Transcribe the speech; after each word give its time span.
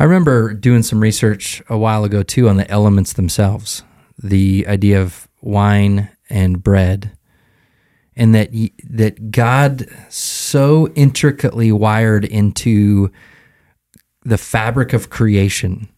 I 0.00 0.04
remember 0.04 0.54
doing 0.54 0.82
some 0.82 0.98
research 0.98 1.62
a 1.68 1.76
while 1.76 2.04
ago 2.04 2.22
too 2.22 2.48
on 2.48 2.56
the 2.56 2.68
elements 2.70 3.12
themselves, 3.12 3.82
the 4.16 4.64
idea 4.66 5.02
of 5.02 5.28
wine 5.42 6.08
and 6.30 6.62
bread, 6.62 7.18
and 8.16 8.34
that 8.34 8.48
that 8.82 9.30
God 9.30 9.86
so 10.08 10.88
intricately 10.94 11.70
wired 11.70 12.24
into 12.24 13.12
the 14.24 14.38
fabric 14.38 14.94
of 14.94 15.10
creation 15.10 15.90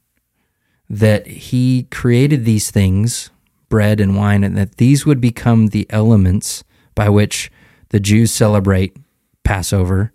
that 0.90 1.28
He 1.28 1.84
created 1.92 2.44
these 2.44 2.72
things, 2.72 3.30
bread 3.68 4.00
and 4.00 4.16
wine, 4.16 4.42
and 4.42 4.58
that 4.58 4.78
these 4.78 5.06
would 5.06 5.20
become 5.20 5.68
the 5.68 5.86
elements 5.90 6.64
by 6.96 7.08
which 7.08 7.52
the 7.90 8.00
Jews 8.00 8.32
celebrate 8.32 8.96
Passover, 9.44 10.12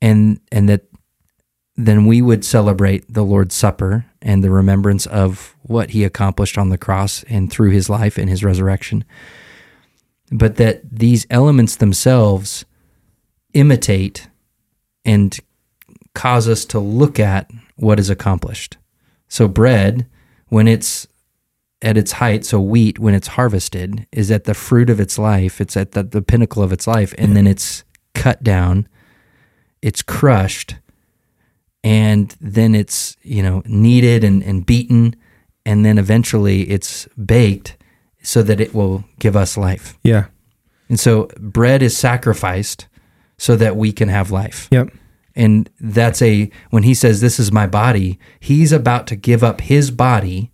and 0.00 0.38
and 0.52 0.68
that 0.68 0.84
then 1.76 2.06
we 2.06 2.22
would 2.22 2.44
celebrate 2.44 3.12
the 3.12 3.24
Lord's 3.24 3.54
Supper 3.54 4.06
and 4.22 4.42
the 4.42 4.50
remembrance 4.50 5.06
of 5.06 5.54
what 5.62 5.90
he 5.90 6.04
accomplished 6.04 6.56
on 6.56 6.70
the 6.70 6.78
cross 6.78 7.22
and 7.24 7.50
through 7.50 7.70
his 7.70 7.90
life 7.90 8.16
and 8.16 8.30
his 8.30 8.42
resurrection. 8.42 9.04
But 10.32 10.56
that 10.56 10.80
these 10.90 11.26
elements 11.28 11.76
themselves 11.76 12.64
imitate 13.52 14.28
and 15.04 15.38
cause 16.14 16.48
us 16.48 16.64
to 16.64 16.80
look 16.80 17.20
at 17.20 17.50
what 17.76 18.00
is 18.00 18.08
accomplished. 18.08 18.78
So, 19.28 19.46
bread, 19.46 20.06
when 20.48 20.66
it's 20.66 21.06
at 21.82 21.98
its 21.98 22.12
height, 22.12 22.46
so 22.46 22.58
wheat, 22.58 22.98
when 22.98 23.14
it's 23.14 23.28
harvested, 23.28 24.06
is 24.12 24.30
at 24.30 24.44
the 24.44 24.54
fruit 24.54 24.88
of 24.88 24.98
its 24.98 25.18
life, 25.18 25.60
it's 25.60 25.76
at 25.76 25.92
the, 25.92 26.02
the 26.02 26.22
pinnacle 26.22 26.62
of 26.62 26.72
its 26.72 26.86
life, 26.86 27.14
and 27.18 27.36
then 27.36 27.46
it's 27.46 27.84
cut 28.14 28.42
down, 28.42 28.88
it's 29.82 30.00
crushed 30.00 30.76
and 31.86 32.34
then 32.40 32.74
it's 32.74 33.16
you 33.22 33.42
know 33.42 33.62
kneaded 33.66 34.24
and, 34.24 34.42
and 34.42 34.66
beaten 34.66 35.14
and 35.64 35.84
then 35.84 35.98
eventually 35.98 36.62
it's 36.70 37.06
baked 37.24 37.76
so 38.22 38.42
that 38.42 38.60
it 38.60 38.74
will 38.74 39.04
give 39.18 39.36
us 39.36 39.56
life 39.56 39.96
Yeah. 40.02 40.24
and 40.88 40.98
so 40.98 41.28
bread 41.38 41.82
is 41.82 41.96
sacrificed 41.96 42.88
so 43.38 43.54
that 43.56 43.76
we 43.76 43.92
can 43.92 44.08
have 44.08 44.30
life 44.32 44.68
Yep. 44.70 44.88
and 45.36 45.70
that's 45.80 46.20
a 46.22 46.50
when 46.70 46.82
he 46.82 46.94
says 46.94 47.20
this 47.20 47.38
is 47.38 47.52
my 47.52 47.66
body 47.66 48.18
he's 48.40 48.72
about 48.72 49.06
to 49.08 49.16
give 49.16 49.44
up 49.44 49.60
his 49.60 49.90
body 49.90 50.50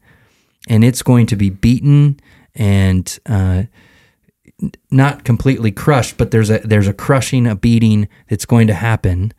and 0.69 0.85
it's 0.85 1.03
going 1.03 1.27
to 1.27 1.37
be 1.37 1.51
beaten 1.51 2.21
and 2.55 3.19
uh, 3.27 3.63
not 4.91 5.25
completely 5.25 5.73
crushed 5.73 6.17
but 6.19 6.31
there's 6.31 6.51
a 6.51 6.59
there's 6.59 6.89
a 6.89 6.93
crushing 6.95 7.47
a 7.47 7.55
beating 7.57 8.09
that's 8.29 8.45
going 8.47 8.67
to 8.67 8.75
happen 8.75 9.33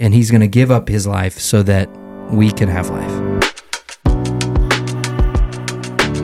and 0.00 0.12
he's 0.12 0.30
going 0.30 0.40
to 0.40 0.48
give 0.48 0.72
up 0.72 0.88
his 0.88 1.06
life 1.06 1.38
so 1.38 1.62
that 1.62 1.88
we 2.32 2.50
can 2.50 2.68
have 2.68 2.90
life 2.90 3.30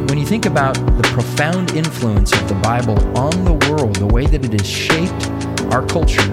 when 0.08 0.18
you 0.18 0.26
think 0.26 0.46
about 0.46 0.74
the 0.74 1.08
profound 1.12 1.70
influence 1.72 2.32
of 2.32 2.48
the 2.48 2.54
bible 2.56 2.98
on 3.16 3.44
the 3.44 3.54
world 3.70 3.94
the 3.96 4.06
way 4.06 4.26
that 4.26 4.44
it 4.44 4.52
has 4.52 4.68
shaped 4.68 5.30
our 5.72 5.86
culture 5.86 6.32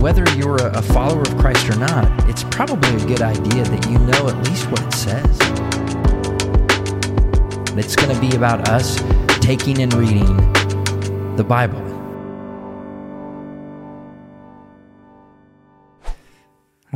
whether 0.00 0.24
you're 0.36 0.56
a, 0.56 0.82
follower 0.82 1.22
of 1.22 1.36
Christ 1.38 1.68
or 1.68 1.76
not, 1.78 2.28
it's 2.28 2.44
probably 2.44 2.94
a 2.94 3.06
good 3.06 3.22
idea 3.22 3.64
that 3.64 3.90
you 3.90 3.98
know 3.98 4.28
at 4.28 4.48
least 4.48 4.70
what 4.70 4.80
it 4.82 4.92
says. 4.92 5.38
It's 7.76 7.96
going 7.96 8.14
to 8.14 8.20
be 8.20 8.36
about 8.36 8.68
us 8.68 9.02
taking 9.40 9.82
and 9.82 9.92
reading 9.94 10.36
the 11.36 11.44
Bible. 11.44 11.85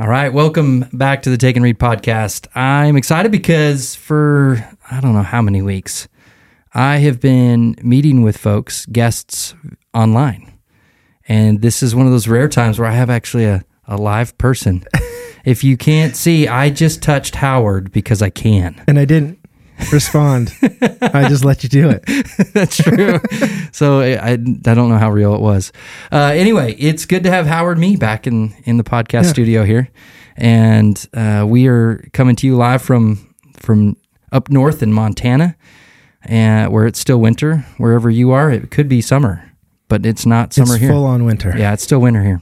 All 0.01 0.07
right, 0.07 0.33
welcome 0.33 0.79
back 0.93 1.21
to 1.21 1.29
the 1.29 1.37
Take 1.37 1.55
and 1.57 1.63
Read 1.63 1.77
podcast. 1.77 2.47
I'm 2.55 2.97
excited 2.97 3.31
because 3.31 3.93
for 3.93 4.57
I 4.89 4.99
don't 4.99 5.13
know 5.13 5.21
how 5.21 5.43
many 5.43 5.61
weeks, 5.61 6.07
I 6.73 6.97
have 6.97 7.19
been 7.19 7.75
meeting 7.83 8.23
with 8.23 8.35
folks, 8.35 8.87
guests 8.87 9.53
online. 9.93 10.51
And 11.27 11.61
this 11.61 11.83
is 11.83 11.93
one 11.93 12.07
of 12.07 12.11
those 12.11 12.27
rare 12.27 12.49
times 12.49 12.79
where 12.79 12.89
I 12.89 12.93
have 12.93 13.11
actually 13.11 13.45
a, 13.45 13.63
a 13.85 13.95
live 13.95 14.35
person. 14.39 14.83
if 15.45 15.63
you 15.63 15.77
can't 15.77 16.15
see, 16.15 16.47
I 16.47 16.71
just 16.71 17.03
touched 17.03 17.35
Howard 17.35 17.91
because 17.91 18.23
I 18.23 18.31
can. 18.31 18.83
And 18.87 18.97
I 18.97 19.05
didn't 19.05 19.37
respond. 19.91 20.53
I 21.01 21.27
just 21.29 21.45
let 21.45 21.63
you 21.63 21.69
do 21.69 21.89
it. 21.89 22.03
That's 22.53 22.77
true. 22.77 23.19
so 23.71 24.01
I, 24.01 24.33
I, 24.33 24.35
don't 24.35 24.89
know 24.89 24.97
how 24.97 25.11
real 25.11 25.35
it 25.35 25.41
was. 25.41 25.71
Uh, 26.11 26.31
anyway, 26.33 26.73
it's 26.73 27.05
good 27.05 27.23
to 27.23 27.31
have 27.31 27.47
Howard 27.47 27.77
me 27.77 27.95
back 27.95 28.27
in, 28.27 28.53
in 28.63 28.77
the 28.77 28.83
podcast 28.83 29.29
studio 29.29 29.63
here. 29.63 29.89
And 30.35 31.05
uh, 31.13 31.45
we 31.47 31.67
are 31.67 32.07
coming 32.13 32.35
to 32.37 32.47
you 32.47 32.55
live 32.55 32.81
from 32.81 33.27
from 33.59 33.95
up 34.31 34.49
north 34.49 34.81
in 34.81 34.91
Montana, 34.93 35.55
and 36.23 36.71
where 36.71 36.87
it's 36.87 36.99
still 36.99 37.19
winter. 37.19 37.65
Wherever 37.77 38.09
you 38.09 38.31
are, 38.31 38.49
it 38.49 38.71
could 38.71 38.87
be 38.87 39.01
summer, 39.01 39.51
but 39.87 40.05
it's 40.05 40.25
not 40.25 40.53
summer 40.53 40.75
it's 40.75 40.81
here. 40.81 40.91
full 40.91 41.05
on 41.05 41.25
winter. 41.25 41.53
Yeah, 41.55 41.73
it's 41.73 41.83
still 41.83 41.99
winter 41.99 42.23
here. 42.23 42.41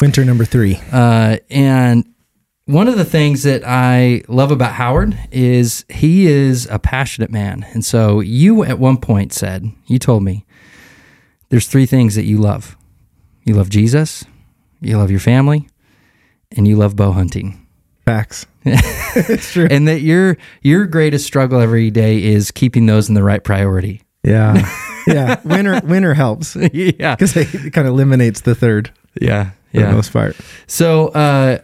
Winter 0.00 0.24
number 0.24 0.44
three. 0.44 0.80
Uh, 0.90 1.36
and 1.50 2.04
one 2.70 2.88
of 2.88 2.96
the 2.96 3.04
things 3.04 3.42
that 3.42 3.62
I 3.66 4.22
love 4.28 4.50
about 4.50 4.72
Howard 4.74 5.18
is 5.32 5.84
he 5.88 6.26
is 6.26 6.66
a 6.70 6.78
passionate 6.78 7.30
man. 7.30 7.66
And 7.72 7.84
so 7.84 8.20
you 8.20 8.62
at 8.64 8.78
one 8.78 8.96
point 8.96 9.32
said, 9.32 9.70
you 9.86 9.98
told 9.98 10.22
me, 10.22 10.46
there's 11.48 11.66
three 11.66 11.86
things 11.86 12.14
that 12.14 12.24
you 12.24 12.38
love. 12.38 12.76
You 13.44 13.54
love 13.54 13.70
Jesus, 13.70 14.24
you 14.80 14.96
love 14.98 15.10
your 15.10 15.20
family, 15.20 15.68
and 16.56 16.68
you 16.68 16.76
love 16.76 16.94
bow 16.94 17.12
hunting. 17.12 17.66
Facts. 18.04 18.46
it's 18.64 19.52
true. 19.52 19.66
And 19.70 19.88
that 19.88 20.00
your 20.02 20.36
your 20.62 20.86
greatest 20.86 21.24
struggle 21.26 21.60
every 21.60 21.90
day 21.90 22.22
is 22.22 22.50
keeping 22.50 22.86
those 22.86 23.08
in 23.08 23.14
the 23.14 23.22
right 23.22 23.42
priority. 23.42 24.02
Yeah. 24.22 24.68
Yeah. 25.06 25.40
Winter 25.44 25.80
winter 25.82 26.12
helps 26.12 26.54
yeah. 26.54 27.16
because 27.16 27.34
it 27.34 27.72
kind 27.72 27.88
of 27.88 27.94
eliminates 27.94 28.42
the 28.42 28.54
third 28.54 28.92
Yeah. 29.18 29.52
for 29.72 29.80
Yeah. 29.80 29.86
the 29.86 29.92
most 29.94 30.12
part. 30.12 30.36
So, 30.66 31.08
uh, 31.08 31.58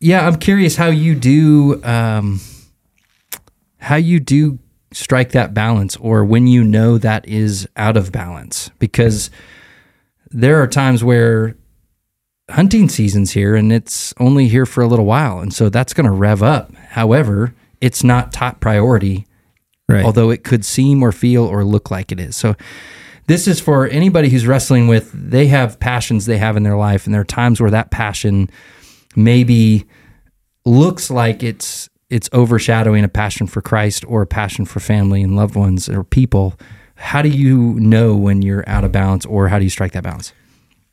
yeah, 0.00 0.26
I'm 0.26 0.36
curious 0.36 0.76
how 0.76 0.88
you 0.88 1.14
do, 1.14 1.82
um, 1.84 2.40
how 3.78 3.96
you 3.96 4.20
do 4.20 4.58
strike 4.92 5.32
that 5.32 5.54
balance, 5.54 5.96
or 5.96 6.24
when 6.24 6.46
you 6.46 6.64
know 6.64 6.98
that 6.98 7.26
is 7.28 7.68
out 7.76 7.96
of 7.96 8.12
balance, 8.12 8.70
because 8.78 9.30
there 10.30 10.60
are 10.62 10.66
times 10.66 11.02
where 11.04 11.56
hunting 12.50 12.88
season's 12.88 13.32
here 13.32 13.56
and 13.56 13.72
it's 13.72 14.14
only 14.20 14.46
here 14.48 14.66
for 14.66 14.82
a 14.82 14.86
little 14.86 15.04
while, 15.04 15.40
and 15.40 15.52
so 15.52 15.68
that's 15.68 15.92
going 15.94 16.04
to 16.06 16.10
rev 16.12 16.42
up. 16.42 16.74
However, 16.74 17.54
it's 17.80 18.02
not 18.04 18.32
top 18.32 18.60
priority 18.60 19.26
Right. 19.88 20.04
although 20.04 20.30
it 20.30 20.42
could 20.42 20.64
seem 20.64 21.00
or 21.00 21.12
feel 21.12 21.44
or 21.44 21.62
look 21.62 21.92
like 21.92 22.10
it 22.10 22.18
is. 22.18 22.34
So 22.34 22.56
this 23.28 23.46
is 23.46 23.60
for 23.60 23.86
anybody 23.86 24.30
who's 24.30 24.44
wrestling 24.44 24.88
with 24.88 25.12
they 25.12 25.46
have 25.46 25.78
passions 25.78 26.26
they 26.26 26.38
have 26.38 26.56
in 26.56 26.64
their 26.64 26.76
life 26.76 27.04
and 27.06 27.14
there 27.14 27.20
are 27.20 27.24
times 27.24 27.60
where 27.60 27.70
that 27.70 27.92
passion 27.92 28.50
maybe 29.16 29.84
looks 30.64 31.10
like 31.10 31.42
it's 31.42 31.88
it's 32.08 32.28
overshadowing 32.32 33.02
a 33.02 33.08
passion 33.08 33.46
for 33.48 33.60
Christ 33.60 34.04
or 34.06 34.22
a 34.22 34.26
passion 34.26 34.64
for 34.64 34.78
family 34.78 35.22
and 35.22 35.34
loved 35.34 35.56
ones 35.56 35.88
or 35.88 36.04
people. 36.04 36.54
How 36.94 37.20
do 37.22 37.28
you 37.28 37.74
know 37.80 38.14
when 38.16 38.42
you're 38.42 38.62
out 38.68 38.84
of 38.84 38.92
balance 38.92 39.26
or 39.26 39.48
how 39.48 39.58
do 39.58 39.64
you 39.64 39.70
strike 39.70 39.92
that 39.92 40.02
balance? 40.04 40.32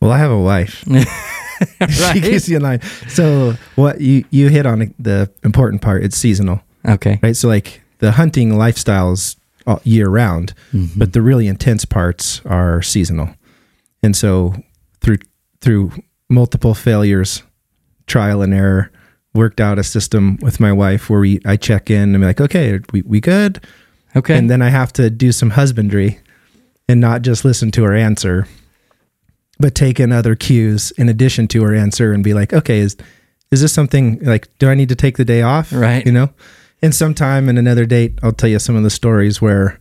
well, 0.01 0.11
I 0.11 0.17
have 0.17 0.31
a 0.31 0.39
wife. 0.39 0.83
she 1.89 2.19
keeps 2.19 2.49
you 2.49 2.57
in 2.57 2.61
line. 2.63 2.81
So 3.07 3.53
what 3.75 4.01
you 4.01 4.25
you 4.31 4.49
hit 4.49 4.65
on 4.65 4.93
the 4.99 5.31
important 5.43 5.81
part. 5.81 6.03
It's 6.03 6.17
seasonal, 6.17 6.61
Okay. 6.85 7.19
right? 7.23 7.35
So 7.37 7.47
like 7.47 7.81
the 7.99 8.11
hunting 8.13 8.57
lifestyle 8.57 9.11
is 9.13 9.37
year 9.83 10.09
round, 10.09 10.53
Mm-hmm. 10.73 10.99
but 10.99 11.13
the 11.13 11.21
really 11.21 11.47
intense 11.47 11.85
parts 11.85 12.41
are 12.45 12.81
seasonal. 12.81 13.29
And 14.01 14.13
so 14.15 14.55
through 14.99 15.19
through 15.61 15.91
multiple 16.29 16.73
failures, 16.73 17.43
trial 18.07 18.41
and 18.41 18.53
error, 18.53 18.91
worked 19.33 19.59
out 19.59 19.79
a 19.79 19.83
system 19.83 20.37
with 20.41 20.59
my 20.59 20.71
wife 20.71 21.09
where 21.09 21.19
we 21.19 21.39
I 21.45 21.57
check 21.57 21.89
in 21.89 22.13
and 22.15 22.21
be 22.21 22.25
like, 22.25 22.41
okay, 22.41 22.79
we 22.91 23.01
we 23.03 23.19
good? 23.19 23.65
Okay. 24.15 24.37
And 24.37 24.49
then 24.49 24.61
I 24.61 24.69
have 24.69 24.93
to 24.93 25.09
do 25.09 25.31
some 25.31 25.51
husbandry 25.51 26.19
and 26.87 27.01
not 27.01 27.21
just 27.21 27.43
listen 27.43 27.71
to 27.71 27.83
her 27.83 27.93
answer, 27.93 28.47
but 29.59 29.75
take 29.75 29.99
in 29.99 30.11
other 30.11 30.35
cues 30.35 30.91
in 30.91 31.09
addition 31.09 31.47
to 31.49 31.63
her 31.63 31.73
answer 31.73 32.13
and 32.13 32.23
be 32.23 32.33
like, 32.33 32.53
okay, 32.53 32.79
is 32.79 32.95
is 33.51 33.61
this 33.61 33.73
something 33.73 34.19
like 34.21 34.55
do 34.59 34.69
I 34.69 34.75
need 34.75 34.89
to 34.89 34.95
take 34.95 35.17
the 35.17 35.25
day 35.25 35.41
off? 35.41 35.71
Right. 35.71 36.05
You 36.05 36.11
know? 36.11 36.29
And 36.81 36.93
sometime 36.93 37.47
in 37.47 37.57
another 37.57 37.85
date, 37.85 38.19
I'll 38.21 38.33
tell 38.33 38.49
you 38.49 38.59
some 38.59 38.75
of 38.75 38.83
the 38.83 38.89
stories 38.89 39.41
where 39.41 39.79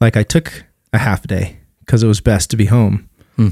like 0.00 0.16
I 0.16 0.22
took 0.22 0.64
a 0.92 0.98
half 0.98 1.26
day 1.26 1.58
because 1.80 2.02
it 2.02 2.08
was 2.08 2.20
best 2.20 2.50
to 2.50 2.56
be 2.56 2.66
home. 2.66 3.08
Hmm. 3.36 3.48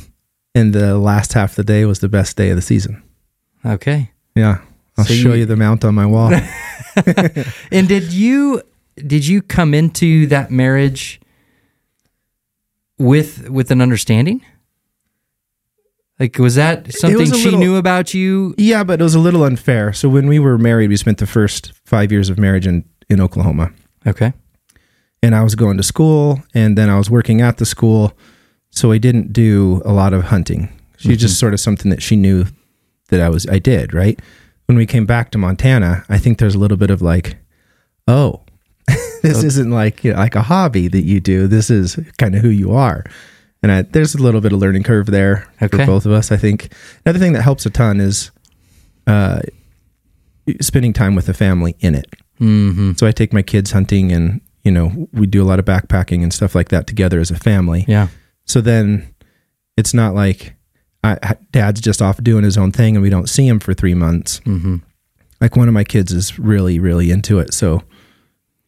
And 0.54 0.72
the 0.72 0.98
last 0.98 1.32
half 1.32 1.50
of 1.50 1.56
the 1.56 1.64
day 1.64 1.84
was 1.84 2.00
the 2.00 2.08
best 2.08 2.36
day 2.36 2.50
of 2.50 2.56
the 2.56 2.62
season. 2.62 3.02
Okay. 3.64 4.10
Yeah. 4.34 4.58
I'll 4.96 5.04
So 5.04 5.14
show 5.14 5.32
you- 5.32 5.40
you 5.40 5.46
the 5.46 5.56
mount 5.56 5.84
on 5.84 5.94
my 5.94 6.06
wall. 6.06 6.32
And 7.70 7.86
did 7.88 8.12
you 8.12 8.62
did 8.96 9.26
you 9.26 9.42
come 9.42 9.74
into 9.74 10.26
that 10.26 10.50
marriage 10.50 11.20
with 12.98 13.48
with 13.48 13.70
an 13.70 13.80
understanding? 13.80 14.44
Like, 16.18 16.38
was 16.38 16.54
that 16.56 16.92
something 16.92 17.18
was 17.18 17.38
she 17.38 17.44
little- 17.44 17.60
knew 17.60 17.76
about 17.76 18.12
you? 18.12 18.54
Yeah, 18.58 18.84
but 18.84 19.00
it 19.00 19.02
was 19.02 19.14
a 19.14 19.18
little 19.18 19.42
unfair. 19.42 19.94
So 19.94 20.08
when 20.08 20.26
we 20.26 20.38
were 20.38 20.58
married, 20.58 20.90
we 20.90 20.96
spent 20.96 21.16
the 21.16 21.26
first 21.26 21.72
five 21.86 22.12
years 22.12 22.28
of 22.28 22.38
marriage 22.38 22.66
in, 22.66 22.84
in 23.08 23.20
Oklahoma. 23.20 23.72
Okay. 24.06 24.34
And 25.22 25.34
I 25.34 25.42
was 25.42 25.54
going 25.54 25.78
to 25.78 25.82
school 25.82 26.42
and 26.52 26.76
then 26.76 26.90
I 26.90 26.98
was 26.98 27.08
working 27.08 27.40
at 27.40 27.56
the 27.56 27.64
school. 27.64 28.12
So 28.70 28.92
I 28.92 28.98
didn't 28.98 29.32
do 29.32 29.80
a 29.84 29.92
lot 29.92 30.12
of 30.12 30.24
hunting. 30.24 30.68
She 30.98 31.16
just 31.16 31.34
mm-hmm. 31.34 31.38
sort 31.40 31.54
of 31.54 31.60
something 31.60 31.90
that 31.90 32.02
she 32.02 32.16
knew 32.16 32.44
that 33.10 33.20
I 33.20 33.28
was 33.28 33.46
I 33.48 33.58
did, 33.58 33.92
right? 33.94 34.18
When 34.66 34.76
we 34.76 34.86
came 34.86 35.04
back 35.06 35.30
to 35.32 35.38
Montana, 35.38 36.04
I 36.08 36.18
think 36.18 36.38
there's 36.38 36.54
a 36.54 36.58
little 36.58 36.76
bit 36.76 36.90
of 36.90 37.02
like, 37.02 37.36
oh, 38.08 38.42
this 39.22 39.42
isn't 39.44 39.70
like 39.70 40.02
you 40.04 40.12
know, 40.12 40.18
like 40.18 40.34
a 40.34 40.42
hobby 40.42 40.88
that 40.88 41.02
you 41.02 41.20
do. 41.20 41.46
This 41.46 41.70
is 41.70 41.98
kind 42.18 42.34
of 42.34 42.42
who 42.42 42.48
you 42.50 42.72
are. 42.72 43.04
And 43.62 43.70
I, 43.70 43.82
there's 43.82 44.14
a 44.14 44.22
little 44.22 44.40
bit 44.40 44.52
of 44.52 44.58
learning 44.58 44.84
curve 44.84 45.06
there 45.06 45.46
Okay. 45.60 45.76
for 45.76 45.86
both 45.86 46.06
of 46.06 46.12
us. 46.12 46.32
I 46.32 46.36
think 46.38 46.72
another 47.04 47.18
thing 47.18 47.34
that 47.34 47.42
helps 47.42 47.66
a 47.66 47.70
ton 47.70 48.00
is 48.00 48.30
uh, 49.06 49.40
spending 50.60 50.92
time 50.92 51.14
with 51.14 51.26
the 51.26 51.34
family 51.34 51.76
in 51.80 51.94
it. 51.94 52.06
Mm-hmm. 52.40 52.92
So 52.94 53.06
I 53.06 53.12
take 53.12 53.32
my 53.32 53.42
kids 53.42 53.72
hunting, 53.72 54.12
and 54.12 54.40
you 54.64 54.70
know 54.72 55.08
we 55.12 55.26
do 55.26 55.42
a 55.42 55.44
lot 55.44 55.58
of 55.58 55.64
backpacking 55.64 56.22
and 56.22 56.32
stuff 56.32 56.54
like 56.54 56.68
that 56.70 56.86
together 56.86 57.20
as 57.20 57.30
a 57.30 57.36
family. 57.36 57.84
Yeah. 57.86 58.08
So 58.46 58.60
then 58.60 59.14
it's 59.76 59.92
not 59.94 60.14
like 60.14 60.54
I, 61.02 61.36
Dad's 61.50 61.80
just 61.80 62.02
off 62.02 62.22
doing 62.22 62.44
his 62.44 62.58
own 62.58 62.72
thing, 62.72 62.94
and 62.94 63.02
we 63.02 63.10
don't 63.10 63.28
see 63.28 63.46
him 63.46 63.58
for 63.58 63.72
three 63.72 63.94
months. 63.94 64.40
Mm-hmm. 64.40 64.76
Like 65.40 65.56
one 65.56 65.66
of 65.68 65.74
my 65.74 65.84
kids 65.84 66.12
is 66.12 66.38
really, 66.38 66.78
really 66.78 67.10
into 67.10 67.38
it, 67.38 67.54
so 67.54 67.82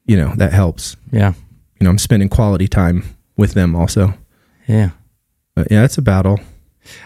you 0.06 0.16
know 0.16 0.34
that 0.36 0.52
helps. 0.52 0.96
Yeah. 1.10 1.34
You 1.78 1.84
know, 1.84 1.90
I'm 1.90 1.98
spending 1.98 2.28
quality 2.28 2.68
time 2.68 3.04
with 3.36 3.52
them 3.52 3.74
also. 3.76 4.14
Yeah. 4.66 4.90
But 5.54 5.68
yeah, 5.70 5.84
it's 5.84 5.98
a 5.98 6.02
battle. 6.02 6.40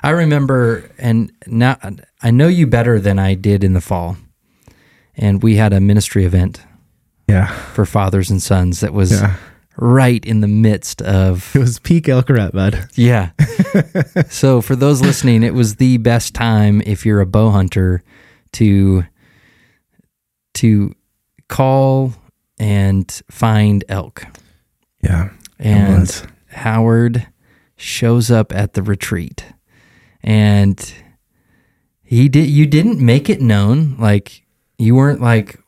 I 0.02 0.10
remember, 0.10 0.88
and 0.98 1.32
now 1.46 1.76
I 2.22 2.30
know 2.30 2.46
you 2.48 2.66
better 2.66 3.00
than 3.00 3.18
I 3.18 3.34
did 3.34 3.64
in 3.64 3.72
the 3.72 3.80
fall. 3.80 4.16
And 5.16 5.42
we 5.42 5.56
had 5.56 5.72
a 5.72 5.80
ministry 5.80 6.24
event 6.26 6.60
Yeah, 7.26 7.46
for 7.72 7.86
fathers 7.86 8.30
and 8.30 8.42
sons 8.42 8.80
that 8.80 8.92
was 8.92 9.12
yeah. 9.12 9.36
Right 9.76 10.24
in 10.24 10.40
the 10.40 10.48
midst 10.48 11.02
of 11.02 11.54
It 11.54 11.60
was 11.60 11.78
peak 11.78 12.08
elk 12.08 12.30
rut 12.30 12.52
bud. 12.52 12.88
Yeah. 12.94 13.30
so 14.28 14.60
for 14.60 14.76
those 14.76 15.00
listening, 15.00 15.42
it 15.42 15.54
was 15.54 15.76
the 15.76 15.98
best 15.98 16.34
time 16.34 16.82
if 16.86 17.04
you're 17.04 17.20
a 17.20 17.26
bow 17.26 17.50
hunter 17.50 18.02
to 18.52 19.04
to 20.54 20.94
call 21.48 22.14
and 22.58 23.22
find 23.30 23.84
elk. 23.88 24.24
Yeah, 25.02 25.30
And. 25.58 26.26
Howard 26.56 27.26
shows 27.76 28.30
up 28.30 28.54
at 28.54 28.72
the 28.72 28.82
retreat. 28.82 29.44
And 30.22 30.94
he 32.02 32.28
did 32.28 32.48
you 32.48 32.66
didn't 32.66 32.98
make 32.98 33.28
it 33.28 33.40
known 33.40 33.96
like 33.98 34.44
you 34.78 34.94
weren't 34.94 35.20
like 35.20 35.60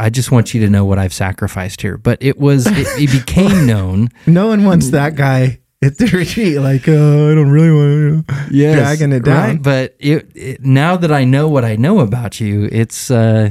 I 0.00 0.10
just 0.10 0.30
want 0.30 0.54
you 0.54 0.60
to 0.62 0.70
know 0.70 0.84
what 0.84 0.98
I've 0.98 1.12
sacrificed 1.12 1.82
here, 1.82 1.98
but 1.98 2.18
it 2.22 2.38
was 2.38 2.66
it, 2.66 2.86
it 2.98 3.12
became 3.26 3.66
known 3.66 4.08
no 4.26 4.48
one 4.48 4.64
wants 4.64 4.90
that 4.90 5.14
guy 5.14 5.60
at 5.82 5.98
the 5.98 6.06
retreat. 6.06 6.58
Like, 6.60 6.88
oh, 6.88 7.30
I 7.30 7.34
don't 7.34 7.50
really 7.50 7.70
want 7.70 8.26
to. 8.26 8.34
yes, 8.50 8.76
dragging 8.76 9.12
it 9.12 9.24
down. 9.24 9.48
Right? 9.50 9.62
But 9.62 9.96
it, 9.98 10.30
it, 10.34 10.64
now 10.64 10.96
that 10.96 11.12
I 11.12 11.24
know 11.24 11.48
what 11.48 11.64
I 11.64 11.76
know 11.76 12.00
about 12.00 12.40
you, 12.40 12.68
it's 12.72 13.10
uh, 13.10 13.50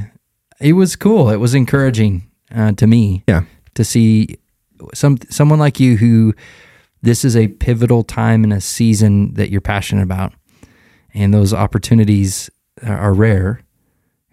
it 0.60 0.74
was 0.74 0.96
cool. 0.96 1.30
It 1.30 1.38
was 1.38 1.54
encouraging 1.54 2.30
uh, 2.54 2.72
to 2.74 2.88
me 2.88 3.24
Yeah, 3.28 3.44
to 3.76 3.84
see 3.84 4.38
some 4.94 5.18
someone 5.30 5.60
like 5.60 5.80
you 5.80 5.98
who 5.98 6.34
this 7.02 7.24
is 7.24 7.36
a 7.36 7.48
pivotal 7.48 8.04
time 8.04 8.44
in 8.44 8.52
a 8.52 8.60
season 8.62 9.34
that 9.36 9.50
you're 9.52 9.62
passionate 9.62 10.04
about, 10.04 10.34
and 11.14 11.34
those 11.34 11.54
opportunities 11.54 12.50
are, 12.84 12.98
are 12.98 13.14
rare 13.14 13.62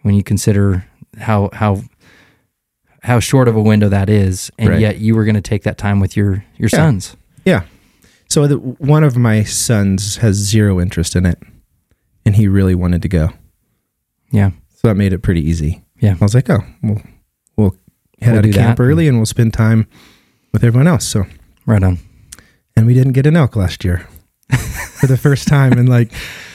when 0.02 0.14
you 0.14 0.22
consider 0.22 0.86
how 1.18 1.50
how 1.52 1.82
how 3.02 3.20
short 3.20 3.48
of 3.48 3.56
a 3.56 3.62
window 3.62 3.88
that 3.88 4.08
is, 4.10 4.50
and 4.58 4.70
Right. 4.70 4.80
yet 4.80 4.98
you 4.98 5.14
were 5.14 5.24
going 5.24 5.34
to 5.36 5.40
take 5.40 5.62
that 5.64 5.78
time 5.78 6.00
with 6.00 6.16
your 6.16 6.44
your 6.56 6.68
Yeah. 6.72 6.78
sons. 6.78 7.16
yeah. 7.44 7.62
So 8.28 8.46
the, 8.48 8.56
one 8.56 9.04
of 9.04 9.16
my 9.16 9.44
sons 9.44 10.16
has 10.16 10.34
zero 10.36 10.80
interest 10.80 11.14
in 11.14 11.24
it, 11.26 11.38
and 12.24 12.34
he 12.34 12.48
really 12.48 12.74
wanted 12.74 13.00
to 13.02 13.08
go. 13.08 13.30
Yeah, 14.32 14.50
So 14.74 14.88
that 14.88 14.96
made 14.96 15.12
it 15.12 15.18
pretty 15.20 15.40
easy. 15.48 15.82
Yeah. 16.00 16.16
I 16.20 16.24
was 16.24 16.34
like, 16.34 16.50
oh, 16.50 16.64
we'll, 16.82 17.00
we'll 17.56 17.76
head 18.20 18.32
We'll 18.32 18.38
out 18.40 18.44
of 18.46 18.52
camp 18.54 18.78
that. 18.78 18.82
early 18.82 19.06
and 19.06 19.18
we'll 19.18 19.26
spend 19.26 19.54
time 19.54 19.86
with 20.52 20.64
everyone 20.64 20.88
else. 20.88 21.06
So, 21.06 21.24
right 21.66 21.82
on. 21.82 21.98
and 22.76 22.84
we 22.86 22.94
didn't 22.94 23.12
get 23.12 23.26
an 23.26 23.36
elk 23.36 23.54
last 23.54 23.84
year 23.84 24.08
for 24.98 25.06
the 25.06 25.16
first 25.16 25.46
time 25.46 25.74
in 25.74 25.86
like 25.86 26.10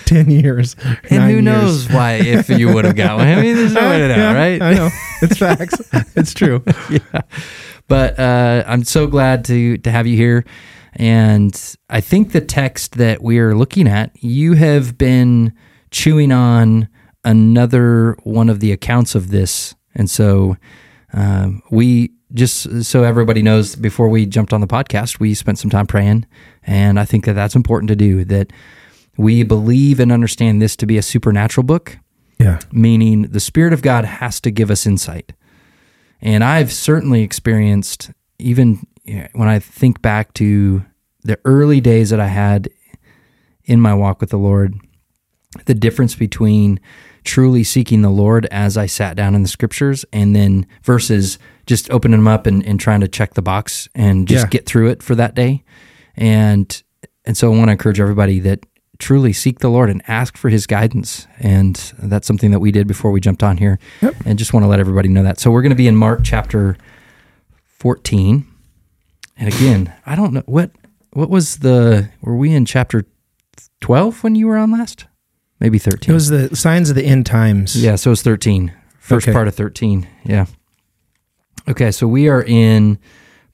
10 0.06 0.30
years. 0.30 0.76
And 1.10 1.24
who 1.24 1.30
years. 1.36 1.44
knows 1.44 1.90
why 1.90 2.16
if 2.16 2.50
you 2.50 2.74
would 2.74 2.84
have 2.84 2.98
got 2.98 3.18
one? 3.18 3.28
I 3.30 3.42
mean, 3.42 3.56
there's 3.56 3.74
no 3.74 3.82
way 3.90 4.00
to 4.00 4.08
know, 4.10 4.16
Yeah, 4.18 4.34
right? 4.34 4.62
I 4.62 4.74
know. 4.74 4.90
It's 5.22 5.38
facts. 5.38 5.82
it's 6.16 6.34
true. 6.34 6.64
yeah. 6.90 7.22
But 7.88 8.20
uh, 8.20 8.64
I'm 8.68 8.84
so 8.84 9.08
glad 9.08 9.46
to 9.46 9.78
to 9.80 9.92
have 9.92 10.08
you 10.08 10.16
here, 10.16 10.46
and 10.94 11.76
I 11.90 12.02
think 12.02 12.32
the 12.32 12.42
text 12.42 12.98
that 12.98 13.22
we 13.22 13.40
are 13.40 13.56
looking 13.56 13.88
at, 13.88 14.12
you 14.24 14.54
have 14.54 14.98
been 14.98 15.54
chewing 15.92 16.32
on 16.32 16.88
another 17.24 18.18
one 18.24 18.50
of 18.50 18.60
the 18.60 18.72
accounts 18.72 19.14
of 19.14 19.30
this, 19.30 19.76
and 19.94 20.10
so 20.10 20.56
um, 21.14 21.62
we 21.70 22.14
just 22.34 22.86
so 22.86 23.04
everybody 23.04 23.42
knows 23.42 23.76
before 23.76 24.08
we 24.08 24.26
jumped 24.26 24.54
on 24.54 24.62
the 24.62 24.68
podcast, 24.68 25.20
we 25.20 25.34
spent 25.34 25.60
some 25.60 25.70
time 25.70 25.88
praying, 25.88 26.26
and 26.64 27.00
I 27.00 27.06
think 27.06 27.26
that 27.26 27.34
that's 27.34 27.56
important 27.56 27.90
to 27.90 27.96
do. 27.96 28.24
That 28.24 28.52
we 29.18 29.44
believe 29.44 30.00
and 30.00 30.12
understand 30.12 30.62
this 30.62 30.76
to 30.78 30.86
be 30.86 30.98
a 30.98 31.02
supernatural 31.02 31.66
book 31.66 31.98
Yeah. 32.42 32.60
meaning 32.72 33.24
the 33.24 33.40
Spirit 33.40 33.74
of 33.74 33.82
God 33.82 34.06
has 34.06 34.40
to 34.42 34.52
give 34.52 34.70
us 34.72 34.86
insight. 34.86 35.34
And 36.22 36.44
I've 36.44 36.72
certainly 36.72 37.22
experienced, 37.24 38.12
even 38.40 38.86
when 39.34 39.48
I 39.48 39.60
think 39.60 40.02
back 40.02 40.34
to 40.36 40.86
the 41.24 41.40
early 41.46 41.82
days 41.82 42.10
that 42.12 42.20
I 42.20 42.28
had 42.28 42.70
in 43.66 43.80
my 43.80 43.94
walk 43.94 44.22
with 44.22 44.30
the 44.32 44.38
Lord, 44.38 44.76
the 45.66 45.74
difference 45.74 46.16
between 46.16 46.80
truly 47.24 47.64
seeking 47.64 48.02
the 48.02 48.10
Lord 48.10 48.48
as 48.52 48.78
I 48.78 48.86
sat 48.88 49.16
down 49.16 49.36
in 49.36 49.44
the 49.44 49.48
scriptures 49.48 50.06
and 50.12 50.36
then 50.36 50.66
versus 50.84 51.38
just 51.68 51.90
opening 51.92 52.20
them 52.20 52.28
up 52.28 52.48
and, 52.48 52.66
and 52.66 52.80
trying 52.80 53.02
to 53.02 53.08
check 53.08 53.34
the 53.36 53.42
box 53.44 53.88
and 53.94 54.28
just 54.28 54.46
Yeah. 54.46 54.50
get 54.50 54.66
through 54.66 54.90
it 54.90 55.04
for 55.04 55.14
that 55.16 55.36
day. 55.36 55.64
And 56.16 56.82
and 57.26 57.38
so 57.38 57.52
I 57.54 57.56
want 57.56 57.68
to 57.68 57.74
encourage 57.74 58.00
everybody 58.00 58.40
that 58.40 58.66
truly 59.02 59.34
seek 59.34 59.60
the 59.60 59.70
Lord 59.70 59.90
and 59.90 60.02
ask 60.08 60.38
for 60.38 60.50
his 60.50 60.66
guidance. 60.68 61.28
And 61.40 61.76
that's 62.00 62.26
something 62.28 62.52
that 62.52 62.60
we 62.60 62.72
did 62.72 62.88
before 62.88 63.12
we 63.12 63.20
jumped 63.20 63.44
on 63.44 63.58
here. 63.58 63.80
Yep. 64.02 64.16
And 64.26 64.40
just 64.40 64.54
want 64.54 64.64
to 64.64 64.68
let 64.68 64.80
everybody 64.80 65.10
know 65.10 65.24
that. 65.24 65.40
So 65.40 65.52
we're 65.52 65.62
going 65.64 65.72
to 65.72 65.76
be 65.76 65.88
in 65.88 65.96
Mark 65.98 66.22
chapter 66.24 66.78
14. 67.80 68.46
And 69.38 69.48
again, 69.54 69.94
I 70.06 70.16
don't 70.16 70.34
know 70.34 70.44
what 70.46 70.72
what 71.14 71.30
was 71.30 71.58
the 71.58 72.10
were 72.22 72.38
we 72.38 72.54
in 72.54 72.66
chapter 72.66 73.06
12 73.82 74.24
when 74.24 74.36
you 74.36 74.48
were 74.48 74.58
on 74.58 74.72
last? 74.72 75.08
Maybe 75.60 75.78
13. 75.80 76.10
It 76.10 76.14
was 76.14 76.30
the 76.30 76.56
signs 76.56 76.90
of 76.90 76.96
the 76.96 77.04
end 77.04 77.26
times. 77.26 77.82
Yeah, 77.82 77.96
so 77.96 78.12
it's 78.12 78.22
13. 78.22 78.72
First 79.00 79.28
Okay. 79.28 79.34
part 79.34 79.48
of 79.48 79.56
13. 79.56 80.08
Yeah. 80.24 80.46
Okay, 81.68 81.92
so 81.92 82.08
we 82.08 82.28
are 82.30 82.44
in 82.44 82.98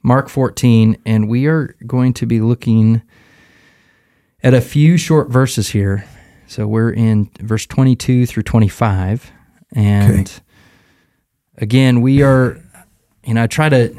Mark 0.04 0.30
14, 0.30 0.98
and 1.06 1.28
we 1.28 1.48
are 1.48 1.76
going 1.86 2.14
to 2.14 2.26
be 2.26 2.40
looking 2.40 3.02
at 4.44 4.54
a 4.54 4.62
few 4.62 4.98
short 4.98 5.30
verses 5.30 5.70
here. 5.70 6.06
So 6.48 6.68
we're 6.68 6.92
in 6.92 7.30
verse 7.40 7.66
22 7.66 8.26
through 8.26 8.44
25. 8.44 9.32
And 9.74 10.20
Okay. 10.20 10.32
again, 11.58 12.02
we 12.02 12.22
are, 12.22 12.62
you 13.26 13.34
know, 13.34 13.44
I 13.44 13.48
try 13.48 13.70
to 13.70 13.94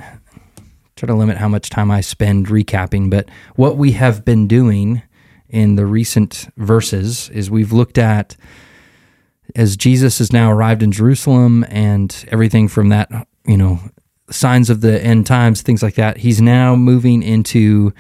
try 0.97 1.07
to 1.07 1.15
limit 1.15 1.37
how 1.37 1.49
much 1.49 1.71
time 1.71 1.91
I 1.91 2.01
spend 2.01 2.49
recapping, 2.49 3.09
but 3.11 3.29
what 3.55 3.77
we 3.77 3.93
have 3.93 4.25
been 4.25 4.49
doing 4.49 5.03
in 5.49 5.77
the 5.77 5.87
recent 5.87 6.49
verses 6.57 7.29
is 7.31 7.51
we've 7.51 7.73
looked 7.73 7.99
at 7.99 8.35
as 9.55 9.77
Jesus 9.77 10.19
has 10.19 10.33
now 10.33 10.51
arrived 10.51 10.83
in 10.83 10.91
Jerusalem 10.91 11.65
and 11.69 12.25
everything 12.29 12.67
from 12.69 12.89
that, 12.89 13.11
you 13.47 13.57
know, 13.57 13.79
signs 14.31 14.71
of 14.71 14.81
the 14.81 15.03
end 15.03 15.27
times, 15.27 15.63
things 15.63 15.83
like 15.83 15.95
that. 15.95 16.19
He's 16.19 16.41
now 16.41 16.75
moving 16.75 17.23
into 17.23 17.93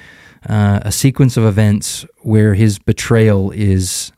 uh, 0.49 0.81
a 0.83 0.93
sequence 0.93 1.37
of 1.37 1.45
events 1.45 2.05
where 2.23 2.55
his 2.55 2.79
betrayal 2.79 3.51
is 3.53 4.13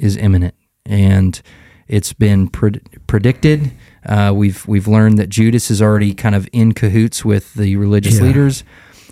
is 0.00 0.16
imminent, 0.16 0.54
and 0.86 1.40
it's 1.88 2.12
been 2.12 2.48
pred- 2.48 2.80
predicted. 3.06 3.72
Uh, 4.06 4.32
we've 4.34 4.66
we've 4.66 4.88
learned 4.88 5.18
that 5.18 5.28
Judas 5.28 5.70
is 5.70 5.80
already 5.80 6.14
kind 6.14 6.34
of 6.34 6.48
in 6.52 6.72
cahoots 6.72 7.24
with 7.24 7.54
the 7.54 7.76
religious 7.76 8.16
Yeah. 8.18 8.22
leaders. 8.24 8.64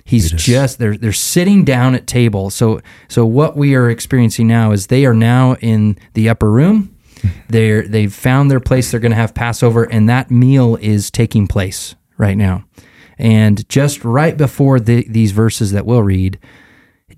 He's 0.05 0.31
Judas. 0.31 0.45
just 0.45 0.79
they're 0.79 0.97
they're 0.97 1.13
sitting 1.13 1.65
down 1.65 1.95
at 1.95 2.07
table. 2.07 2.51
So 2.51 2.81
so 3.09 3.25
what 3.25 3.57
we 3.57 3.75
are 3.75 3.89
experiencing 3.91 4.49
now 4.49 4.73
is 4.73 4.89
they 4.89 5.05
are 5.07 5.15
now 5.15 5.55
in 5.61 5.97
the 6.15 6.29
upper 6.29 6.51
room. 6.51 6.97
They're 7.49 7.87
they've 7.87 8.13
found 8.13 8.51
their 8.51 8.61
place. 8.61 8.91
They're 8.91 8.99
going 9.01 9.11
to 9.13 9.17
have 9.17 9.35
Passover, 9.35 9.85
and 9.85 10.09
that 10.09 10.31
meal 10.31 10.77
is 10.81 11.11
taking 11.11 11.47
place 11.47 11.95
right 12.17 12.37
now. 12.37 12.65
And 13.21 13.69
just 13.69 14.03
right 14.03 14.35
before 14.35 14.81
the, 14.81 15.07
these 15.07 15.33
verses 15.33 15.73
that 15.73 15.85
we'll 15.85 16.03
read, 16.03 16.39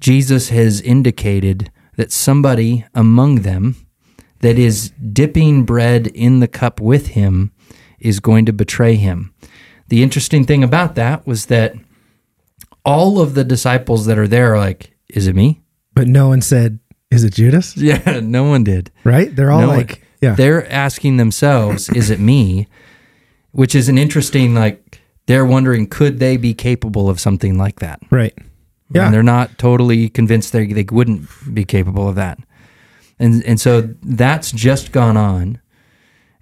Jesus 0.00 0.48
has 0.48 0.80
indicated 0.80 1.70
that 1.96 2.10
somebody 2.10 2.84
among 2.92 3.36
them 3.42 3.76
that 4.40 4.58
is 4.58 4.90
dipping 4.90 5.62
bread 5.64 6.08
in 6.08 6.40
the 6.40 6.48
cup 6.48 6.80
with 6.80 7.08
him 7.08 7.52
is 8.00 8.18
going 8.18 8.46
to 8.46 8.52
betray 8.52 8.96
him. 8.96 9.32
The 9.90 10.02
interesting 10.02 10.44
thing 10.44 10.64
about 10.64 10.96
that 10.96 11.24
was 11.24 11.46
that 11.46 11.74
all 12.84 13.20
of 13.20 13.34
the 13.34 13.44
disciples 13.44 14.06
that 14.06 14.18
are 14.18 14.26
there 14.26 14.54
are 14.54 14.58
like, 14.58 14.96
Is 15.08 15.28
it 15.28 15.36
me? 15.36 15.60
But 15.94 16.08
no 16.08 16.26
one 16.28 16.40
said, 16.40 16.80
"Is 17.12 17.22
it 17.22 17.34
Judas?" 17.34 17.76
Yeah, 17.76 18.18
no 18.20 18.42
one 18.44 18.64
did. 18.64 18.90
Right? 19.04 19.34
They're 19.36 19.52
all 19.52 19.60
No 19.60 19.68
one- 19.68 19.76
like, 19.76 20.02
"Yeah, 20.20 20.34
They're 20.34 20.68
asking 20.72 21.18
themselves, 21.18 21.88
Is 21.90 22.10
it 22.10 22.18
me? 22.18 22.66
Which 23.52 23.74
is 23.76 23.88
an 23.88 23.98
interesting, 23.98 24.54
like, 24.54 25.01
they're 25.26 25.46
wondering, 25.46 25.86
could 25.86 26.18
they 26.18 26.36
be 26.36 26.54
capable 26.54 27.08
of 27.08 27.20
something 27.20 27.58
like 27.58 27.80
that? 27.80 28.00
right." 28.10 28.36
Yeah, 28.94 29.06
And 29.06 29.14
they're 29.14 29.22
not 29.22 29.56
totally 29.56 30.10
convinced 30.10 30.52
they, 30.52 30.66
they 30.66 30.84
wouldn't 30.90 31.26
be 31.54 31.64
capable 31.64 32.08
of 32.10 32.16
that. 32.16 32.38
And, 33.18 33.42
and 33.44 33.58
so 33.58 33.88
that's 34.02 34.52
just 34.52 34.92
gone 34.92 35.16
on. 35.16 35.60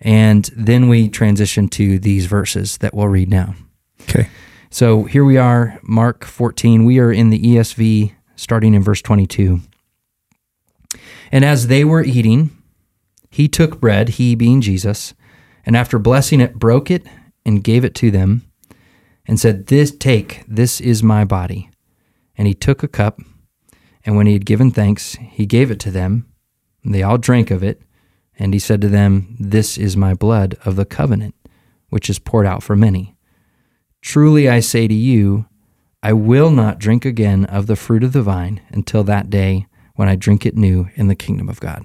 And 0.01 0.51
then 0.57 0.89
we 0.89 1.09
transition 1.09 1.69
to 1.69 2.01
these 2.01 2.27
verses 2.27 2.79
that 2.79 2.93
we'll 2.93 3.07
read 3.07 3.29
now. 3.31 3.55
okay. 4.03 4.29
So 4.69 5.05
here 5.05 5.25
we 5.25 5.37
are, 5.37 5.79
Mark 5.83 6.25
14. 6.25 6.85
We 6.85 6.99
are 6.99 7.13
in 7.13 7.31
the 7.31 7.41
ESV, 7.41 8.15
starting 8.35 8.75
in 8.75 8.83
verse 8.83 9.03
22. 9.03 9.61
And 11.31 11.45
as 11.45 11.69
they 11.69 11.85
were 11.85 12.03
eating, 12.03 12.51
he 13.31 13.47
took 13.47 13.81
bread, 13.81 14.11
he 14.11 14.35
being 14.35 14.61
Jesus, 14.61 15.15
and 15.65 15.77
after 15.77 15.99
blessing 16.01 16.41
it, 16.41 16.55
broke 16.55 16.91
it 16.91 17.07
and 17.47 17.63
gave 17.63 17.85
it 17.85 17.95
to 17.97 18.11
them, 18.11 18.43
and 19.27 19.39
said, 19.39 19.67
This 19.67 19.91
take, 19.91 20.45
this 20.49 20.81
is 20.81 21.03
my 21.03 21.25
body. 21.25 21.71
And 22.37 22.47
he 22.47 22.55
took 22.55 22.83
a 22.83 22.89
cup, 22.89 23.21
and 24.05 24.17
when 24.17 24.27
he 24.27 24.33
had 24.33 24.47
given 24.47 24.71
thanks, 24.71 25.15
he 25.15 25.47
gave 25.47 25.71
it 25.71 25.81
to 25.81 25.91
them. 25.91 26.27
And 26.83 26.95
they 26.95 27.03
all 27.03 27.19
drank 27.19 27.51
of 27.51 27.63
it. 27.63 27.83
And 28.39 28.55
he 28.55 28.61
said 28.61 28.81
to 28.81 28.89
them, 28.89 29.37
This 29.39 29.77
is 29.77 29.97
my 29.97 30.15
blood 30.15 30.57
of 30.65 30.77
the 30.77 30.87
covenant, 30.87 31.35
which 31.91 32.09
is 32.09 32.19
poured 32.19 32.47
out 32.47 32.63
for 32.63 32.75
many. 32.75 33.15
Truly 34.01 34.49
I 34.49 34.61
say 34.61 34.89
to 34.89 34.95
you, 34.95 35.47
I 36.03 36.15
will 36.15 36.51
not 36.51 36.79
drink 36.79 37.05
again 37.05 37.45
of 37.45 37.67
the 37.67 37.77
fruit 37.77 38.03
of 38.03 38.15
the 38.15 38.23
vine 38.23 38.63
until 38.71 39.05
that 39.05 39.29
day 39.29 39.67
when 39.95 40.09
I 40.09 40.17
drink 40.17 40.47
it 40.47 40.57
new 40.57 40.89
in 40.95 41.09
the 41.09 41.15
kingdom 41.15 41.51
of 41.51 41.61
God. 41.61 41.85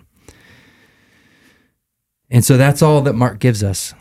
And 2.29 2.45
so 2.45 2.55
that's 2.55 2.81
all 2.81 3.01
that 3.01 3.13
Mark 3.13 3.39
gives 3.39 3.61
us 3.61 3.93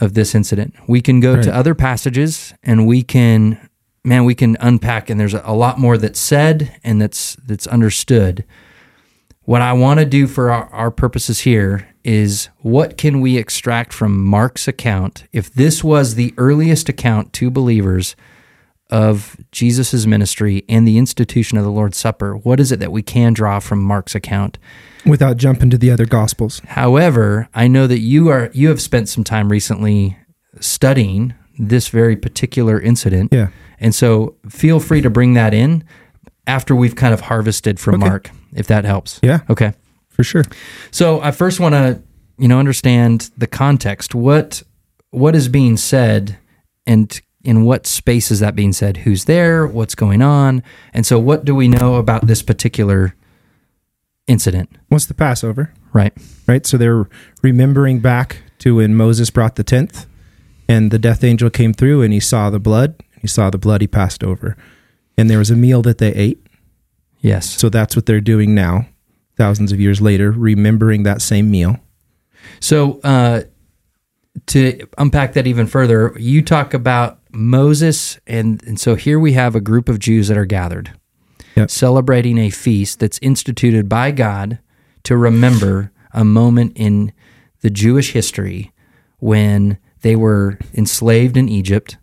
of 0.00 0.14
this 0.14 0.34
incident. 0.34 0.74
We 0.88 1.00
can 1.00 1.20
go 1.20 1.34
Right. 1.34 1.42
to 1.44 1.54
other 1.54 1.74
passages 1.74 2.54
and 2.62 2.86
we 2.86 3.02
can 3.02 3.58
man, 4.04 4.24
we 4.24 4.34
can 4.34 4.56
unpack 4.58 5.08
and 5.10 5.20
there's 5.20 5.34
a, 5.34 5.52
lot 5.52 5.78
more 5.78 5.96
that's 5.96 6.18
said 6.18 6.74
and 6.82 7.00
that's 7.00 7.36
that's 7.46 7.66
understood. 7.68 8.44
What 9.44 9.62
I 9.62 9.72
want 9.72 10.00
to 10.00 10.06
do 10.06 10.26
for 10.26 10.50
our, 10.50 10.66
our 10.72 10.90
purposes 10.90 11.40
here 11.40 11.88
is 12.04 12.48
what 12.58 12.96
can 12.96 13.20
we 13.20 13.36
extract 13.38 13.92
from 13.92 14.24
Mark's 14.24 14.66
account 14.66 15.24
if 15.32 15.52
this 15.52 15.84
was 15.84 16.14
the 16.16 16.34
earliest 16.36 16.88
account 16.88 17.32
to 17.34 17.50
believers 17.50 18.16
of 18.90 19.36
Jesus' 19.52 20.04
ministry 20.06 20.64
and 20.68 20.86
the 20.86 20.98
institution 20.98 21.56
of 21.58 21.64
the 21.64 21.70
Lord's 21.70 21.96
Supper? 21.98 22.36
What 22.36 22.58
is 22.60 22.72
it 22.72 22.80
that 22.80 22.92
we 22.92 23.02
can 23.02 23.32
draw 23.32 23.58
from 23.60 23.80
Mark's 23.82 24.14
account? 24.16 24.58
Without 25.04 25.36
jumping 25.36 25.70
to 25.70 25.78
the 25.78 25.90
other 25.90 26.06
gospels. 26.06 26.60
However, 26.68 27.48
I 27.54 27.66
know 27.68 27.86
that 27.86 27.98
you 28.00 28.28
are 28.28 28.50
you 28.52 28.68
have 28.68 28.80
spent 28.80 29.08
some 29.08 29.24
time 29.24 29.50
recently 29.50 30.16
studying 30.60 31.34
this 31.58 31.88
very 31.88 32.16
particular 32.16 32.80
incident. 32.80 33.32
Yeah. 33.32 33.48
And 33.80 33.94
so 33.94 34.36
feel 34.48 34.80
free 34.80 35.00
to 35.02 35.10
bring 35.10 35.34
that 35.34 35.52
in 35.54 35.84
after 36.46 36.74
we've 36.74 36.94
kind 36.96 37.12
of 37.14 37.22
harvested 37.22 37.78
from 37.80 37.96
Okay. 37.96 38.08
Mark, 38.08 38.30
if 38.54 38.66
that 38.68 38.84
helps. 38.84 39.18
Yeah, 39.22 39.40
Okay. 39.50 39.72
for 40.08 40.22
sure. 40.24 40.44
So 40.90 41.20
I 41.20 41.30
first 41.30 41.58
want 41.60 41.74
to, 41.74 42.00
you 42.38 42.48
know, 42.48 42.58
understand 42.58 43.30
the 43.36 43.46
context. 43.46 44.14
What 44.14 44.62
what 45.10 45.34
is 45.34 45.48
being 45.48 45.76
said 45.76 46.38
and 46.86 47.20
in 47.44 47.64
what 47.64 47.86
space 47.86 48.30
is 48.30 48.38
that 48.40 48.54
being 48.54 48.72
said? 48.72 48.98
Who's 48.98 49.24
there? 49.24 49.66
What's 49.66 49.94
going 49.96 50.22
on? 50.22 50.62
And 50.94 51.04
so 51.04 51.18
what 51.18 51.44
do 51.44 51.54
we 51.56 51.66
know 51.68 51.96
about 51.96 52.26
this 52.28 52.40
particular 52.42 53.14
incident? 54.32 54.70
What's 54.88 55.06
the 55.06 55.14
Passover? 55.14 55.72
Right. 55.92 56.12
right? 56.46 56.64
So 56.66 56.76
they're 56.78 57.06
remembering 57.42 58.00
back 58.00 58.42
to 58.60 58.76
when 58.76 58.94
Moses 58.94 59.30
brought 59.30 59.56
the 59.56 59.64
tenth, 59.64 60.06
and 60.68 60.90
the 60.90 60.98
death 60.98 61.22
angel 61.22 61.50
came 61.50 61.72
through, 61.74 62.02
and 62.02 62.12
he 62.12 62.20
saw 62.20 62.50
the 62.50 62.58
blood. 62.58 62.94
He 63.20 63.28
saw 63.28 63.50
the 63.50 63.58
blood. 63.58 63.82
He 63.82 63.86
passed 63.86 64.24
over, 64.24 64.56
and 65.16 65.28
there 65.28 65.38
was 65.38 65.50
a 65.50 65.56
meal 65.56 65.82
that 65.82 65.98
they 65.98 66.12
ate. 66.14 66.46
Yes. 67.20 67.48
So 67.50 67.68
that's 67.68 67.94
what 67.94 68.06
they're 68.06 68.20
doing 68.20 68.54
now, 68.54 68.86
thousands 69.36 69.70
of 69.70 69.80
years 69.80 70.00
later, 70.00 70.32
remembering 70.32 71.02
that 71.04 71.22
same 71.22 71.50
meal. 71.50 71.78
So, 72.58 73.00
uh, 73.04 73.42
to 74.46 74.88
unpack 74.98 75.34
that 75.34 75.46
even 75.46 75.66
further, 75.66 76.14
you 76.18 76.42
talk 76.42 76.74
about 76.74 77.20
Moses, 77.30 78.18
and, 78.26 78.62
and 78.64 78.80
so 78.80 78.94
here 78.94 79.20
we 79.20 79.34
have 79.34 79.54
a 79.54 79.60
group 79.60 79.88
of 79.88 79.98
Jews 79.98 80.28
that 80.28 80.36
are 80.36 80.46
gathered, 80.46 80.90
Yep. 81.56 81.70
celebrating 81.70 82.38
a 82.38 82.50
feast 82.50 83.00
that's 83.00 83.18
instituted 83.20 83.88
by 83.88 84.10
God 84.10 84.58
to 85.04 85.16
remember 85.16 85.92
a 86.12 86.24
moment 86.24 86.72
in 86.76 87.12
the 87.60 87.70
Jewish 87.70 88.12
history 88.12 88.72
when 89.18 89.78
they 90.00 90.16
were 90.16 90.58
enslaved 90.74 91.36
in 91.36 91.48
Egypt, 91.48 91.96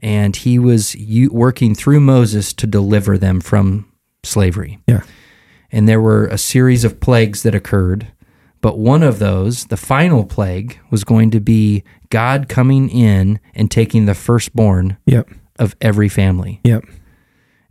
and 0.00 0.36
he 0.36 0.58
was 0.58 0.96
working 1.30 1.74
through 1.74 2.00
Moses 2.00 2.52
to 2.54 2.66
deliver 2.66 3.18
them 3.18 3.40
from 3.40 3.90
slavery 4.24 4.78
Yeah, 4.86 5.02
and 5.72 5.88
there 5.88 6.00
were 6.00 6.26
a 6.26 6.38
series 6.38 6.84
of 6.84 7.00
plagues 7.00 7.42
that 7.42 7.54
occurred. 7.54 8.08
But 8.60 8.78
one 8.78 9.04
of 9.04 9.20
those, 9.20 9.66
the 9.66 9.76
final 9.76 10.24
plague, 10.24 10.78
was 10.90 11.04
going 11.04 11.30
to 11.30 11.40
be 11.40 11.84
God 12.10 12.48
coming 12.48 12.88
in 12.88 13.38
and 13.54 13.70
taking 13.70 14.06
the 14.06 14.14
firstborn 14.14 14.98
yep, 15.06 15.30
of 15.58 15.76
every 15.80 16.08
family. 16.08 16.60
yep, 16.64 16.84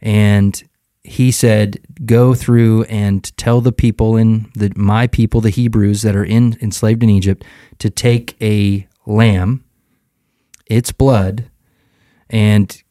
And 0.01 0.63
he 1.07 1.31
said, 1.31 1.79
Go 2.05 2.35
through 2.35 2.83
and 2.83 3.35
tell 3.37 3.61
the 3.61 3.71
people 3.71 4.17
in 4.17 4.51
the 4.53 4.73
my 4.75 5.07
people, 5.07 5.39
the 5.39 5.49
Hebrews 5.49 6.01
that 6.01 6.17
are 6.17 6.25
in 6.25 6.57
enslaved 6.61 7.01
in 7.01 7.09
Egypt, 7.09 7.45
to 7.79 7.89
take 7.89 8.35
a 8.41 8.85
lamb, 9.05 9.63
its 10.65 10.91
blood, 10.91 11.49
and 12.29 12.83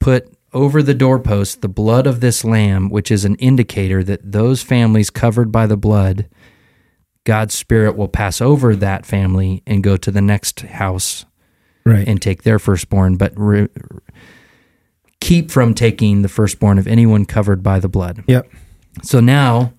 put 0.00 0.34
over 0.54 0.82
the 0.82 0.94
doorpost 0.94 1.60
the 1.60 1.68
blood 1.68 2.06
of 2.06 2.20
this 2.20 2.42
lamb, 2.42 2.88
which 2.88 3.10
is 3.10 3.26
an 3.26 3.36
indicator 3.36 4.02
that 4.02 4.32
those 4.32 4.62
families 4.62 5.10
covered 5.10 5.52
by 5.52 5.66
the 5.66 5.76
blood, 5.76 6.26
God's 7.24 7.54
Spirit 7.54 7.96
will 7.96 8.08
pass 8.08 8.40
over 8.40 8.74
that 8.74 9.04
family 9.04 9.62
and 9.66 9.84
go 9.84 9.98
to 9.98 10.10
the 10.10 10.22
next 10.22 10.60
house 10.60 11.26
right, 11.84 12.08
and 12.08 12.20
take 12.20 12.44
their 12.44 12.58
firstborn, 12.58 13.16
but 13.16 13.34
re- 13.36 13.68
keep 15.20 15.50
from 15.50 15.74
taking 15.74 16.22
the 16.22 16.28
firstborn 16.28 16.78
of 16.78 16.86
anyone 16.86 17.24
covered 17.24 17.62
by 17.62 17.78
the 17.78 17.88
blood. 17.88 18.24
yep, 18.26 18.50
So 19.02 19.20
now, 19.20 19.72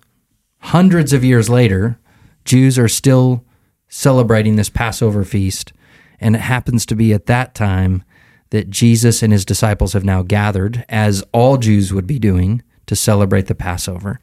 hundreds 0.58 1.12
of 1.12 1.24
years 1.24 1.48
later, 1.48 1.98
Jews 2.44 2.78
are 2.78 2.88
still 2.88 3.44
celebrating 3.88 4.56
this 4.56 4.70
Passover 4.70 5.24
feast. 5.24 5.72
And 6.20 6.36
it 6.36 6.40
happens 6.40 6.86
to 6.86 6.94
be 6.94 7.12
at 7.12 7.26
that 7.26 7.54
time 7.54 8.04
that 8.50 8.70
Jesus 8.70 9.22
and 9.22 9.32
his 9.32 9.44
disciples 9.44 9.92
have 9.92 10.04
now 10.04 10.22
gathered, 10.22 10.84
as 10.88 11.24
all 11.32 11.56
Jews 11.56 11.92
would 11.92 12.06
be 12.06 12.18
doing, 12.18 12.62
to 12.86 12.94
celebrate 12.94 13.46
the 13.46 13.54
Passover 13.54 14.20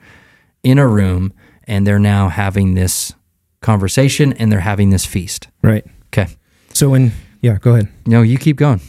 in 0.63 0.77
a 0.79 0.87
room. 0.87 1.33
And 1.65 1.85
they're 1.85 1.99
now 1.99 2.29
having 2.29 2.73
this 2.75 3.13
conversation 3.61 4.33
and 4.33 4.51
they're 4.51 4.61
having 4.61 4.89
this 4.89 5.05
feast. 5.05 5.49
right. 5.61 5.85
Okay. 6.07 6.27
So 6.73 6.89
when, 6.89 7.11
yeah, 7.41 7.57
go 7.59 7.73
ahead. 7.73 7.89
No, 8.07 8.21
you 8.23 8.37
keep 8.37 8.57
going. 8.57 8.81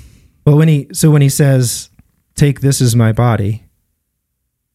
Well, 0.47 0.57
when 0.57 0.69
he, 0.69 0.89
so 0.93 1.11
when 1.11 1.21
he 1.21 1.29
says, 1.29 1.90
"Take 2.41 2.61
this 2.61 2.81
as 2.81 2.97
my 2.97 3.13
body," 3.13 3.65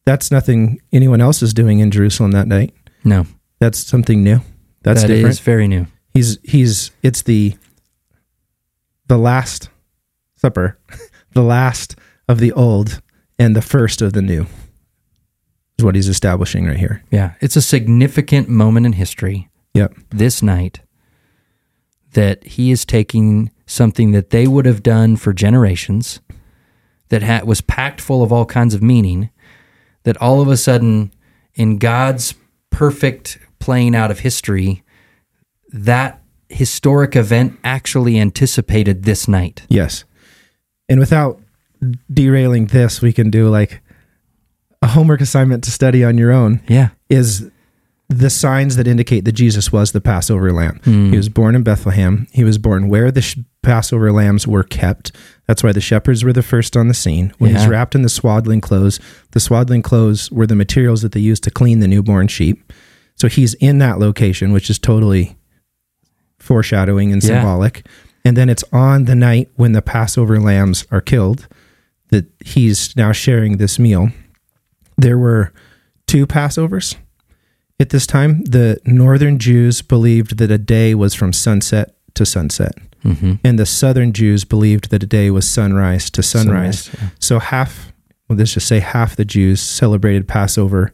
that's 0.04 0.30
nothing 0.30 0.80
anyone 0.92 1.20
else 1.20 1.42
is 1.42 1.52
doing 1.52 1.80
in 1.80 1.90
Jerusalem 1.90 2.30
that 2.30 2.46
night. 2.46 2.72
No, 3.04 3.26
That's 3.58 3.78
something 3.78 4.22
new. 4.22 4.40
That's 4.82 5.02
that 5.02 5.10
is 5.10 5.18
different. 5.18 5.40
very 5.40 5.66
new. 5.68 5.86
he's 6.14 6.38
he's 6.44 6.92
it's 7.02 7.22
the 7.22 7.56
the 9.08 9.18
last 9.18 9.68
supper 10.36 10.78
the 11.32 11.42
last 11.42 11.96
of 12.28 12.38
the 12.38 12.52
old 12.52 13.00
and 13.38 13.56
the 13.56 13.62
first 13.62 14.00
of 14.02 14.12
the 14.12 14.22
new 14.22 14.46
is 15.78 15.84
what 15.84 15.94
he's 15.96 16.08
establishing 16.08 16.66
right 16.66 16.76
here 16.78 17.02
Yeah, 17.10 17.34
it's 17.40 17.56
a 17.56 17.62
significant 17.62 18.48
moment 18.48 18.86
in 18.86 18.92
history 18.92 19.48
yep 19.74 19.92
this 20.10 20.40
night 20.42 20.80
that 22.12 22.44
he 22.44 22.70
is 22.70 22.84
taking 22.84 23.50
something 23.66 24.12
that 24.12 24.30
they 24.30 24.46
would 24.46 24.66
have 24.66 24.82
done 24.82 25.16
for 25.16 25.32
generations 25.32 26.20
that 27.08 27.22
ha- 27.22 27.42
was 27.44 27.60
packed 27.60 28.00
full 28.00 28.22
of 28.22 28.32
all 28.32 28.44
kinds 28.46 28.74
of 28.74 28.82
meaning 28.82 29.30
that 30.04 30.16
all 30.20 30.40
of 30.40 30.48
a 30.48 30.56
sudden 30.56 31.12
in 31.54 31.78
God's 31.78 32.34
perfect 32.70 33.38
playing 33.58 33.94
out 33.94 34.10
of 34.10 34.20
history 34.20 34.82
that 35.72 36.22
historic 36.48 37.16
event 37.16 37.58
actually 37.64 38.18
anticipated 38.18 39.02
this 39.04 39.26
night. 39.26 39.62
yes 39.68 40.04
and 40.88 41.00
without 41.00 41.40
derailing 42.12 42.66
this 42.66 43.02
we 43.02 43.12
can 43.12 43.30
do 43.30 43.48
like 43.48 43.80
a 44.82 44.86
homework 44.88 45.20
assignment 45.20 45.64
to 45.64 45.70
study 45.70 46.04
on 46.04 46.16
your 46.18 46.30
own 46.32 46.60
Yeah. 46.68 46.90
is 47.08 47.50
the 48.08 48.30
signs 48.30 48.76
that 48.76 48.86
indicate 48.86 49.24
that 49.24 49.32
Jesus 49.32 49.72
was 49.72 49.90
the 49.92 50.00
Passover 50.00 50.52
lamb. 50.52 50.80
Hmm. 50.84 51.10
He 51.10 51.16
was 51.16 51.28
born 51.28 51.54
in 51.56 51.62
Bethlehem. 51.64 52.28
He 52.32 52.44
was 52.44 52.56
born 52.58 52.88
where 52.88 53.10
the 53.10 53.20
sh- 53.22 53.38
Passover 53.62 54.12
lambs 54.12 54.46
were 54.46 54.62
kept. 54.62 55.10
That's 55.48 55.64
why 55.64 55.72
the 55.72 55.80
shepherds 55.80 56.22
were 56.22 56.32
the 56.32 56.42
first 56.44 56.76
on 56.76 56.86
the 56.86 56.94
scene. 56.94 57.32
When 57.38 57.52
he's 57.54 57.66
wrapped 57.66 57.96
in 57.96 58.02
the 58.02 58.08
swaddling 58.08 58.60
clothes, 58.60 59.00
the 59.32 59.40
swaddling 59.40 59.82
clothes 59.82 60.30
were 60.30 60.46
the 60.46 60.54
materials 60.54 61.02
that 61.02 61.10
they 61.12 61.20
used 61.20 61.42
to 61.44 61.50
clean 61.50 61.80
the 61.80 61.88
newborn 61.88 62.28
sheep. 62.28 62.72
So 63.16 63.26
he's 63.28 63.54
in 63.54 63.78
that 63.78 63.98
location, 63.98 64.52
which 64.52 64.70
is 64.70 64.78
totally 64.78 65.36
foreshadowing 66.38 67.12
and 67.12 67.22
Yeah. 67.22 67.28
symbolic. 67.40 67.86
And 68.24 68.36
then 68.36 68.48
it's 68.48 68.64
on 68.72 69.04
the 69.04 69.14
night 69.14 69.48
when 69.56 69.72
the 69.72 69.82
Passover 69.82 70.38
lambs 70.40 70.84
are 70.90 71.00
killed 71.00 71.48
that 72.10 72.26
he's 72.44 72.96
now 72.96 73.10
sharing 73.12 73.56
this 73.56 73.78
meal. 73.78 74.10
There 74.96 75.18
were 75.18 75.52
two 76.06 76.26
Passovers 76.26 76.94
at 77.78 77.90
this 77.90 78.06
time. 78.06 78.42
The 78.44 78.80
northern 78.84 79.38
Jews 79.38 79.82
believed 79.82 80.38
that 80.38 80.50
a 80.50 80.58
day 80.58 80.94
was 80.94 81.14
from 81.14 81.32
sunset 81.32 81.94
to 82.14 82.24
sunset, 82.26 82.72
Mm-hmm. 83.04 83.34
and 83.44 83.56
the 83.58 83.66
southern 83.66 84.12
Jews 84.12 84.44
believed 84.44 84.90
that 84.90 85.02
a 85.02 85.06
day 85.06 85.30
was 85.30 85.48
sunrise 85.48 86.10
to 86.10 86.22
sunrise. 86.24 86.90
yeah. 86.94 87.10
So 87.20 87.38
half, 87.38 87.92
well, 88.28 88.36
let's 88.38 88.54
just 88.54 88.66
say 88.66 88.80
half 88.80 89.14
the 89.14 89.24
Jews 89.24 89.60
celebrated 89.60 90.26
Passover 90.26 90.92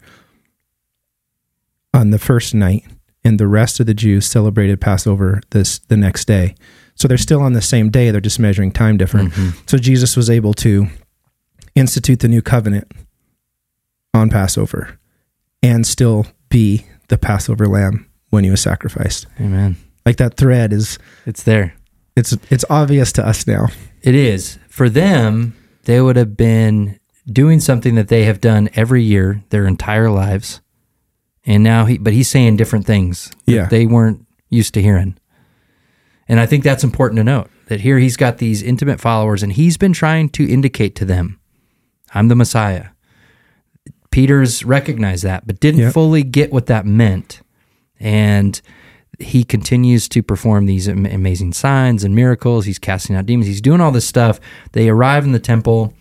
on 1.95 2.11
the 2.11 2.19
first 2.19 2.55
night, 2.55 2.85
and 3.25 3.39
the 3.39 3.47
rest 3.47 3.81
of 3.81 3.87
the 3.87 3.95
Jews 3.95 4.27
celebrated 4.27 4.81
Passover 4.81 5.41
this 5.51 5.79
the 5.79 5.97
next 5.97 6.27
day. 6.27 6.55
So 6.95 7.09
they're 7.09 7.17
still 7.19 7.41
on 7.41 7.53
the 7.55 7.63
same 7.63 7.89
day; 7.91 8.11
they're 8.11 8.21
just 8.21 8.39
measuring 8.41 8.73
time 8.73 8.97
different. 8.97 9.33
Mhm. 9.33 9.71
So 9.71 9.79
Jesus 9.79 10.17
was 10.17 10.29
able 10.29 10.55
to 10.55 10.89
institute 11.75 12.21
the 12.21 12.29
new 12.29 12.43
covenant 12.43 12.91
on 14.13 14.29
Passover 14.29 14.99
and 15.63 15.87
still 15.87 16.27
be 16.53 16.87
the 17.09 17.19
Passover 17.19 17.67
lamb 17.67 18.07
when 18.31 18.45
he 18.45 18.51
was 18.51 18.61
sacrificed. 18.61 19.27
Amen. 19.41 19.77
Like 20.07 20.17
that 20.17 20.37
thread 20.37 20.73
is 20.73 20.99
It's 21.27 21.43
there. 21.43 21.75
it's 22.17 22.33
it's 22.51 22.65
obvious 22.71 23.13
to 23.13 23.27
us 23.27 23.47
now. 23.47 23.69
It 24.03 24.15
is. 24.15 24.59
For 24.69 24.89
them, 24.89 25.55
they 25.85 26.01
would 26.01 26.17
have 26.17 26.37
been 26.37 26.99
doing 27.27 27.61
something 27.61 27.95
that 27.95 28.09
they 28.09 28.25
have 28.25 28.41
done 28.41 28.69
every 28.75 29.03
year 29.03 29.43
their 29.51 29.67
entire 29.67 30.11
lives. 30.11 30.61
And 31.45 31.63
now 31.63 31.87
he 31.87 31.99
but 31.99 32.13
he's 32.13 32.29
saying 32.29 32.57
different 32.57 32.87
things 32.87 33.31
that 33.47 33.53
Yeah. 33.53 33.67
they 33.69 33.87
weren't 33.87 34.27
used 34.51 34.75
to 34.75 34.83
hearing. 34.83 35.17
And 36.29 36.39
I 36.41 36.47
think 36.47 36.65
that's 36.65 36.85
important 36.85 37.19
to 37.19 37.25
note 37.25 37.49
that 37.67 37.81
here 37.83 37.99
he's 37.99 38.17
got 38.17 38.39
these 38.39 38.63
intimate 38.63 39.01
followers 39.01 39.43
and 39.43 39.53
he's 39.53 39.77
been 39.77 39.93
trying 39.93 40.29
to 40.31 40.49
indicate 40.49 40.95
to 40.97 41.05
them, 41.05 41.39
I'm 42.15 42.29
the 42.29 42.37
Messiah. 42.37 42.87
Peter's 44.13 44.65
recognized 44.65 45.25
that, 45.25 45.47
but 45.47 45.59
didn't 45.59 45.81
Yep. 45.81 45.93
fully 45.95 46.23
get 46.23 46.53
what 46.53 46.67
that 46.67 46.87
meant. 46.87 47.41
And 47.99 48.61
he 49.19 49.43
continues 49.45 50.09
to 50.09 50.23
perform 50.23 50.67
these 50.67 50.87
amazing 50.89 51.53
signs 51.53 52.05
and 52.05 52.15
miracles. 52.15 52.65
He's 52.67 52.79
casting 52.79 53.15
out 53.17 53.27
demons. 53.27 53.47
He's 53.47 53.61
doing 53.61 53.81
all 53.81 53.91
this 53.93 54.07
stuff. 54.07 54.41
They 54.73 54.89
arrive 54.89 55.25
in 55.25 55.33
the 55.33 55.39
temple. 55.39 55.95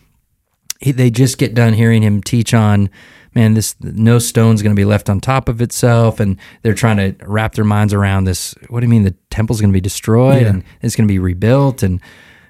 He, 0.79 0.91
they 0.91 1.09
just 1.11 1.37
get 1.37 1.53
done 1.53 1.73
hearing 1.73 2.01
him 2.01 2.21
teach 2.23 2.53
on, 2.53 2.89
man, 3.35 3.53
this 3.53 3.75
no 3.81 4.17
stone's 4.17 4.61
going 4.63 4.75
to 4.75 4.79
be 4.79 4.85
left 4.85 5.09
on 5.09 5.19
top 5.21 5.47
of 5.47 5.61
itself, 5.61 6.19
and 6.19 6.37
they're 6.63 6.73
trying 6.73 6.97
to 6.97 7.15
wrap 7.25 7.53
their 7.53 7.65
minds 7.65 7.93
around 7.93 8.23
this. 8.23 8.55
What 8.69 8.79
do 8.79 8.85
you 8.87 8.89
mean 8.89 9.03
the 9.03 9.15
temple's 9.29 9.61
going 9.61 9.71
to 9.71 9.77
be 9.77 9.81
destroyed 9.81 10.41
Yeah. 10.43 10.49
and 10.49 10.63
it's 10.81 10.95
going 10.95 11.07
to 11.07 11.11
be 11.11 11.19
rebuilt? 11.19 11.83
And 11.83 12.01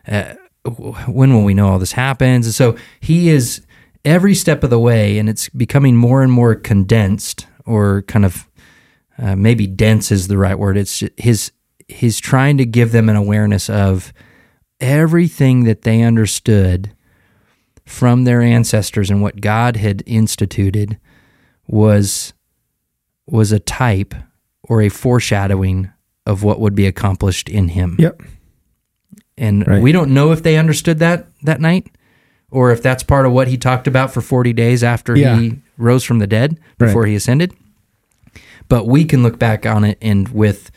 uh, 0.07 0.35
when 1.07 1.33
will 1.33 1.43
we 1.43 1.53
know 1.53 1.67
all 1.67 1.79
this 1.79 1.91
happens? 1.91 2.45
And 2.45 2.55
so 2.55 2.77
he 3.01 3.29
is 3.29 3.61
every 4.05 4.35
step 4.35 4.63
of 4.63 4.69
the 4.69 4.79
way, 4.79 5.17
and 5.17 5.29
it's 5.29 5.49
becoming 5.49 5.95
more 5.95 6.21
and 6.23 6.31
more 6.31 6.55
condensed, 6.55 7.47
or 7.65 8.01
kind 8.03 8.25
of 8.25 8.47
uh, 9.17 9.35
maybe 9.35 9.67
dense 9.67 10.11
is 10.11 10.27
the 10.27 10.37
right 10.37 10.57
word. 10.57 10.77
It's 10.77 11.03
his 11.17 11.51
he's 11.87 12.19
trying 12.19 12.57
to 12.57 12.65
give 12.65 12.91
them 12.91 13.09
an 13.09 13.15
awareness 13.15 13.69
of 13.69 14.13
everything 14.79 15.65
that 15.65 15.81
they 15.83 16.01
understood 16.01 16.91
from 17.85 18.23
their 18.23 18.41
ancestors 18.41 19.09
and 19.09 19.21
what 19.21 19.41
God 19.41 19.75
had 19.75 20.01
instituted 20.05 20.97
was 21.67 22.33
was 23.27 23.51
a 23.51 23.59
type 23.59 24.13
or 24.63 24.81
a 24.81 24.89
foreshadowing 24.89 25.91
of 26.25 26.43
what 26.43 26.59
would 26.59 26.75
be 26.75 26.87
accomplished 26.87 27.49
in 27.49 27.69
him. 27.69 27.95
Yep. 27.99 28.21
And 29.37 29.67
Right. 29.67 29.81
we 29.81 29.91
don't 29.91 30.13
know 30.13 30.31
if 30.31 30.43
they 30.43 30.57
understood 30.57 30.99
that 30.99 31.27
that 31.43 31.59
night 31.61 31.87
or 32.51 32.71
if 32.71 32.81
that's 32.83 33.01
part 33.03 33.25
of 33.25 33.31
what 33.31 33.47
he 33.47 33.57
talked 33.57 33.87
about 33.87 34.13
for 34.13 34.21
40 34.21 34.53
days 34.53 34.83
after 34.83 35.15
Yeah. 35.17 35.39
he 35.39 35.59
rose 35.77 36.03
from 36.03 36.19
the 36.19 36.27
dead 36.27 36.59
before 36.77 37.03
Right. 37.03 37.09
he 37.09 37.15
ascended. 37.15 37.53
But 38.67 38.87
we 38.87 39.03
can 39.05 39.23
look 39.23 39.39
back 39.39 39.65
on 39.65 39.83
it 39.83 39.97
and 40.01 40.29
with 40.29 40.69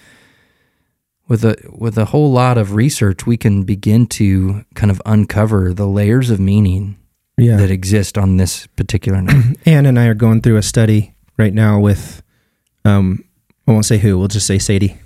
with 1.29 1.45
a 1.45 1.57
with 1.73 1.97
a 1.97 2.07
whole 2.07 2.31
lot 2.33 2.59
of 2.59 2.75
research 2.75 3.27
we 3.27 3.37
can 3.37 3.63
begin 3.63 4.07
to 4.07 4.65
kind 4.75 4.91
of 4.91 5.01
uncover 5.07 5.73
the 5.73 5.87
layers 5.87 6.29
of 6.31 6.39
meaning 6.39 6.97
Yeah. 7.39 7.57
that 7.57 7.71
exist 7.71 8.19
on 8.19 8.37
this 8.37 8.67
particular 8.77 9.21
night. 9.23 9.57
Anne 9.67 9.87
and 9.87 9.99
I 9.99 10.07
are 10.07 10.15
going 10.15 10.41
through 10.43 10.57
a 10.57 10.63
study 10.63 11.15
right 11.39 11.55
now 11.55 11.81
with, 11.81 12.23
um, 12.85 13.25
I 13.67 13.73
won't 13.73 13.87
say 13.87 13.99
who, 13.99 14.19
we'll 14.19 14.29
just 14.29 14.47
say 14.47 14.59
Sadie. 14.59 14.97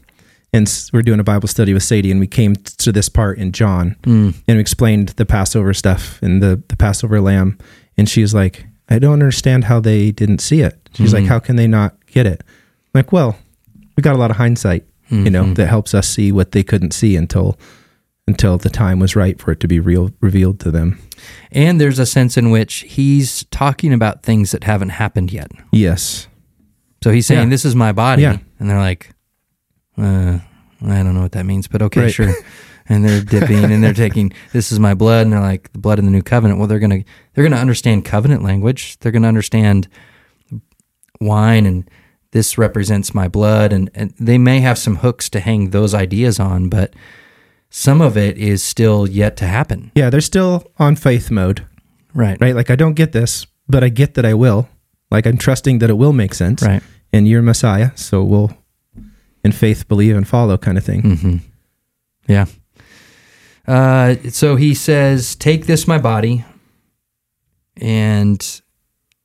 And 0.53 0.71
we're 0.93 1.03
doing 1.03 1.21
a 1.21 1.25
Bible 1.25 1.47
study 1.49 1.75
with 1.75 1.83
Sadie, 1.83 2.11
and 2.11 2.21
we 2.21 2.27
came 2.27 2.55
to 2.57 2.91
this 2.91 3.09
part 3.11 3.39
in 3.39 3.53
John 3.53 3.97
Mm. 4.05 4.35
and 4.49 4.57
we 4.57 4.61
explained 4.61 5.11
the 5.11 5.27
Passover 5.27 5.75
stuff 5.75 6.19
and 6.23 6.43
the, 6.43 6.63
the 6.69 6.77
Passover 6.77 7.21
lamb. 7.21 7.59
And 7.99 8.09
she's 8.09 8.33
like, 8.33 8.65
I 8.89 8.99
don't 8.99 9.13
understand 9.15 9.65
how 9.65 9.81
they 9.81 10.11
didn't 10.11 10.41
see 10.41 10.63
it. 10.63 10.89
She's 10.95 11.13
like, 11.13 11.25
Mhm. 11.25 11.29
how 11.29 11.39
can 11.39 11.57
they 11.57 11.67
not 11.67 11.95
get 12.07 12.27
it? 12.27 12.43
I'm 12.47 12.91
like, 12.95 13.13
well, 13.13 13.37
we 13.97 14.01
got 14.03 14.15
a 14.15 14.19
lot 14.19 14.31
of 14.31 14.39
hindsight, 14.39 14.85
you 15.11 15.29
know, 15.31 15.45
Mhm. 15.45 15.57
that 15.57 15.67
helps 15.69 15.93
us 15.95 16.09
see 16.09 16.33
what 16.33 16.53
they 16.53 16.63
couldn't 16.63 16.93
see 16.93 17.15
until 17.17 17.59
until 18.27 18.59
the 18.59 18.69
time 18.69 18.99
was 18.99 19.17
right 19.17 19.41
for 19.41 19.53
it 19.53 19.61
to 19.61 19.67
be 19.67 19.81
real 19.81 20.11
revealed 20.21 20.61
to 20.61 20.71
them. 20.71 20.99
And 21.51 21.81
there's 21.81 21.99
a 21.99 22.05
sense 22.05 22.37
in 22.37 22.51
which 22.51 22.85
he's 22.87 23.45
talking 23.51 23.91
about 23.91 24.23
things 24.23 24.51
that 24.51 24.65
haven't 24.65 24.91
happened 24.91 25.33
yet. 25.33 25.51
Yes. 25.73 26.29
So 27.03 27.11
he's 27.11 27.25
saying, 27.27 27.45
Yeah. 27.49 27.51
"This 27.51 27.65
is 27.65 27.75
my 27.75 27.91
body," 27.93 28.23
Yeah. 28.23 28.37
and 28.61 28.69
they're 28.69 28.79
like, 28.79 29.15
uh, 29.99 30.39
"I 30.83 31.03
don't 31.03 31.15
know 31.15 31.23
what 31.23 31.33
that 31.33 31.45
means, 31.47 31.69
but 31.69 31.83
okay, 31.83 32.03
Right. 32.03 32.13
sure." 32.13 32.35
And 32.91 33.05
they're 33.05 33.21
dipping 33.21 33.65
and 33.65 33.85
they're 33.85 33.93
taking, 33.93 34.33
"This 34.55 34.73
is 34.73 34.81
my 34.81 34.95
blood," 34.95 35.27
and 35.27 35.33
they're 35.35 35.43
like, 35.43 35.71
"The 35.75 35.79
blood 35.79 35.99
of 35.99 36.07
the 36.07 36.11
new 36.11 36.23
covenant." 36.23 36.59
Well, 36.59 36.69
they're 36.69 36.79
gonna 36.79 37.05
they're 37.35 37.45
gonna 37.45 37.61
understand 37.61 38.07
covenant 38.07 38.43
language. 38.43 38.99
They're 39.01 39.13
gonna 39.13 39.29
understand 39.29 39.89
wine 41.21 41.67
and 41.67 41.89
this 42.31 42.59
represents 42.59 43.15
my 43.15 43.29
blood, 43.29 43.73
and, 43.73 43.91
and 43.95 44.13
they 44.21 44.39
may 44.39 44.61
have 44.61 44.79
some 44.79 44.97
hooks 44.97 45.31
to 45.31 45.41
hang 45.41 45.71
those 45.71 45.95
ideas 45.95 46.39
on, 46.39 46.69
but 46.69 46.93
some 47.71 48.01
of 48.01 48.17
it 48.17 48.37
is 48.37 48.63
still 48.63 49.09
yet 49.09 49.37
to 49.39 49.47
happen. 49.47 49.93
Yeah, 49.95 50.11
they're 50.11 50.21
still 50.21 50.71
on 50.79 50.97
faith 50.97 51.31
mode. 51.31 51.67
Right. 52.15 52.39
right? 52.41 52.55
Like 52.55 52.71
I 52.71 52.77
don't 52.77 52.95
get 52.95 53.13
this, 53.13 53.47
but 53.69 53.83
I 53.85 53.89
get 53.89 54.15
that 54.15 54.27
I 54.27 54.35
will. 54.35 54.69
Like 55.11 55.27
I'm 55.27 55.39
trusting 55.39 55.79
that 55.79 55.91
it 55.91 55.95
will 55.97 56.13
make 56.13 56.35
sense. 56.35 56.63
Right. 56.63 56.83
And 57.13 57.27
you're 57.27 57.43
Messiah, 57.43 57.93
so 57.95 58.23
we'll 58.23 58.53
in 59.45 59.53
faith 59.53 59.89
believe 59.89 60.17
and 60.17 60.27
follow 60.27 60.59
kind 60.59 60.79
of 60.79 60.85
thing. 60.85 61.03
Mm-hmm. 61.03 61.37
Yeah. 62.27 62.47
Uh, 63.67 64.17
so 64.31 64.57
he 64.57 64.75
says, 64.75 65.37
"Take 65.37 65.67
this, 65.67 65.87
my 65.87 65.99
body," 65.99 66.45
and 67.77 68.61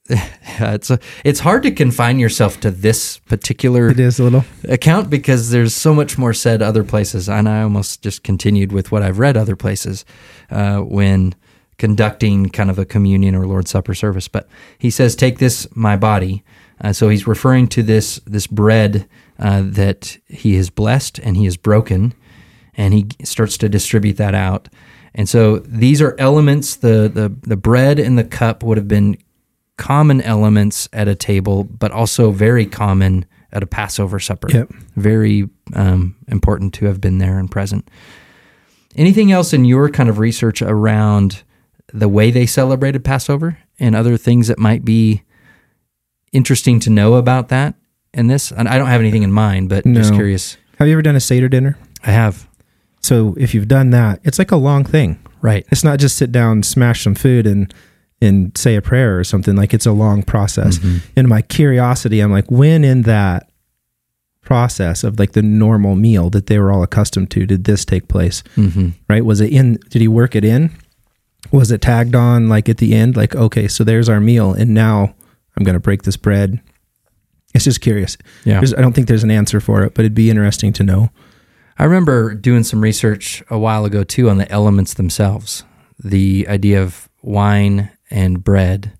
it's 0.09 0.89
a, 0.89 0.99
it's 1.23 1.39
hard 1.39 1.63
to 1.63 1.71
confine 1.71 2.19
yourself 2.19 2.59
to 2.59 2.69
this 2.69 3.19
particular 3.19 3.89
It 3.89 3.99
is 3.99 4.19
a 4.19 4.23
little. 4.23 4.43
account 4.67 5.09
because 5.09 5.51
there's 5.51 5.73
so 5.73 5.93
much 5.93 6.17
more 6.17 6.33
said 6.33 6.61
other 6.61 6.83
places, 6.83 7.29
and 7.29 7.47
I 7.47 7.61
almost 7.61 8.01
just 8.01 8.23
continued 8.23 8.73
with 8.73 8.91
what 8.91 9.01
I've 9.01 9.19
read 9.19 9.37
other 9.37 9.55
places 9.55 10.03
uh, 10.51 10.79
when 10.79 11.35
conducting 11.77 12.49
kind 12.49 12.69
of 12.69 12.77
a 12.77 12.85
communion 12.85 13.35
or 13.35 13.47
Lord's 13.47 13.71
Supper 13.71 13.93
service. 13.93 14.27
But 14.27 14.49
he 14.77 14.89
says, 14.89 15.15
"Take 15.15 15.39
this, 15.39 15.67
my 15.73 15.95
body." 15.95 16.43
Uh, 16.81 16.91
so 16.91 17.07
he's 17.07 17.25
referring 17.25 17.67
to 17.69 17.81
this 17.81 18.19
this 18.25 18.45
bread 18.47 19.07
uh, 19.39 19.63
that 19.65 20.17
he 20.27 20.55
has 20.55 20.69
blessed 20.69 21.19
and 21.19 21.35
he 21.37 21.45
has 21.45 21.57
broken, 21.57 22.13
and 22.75 22.93
he 22.93 23.07
starts 23.23 23.57
to 23.57 23.69
distribute 23.69 24.17
that 24.17 24.35
out. 24.35 24.69
And 25.15 25.29
so 25.29 25.59
these 25.59 26.01
are 26.01 26.15
elements. 26.17 26.75
The 26.75 27.09
the 27.13 27.35
the 27.41 27.57
bread 27.57 27.99
and 27.99 28.17
the 28.17 28.23
cup 28.23 28.63
would 28.63 28.77
have 28.77 28.87
been 28.87 29.17
common 29.77 30.21
elements 30.21 30.87
at 30.93 31.07
a 31.07 31.15
table, 31.15 31.63
but 31.63 31.91
also 31.91 32.31
very 32.31 32.65
common 32.65 33.25
at 33.51 33.63
a 33.63 33.67
Passover 33.67 34.19
supper. 34.19 34.49
Yep. 34.51 34.71
Very 34.95 35.49
um, 35.73 36.15
important 36.27 36.73
to 36.75 36.85
have 36.85 36.99
been 36.99 37.19
there 37.19 37.37
and 37.39 37.49
present. 37.49 37.89
Anything 38.95 39.31
else 39.31 39.53
in 39.53 39.65
your 39.65 39.89
kind 39.89 40.09
of 40.09 40.19
research 40.19 40.61
around 40.61 41.43
the 41.93 42.09
way 42.09 42.31
they 42.31 42.45
celebrated 42.45 43.03
Passover 43.03 43.57
and 43.79 43.95
other 43.95 44.17
things 44.17 44.47
that 44.47 44.59
might 44.59 44.85
be 44.85 45.23
interesting 46.31 46.79
to 46.79 46.89
know 46.89 47.15
about 47.15 47.49
that 47.49 47.75
in 48.13 48.27
this? 48.27 48.51
And 48.51 48.67
I 48.67 48.77
don't 48.77 48.87
have 48.87 49.01
anything 49.01 49.23
in 49.23 49.31
mind, 49.31 49.69
but 49.69 49.85
just 49.85 50.13
curious. 50.13 50.57
Have 50.79 50.87
you 50.87 50.93
ever 50.93 51.01
done 51.01 51.15
a 51.15 51.19
Seder 51.19 51.49
dinner? 51.49 51.77
I 52.03 52.11
have. 52.11 52.47
So 53.01 53.35
if 53.37 53.53
you've 53.53 53.67
done 53.67 53.89
that, 53.91 54.19
it's 54.23 54.39
like 54.39 54.51
a 54.51 54.57
long 54.57 54.83
thing. 54.83 55.19
Right. 55.41 55.65
It's 55.71 55.83
not 55.83 55.99
just 55.99 56.15
sit 56.15 56.31
down, 56.31 56.63
smash 56.63 57.03
some 57.03 57.15
food, 57.15 57.45
and 57.45 57.73
and 58.21 58.57
say 58.57 58.75
a 58.75 58.81
prayer 58.81 59.19
or 59.19 59.23
something. 59.23 59.55
Like 59.55 59.73
it's 59.73 59.85
a 59.85 59.91
long 59.91 60.23
process. 60.23 60.77
Mm-hmm. 60.77 61.19
In 61.19 61.27
my 61.27 61.41
curiosity, 61.41 62.21
I'm 62.21 62.31
like, 62.31 62.49
when 62.49 62.83
in 62.83 63.01
that 63.03 63.49
process 64.41 65.03
of 65.03 65.19
like 65.19 65.33
the 65.33 65.41
normal 65.41 65.95
meal 65.95 66.29
that 66.29 66.47
they 66.47 66.59
were 66.59 66.71
all 66.71 66.83
accustomed 66.83 67.31
to, 67.31 67.45
did 67.45 67.65
this 67.65 67.85
take 67.85 68.07
place? 68.07 68.43
Mm-hmm. 68.55 68.89
Right? 69.09 69.25
Was 69.25 69.41
it 69.41 69.51
in? 69.51 69.73
Did 69.89 70.01
he 70.01 70.07
work 70.07 70.35
it 70.35 70.45
in? 70.45 70.71
Was 71.51 71.71
it 71.71 71.81
tagged 71.81 72.15
on 72.15 72.47
like 72.47 72.69
at 72.69 72.77
the 72.77 72.95
end? 72.95 73.17
Like, 73.17 73.35
okay, 73.35 73.67
so 73.67 73.83
there's 73.83 74.07
our 74.07 74.21
meal, 74.21 74.53
and 74.53 74.73
now 74.73 75.13
I'm 75.57 75.63
going 75.63 75.75
to 75.75 75.79
break 75.79 76.03
this 76.03 76.17
bread. 76.17 76.61
It's 77.53 77.65
just 77.65 77.81
curious. 77.81 78.17
Yeah. 78.45 78.59
There's, 78.59 78.73
I 78.73 78.81
don't 78.81 78.93
think 78.93 79.07
there's 79.07 79.23
an 79.23 79.31
answer 79.31 79.59
for 79.59 79.83
it, 79.83 79.93
but 79.93 80.01
it'd 80.01 80.15
be 80.15 80.29
interesting 80.29 80.73
to 80.73 80.83
know. 80.83 81.09
I 81.77 81.83
remember 81.85 82.33
doing 82.35 82.63
some 82.63 82.81
research 82.81 83.43
a 83.49 83.57
while 83.57 83.85
ago 83.85 84.03
too 84.03 84.29
on 84.29 84.37
the 84.37 84.51
elements 84.51 84.93
themselves, 84.93 85.63
the 86.03 86.45
idea 86.47 86.81
of 86.81 87.09
wine 87.21 87.91
and 88.09 88.43
bread, 88.43 88.97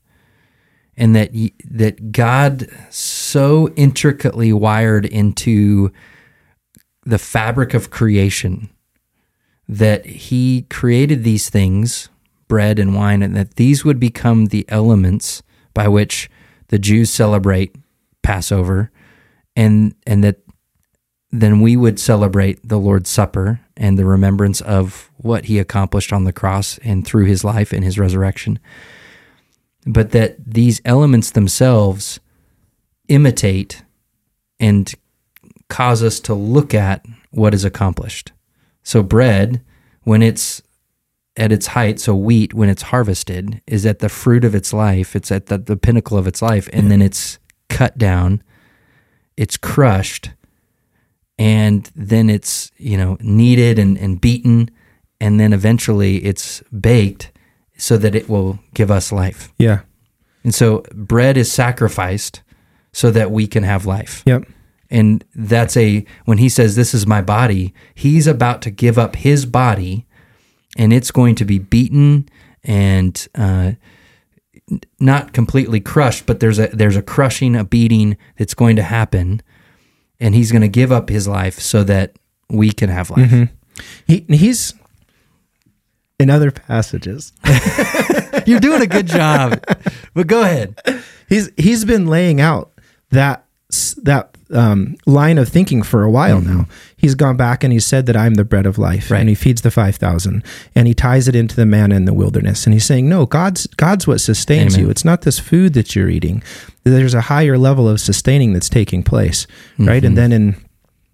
and 0.98 1.16
that 1.16 1.32
that 1.70 2.12
God 2.12 2.68
so 2.90 3.70
intricately 3.76 4.54
wired 4.54 5.06
into 5.06 5.92
the 7.06 7.20
fabric 7.20 7.74
of 7.74 7.90
creation 7.90 8.70
that 9.68 10.06
He 10.06 10.66
created 10.70 11.24
these 11.24 11.50
things, 11.50 12.10
bread 12.48 12.80
and 12.80 12.96
wine, 12.96 13.22
and 13.22 13.36
that 13.36 13.56
these 13.56 13.86
would 13.86 14.00
become 14.00 14.48
the 14.48 14.66
elements 14.70 15.44
by 15.74 15.88
which 15.88 16.30
the 16.68 16.80
Jews 16.80 17.12
celebrate 17.12 17.76
Passover, 18.24 18.92
and 19.56 19.94
and 20.08 20.24
that 20.24 20.38
then 21.32 21.62
we 21.62 21.76
would 21.76 22.00
celebrate 22.00 22.68
the 22.68 22.78
Lord's 22.78 23.10
Supper 23.10 23.60
and 23.76 23.98
the 23.98 24.06
remembrance 24.06 24.62
of 24.62 25.10
what 25.18 25.46
he 25.46 25.58
accomplished 25.58 26.14
on 26.14 26.26
the 26.26 26.34
cross 26.34 26.78
and 26.80 27.06
through 27.06 27.26
his 27.26 27.44
life 27.44 27.74
and 27.74 27.84
his 27.84 27.98
resurrection. 27.98 28.60
But 29.86 30.12
that 30.12 30.36
these 30.46 30.80
elements 30.86 31.32
themselves 31.32 32.20
imitate 33.08 33.84
and 34.60 34.94
cause 35.70 36.04
us 36.04 36.20
to 36.22 36.36
look 36.36 36.74
at 36.74 37.04
what 37.32 37.54
is 37.54 37.66
accomplished. 37.66 38.32
So, 38.84 39.02
bread, 39.02 39.62
when 40.04 40.22
it's 40.22 40.62
at 41.36 41.52
its 41.52 41.68
height, 41.68 42.00
so 42.00 42.16
wheat, 42.16 42.54
when 42.54 42.70
it's 42.70 42.84
harvested, 42.84 43.60
is 43.66 43.86
at 43.86 44.00
the 44.00 44.10
fruit 44.10 44.46
of 44.46 44.54
its 44.54 44.72
life, 44.72 45.16
it's 45.16 45.32
at 45.32 45.48
the, 45.48 45.58
the 45.58 45.78
pinnacle 45.78 46.18
of 46.18 46.28
its 46.28 46.42
life, 46.44 46.70
and 46.72 46.92
then 46.92 47.02
it's 47.02 47.40
cut 47.78 47.98
down, 47.98 48.42
it's 49.38 49.58
crushed 49.58 50.32
and 51.40 51.90
then 51.96 52.30
it's 52.30 52.72
you 52.78 52.98
know 52.98 53.18
kneaded 53.22 53.80
and, 53.80 53.98
and 53.98 54.22
beaten 54.22 54.70
and 55.20 55.40
then 55.40 55.54
eventually 55.54 56.18
it's 56.18 56.62
baked 56.80 57.32
so 57.78 57.98
that 57.98 58.14
it 58.16 58.30
will 58.30 58.60
give 58.76 58.92
us 58.92 59.12
life 59.12 59.52
Yeah. 59.58 59.80
and 60.44 60.54
so 60.54 60.84
bread 60.94 61.36
is 61.38 61.52
sacrificed 61.52 62.42
so 62.92 63.10
that 63.12 63.32
we 63.32 63.48
can 63.48 63.64
have 63.64 63.88
life 63.88 64.22
Yep. 64.28 64.44
and 64.92 65.24
that's 65.34 65.76
a 65.76 66.06
when 66.26 66.38
he 66.38 66.50
says 66.50 66.76
this 66.76 66.94
is 66.94 67.08
my 67.08 67.22
body 67.22 67.74
he's 67.96 68.28
about 68.28 68.62
to 68.62 68.70
give 68.70 69.00
up 69.00 69.16
his 69.16 69.48
body 69.48 70.06
and 70.78 70.94
it's 70.94 71.10
going 71.12 71.34
to 71.36 71.46
be 71.46 71.58
beaten 71.58 72.30
and 72.64 73.28
uh, 73.34 73.72
not 75.00 75.34
completely 75.34 75.80
crushed 75.80 76.26
but 76.26 76.40
there's 76.40 76.58
a 76.58 76.68
there's 76.68 76.96
a 76.96 77.02
crushing 77.02 77.56
a 77.56 77.64
beating 77.64 78.18
that's 78.38 78.54
going 78.54 78.76
to 78.76 78.84
happen. 78.84 79.42
And 80.20 80.34
he's 80.34 80.52
going 80.52 80.62
to 80.62 80.70
give 80.70 80.92
up 80.92 81.10
his 81.10 81.28
life 81.28 81.60
so 81.60 81.84
that 81.84 82.16
we 82.50 82.72
can 82.72 82.90
have 82.90 83.10
life. 83.10 83.30
Mm-hmm. 83.30 83.54
He 84.08 84.26
he's 84.30 84.74
in 86.20 86.30
other 86.30 86.52
passages. 86.52 87.34
you're 88.46 88.60
doing 88.60 88.82
a 88.82 88.88
good 88.88 89.08
job. 89.08 89.62
But 90.14 90.28
go 90.28 90.44
ahead. 90.44 90.80
He's 91.28 91.52
he's 91.58 91.84
been 91.84 92.08
laying 92.08 92.40
out 92.40 92.72
that 93.10 93.46
that 94.04 94.33
um, 94.52 94.96
line 95.06 95.38
of 95.38 95.50
thinking 95.50 95.84
for 95.84 96.04
a 96.04 96.10
while 96.12 96.42
now. 96.42 96.68
He's 96.98 97.16
gone 97.16 97.38
back 97.38 97.64
and 97.64 97.74
he 97.74 97.80
said 97.80 98.06
that 98.06 98.16
I'm 98.16 98.36
the 98.36 98.44
bread 98.44 98.66
of 98.66 98.78
life, 98.78 99.10
Right. 99.12 99.20
and 99.20 99.30
he 99.30 99.36
feeds 99.36 99.62
the 99.62 99.72
five 99.72 99.96
thousand, 99.96 100.44
and 100.76 100.88
he 100.88 100.94
ties 100.94 101.28
it 101.28 101.36
into 101.36 101.56
the 101.56 101.66
manna 101.66 101.96
in 101.96 102.06
the 102.06 102.14
wilderness, 102.14 102.66
and 102.66 102.74
he's 102.74 102.86
saying, 102.86 103.08
no, 103.10 103.26
God's 103.26 103.68
God's 103.68 104.06
what 104.08 104.22
sustains 104.22 104.76
Amen. 104.76 104.86
you. 104.86 104.92
It's 104.92 105.06
not 105.06 105.22
this 105.22 105.40
food 105.40 105.74
that 105.74 105.96
you're 105.96 106.10
eating. 106.10 106.44
There's 106.84 107.14
a 107.14 107.22
higher 107.22 107.58
level 107.58 107.88
of 107.88 108.00
sustaining 108.02 108.54
that's 108.54 108.70
taking 108.70 109.04
place, 109.04 109.48
right? 109.80 110.04
And 110.04 110.18
then 110.18 110.32
in 110.32 110.56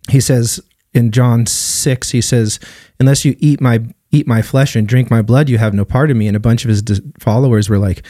he 0.10 0.20
says 0.20 0.60
in 0.94 1.12
John 1.12 1.46
six, 1.46 2.10
he 2.12 2.22
says, 2.22 2.60
unless 3.00 3.24
you 3.26 3.36
eat 3.39 3.62
my 3.62 3.84
eat 4.12 4.28
my 4.28 4.42
flesh 4.42 4.76
and 4.76 4.88
drink 4.88 5.12
my 5.12 5.22
blood, 5.22 5.48
you 5.50 5.60
have 5.60 5.74
no 5.76 5.86
part 5.86 6.10
of 6.10 6.18
me. 6.18 6.28
And 6.28 6.36
a 6.36 6.39
bunch 6.39 6.65
of 6.65 6.70
his 6.70 6.82
followers 7.20 7.70
were 7.70 7.78
like, 7.78 8.04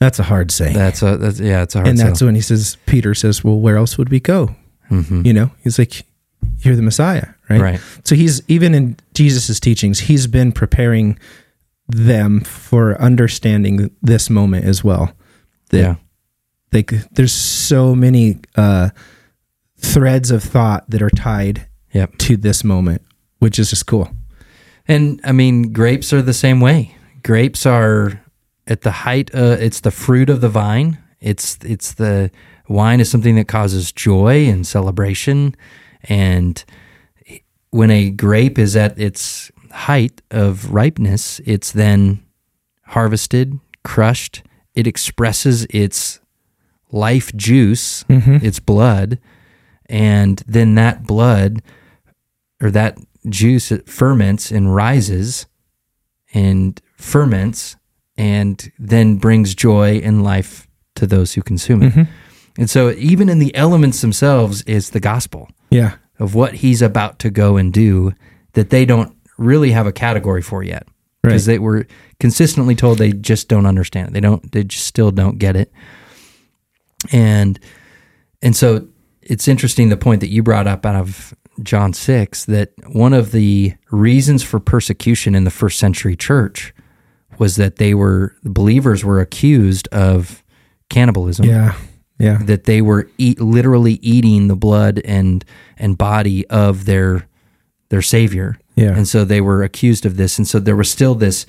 that's 0.00 0.18
a 0.18 0.24
hard 0.24 0.50
saying 0.50 0.74
that's 0.74 1.02
a 1.02 1.16
that's 1.16 1.38
yeah 1.38 1.62
it's 1.62 1.74
a 1.76 1.78
hard 1.78 1.86
saying 1.86 2.00
and 2.00 2.08
that's 2.08 2.18
sell. 2.18 2.26
when 2.26 2.34
he 2.34 2.40
says 2.40 2.76
peter 2.84 3.14
says 3.14 3.44
well 3.44 3.58
where 3.60 3.76
else 3.76 3.96
would 3.96 4.08
we 4.10 4.18
go 4.20 4.54
Mhm. 5.02 5.26
you 5.26 5.32
know 5.32 5.50
he's 5.62 5.78
like 5.78 6.04
you're 6.60 6.76
the 6.76 6.82
messiah 6.82 7.28
right 7.50 7.60
Right. 7.60 7.80
so 8.04 8.14
he's 8.14 8.42
even 8.48 8.74
in 8.74 8.96
Jesus's 9.14 9.58
teachings 9.60 9.98
he's 10.00 10.26
been 10.26 10.52
preparing 10.52 11.18
them 11.88 12.40
for 12.40 13.00
understanding 13.00 13.90
this 14.02 14.30
moment 14.30 14.64
as 14.64 14.82
well 14.84 15.12
that 15.70 15.78
yeah 15.78 15.94
like 16.72 16.92
there's 17.12 17.32
so 17.32 17.94
many 17.94 18.40
uh 18.56 18.90
threads 19.78 20.30
of 20.30 20.42
thought 20.42 20.88
that 20.90 21.02
are 21.02 21.10
tied 21.10 21.66
yep 21.92 22.16
to 22.18 22.36
this 22.36 22.64
moment 22.64 23.02
which 23.38 23.58
is 23.58 23.70
just 23.70 23.86
cool 23.86 24.08
And 24.86 25.20
I 25.24 25.32
mean, 25.32 25.72
grapes 25.72 26.12
are 26.12 26.20
the 26.22 26.34
same 26.34 26.60
way. 26.60 26.94
Grapes 27.22 27.64
are 27.66 28.20
at 28.66 28.82
the 28.82 28.90
height. 28.90 29.30
Uh, 29.34 29.56
it's 29.58 29.80
the 29.80 29.90
fruit 29.90 30.28
of 30.30 30.40
the 30.42 30.50
vine. 30.50 30.98
It's 31.20 31.56
it's 31.64 31.94
the 31.94 32.30
wine 32.68 33.00
is 33.00 33.10
something 33.10 33.36
that 33.36 33.48
causes 33.48 33.92
joy 33.92 34.46
and 34.46 34.66
celebration. 34.66 35.54
And 36.04 36.62
when 37.70 37.90
a 37.90 38.10
grape 38.10 38.58
is 38.58 38.76
at 38.76 38.98
its 38.98 39.50
height 39.70 40.22
of 40.30 40.72
ripeness, 40.72 41.40
it's 41.44 41.72
then 41.72 42.24
harvested, 42.86 43.58
crushed. 43.82 44.42
It 44.74 44.86
expresses 44.86 45.66
its 45.70 46.20
life 46.90 47.34
juice, 47.34 48.04
mm-hmm. 48.04 48.44
its 48.44 48.60
blood, 48.60 49.18
and 49.86 50.42
then 50.46 50.74
that 50.76 51.06
blood 51.06 51.62
or 52.62 52.70
that 52.70 52.98
juice 53.28 53.72
it 53.72 53.88
ferments 53.88 54.50
and 54.50 54.74
rises 54.74 55.46
and 56.32 56.80
ferments 56.96 57.76
and 58.16 58.70
then 58.78 59.16
brings 59.16 59.54
joy 59.54 59.98
and 59.98 60.22
life 60.22 60.68
to 60.94 61.06
those 61.06 61.34
who 61.34 61.42
consume 61.42 61.82
it. 61.82 61.92
Mm-hmm. 61.92 62.12
And 62.58 62.70
so 62.70 62.90
even 62.92 63.28
in 63.28 63.38
the 63.40 63.54
elements 63.54 64.00
themselves 64.00 64.62
is 64.62 64.90
the 64.90 65.00
gospel 65.00 65.48
yeah 65.70 65.94
of 66.20 66.34
what 66.34 66.54
he's 66.54 66.80
about 66.82 67.18
to 67.20 67.30
go 67.30 67.56
and 67.56 67.72
do 67.72 68.12
that 68.52 68.70
they 68.70 68.84
don't 68.86 69.16
really 69.36 69.72
have 69.72 69.86
a 69.86 69.92
category 69.92 70.42
for 70.42 70.62
yet 70.62 70.86
because 71.22 71.48
Right. 71.48 71.54
they 71.54 71.58
were 71.58 71.86
consistently 72.20 72.74
told 72.76 72.98
they 72.98 73.12
just 73.12 73.48
don't 73.48 73.66
understand 73.66 74.08
it. 74.08 74.12
They 74.14 74.20
don't 74.20 74.52
they 74.52 74.62
just 74.64 74.86
still 74.86 75.10
don't 75.10 75.38
get 75.38 75.56
it. 75.56 75.72
And 77.12 77.58
and 78.42 78.54
so 78.54 78.86
it's 79.22 79.48
interesting 79.48 79.88
the 79.88 79.96
point 79.96 80.20
that 80.20 80.28
you 80.28 80.42
brought 80.42 80.66
up 80.66 80.84
out 80.86 80.96
of 80.96 81.34
John 81.62 81.92
6 81.92 82.44
that 82.46 82.72
one 82.92 83.12
of 83.14 83.32
the 83.32 83.74
reasons 83.90 84.42
for 84.42 84.60
persecution 84.60 85.34
in 85.34 85.44
the 85.44 85.50
first 85.50 85.78
century 85.78 86.16
church 86.16 86.74
was 87.38 87.56
that 87.56 87.76
they 87.76 87.94
were 87.94 88.36
believers 88.44 89.04
were 89.04 89.20
accused 89.20 89.88
of 89.88 90.42
cannibalism 90.90 91.46
yeah 91.46 91.74
yeah. 92.24 92.38
that 92.42 92.64
they 92.64 92.80
were 92.80 93.08
eat, 93.18 93.40
literally 93.40 93.94
eating 93.94 94.48
the 94.48 94.56
blood 94.56 95.00
and 95.04 95.44
and 95.76 95.98
body 95.98 96.46
of 96.48 96.84
their 96.84 97.26
their 97.90 98.02
savior. 98.02 98.58
Yeah. 98.76 98.96
and 98.96 99.06
so 99.06 99.24
they 99.24 99.40
were 99.40 99.62
accused 99.62 100.04
of 100.04 100.16
this. 100.16 100.36
And 100.36 100.48
so 100.48 100.58
there 100.58 100.76
was 100.76 100.90
still 100.90 101.14
this 101.14 101.46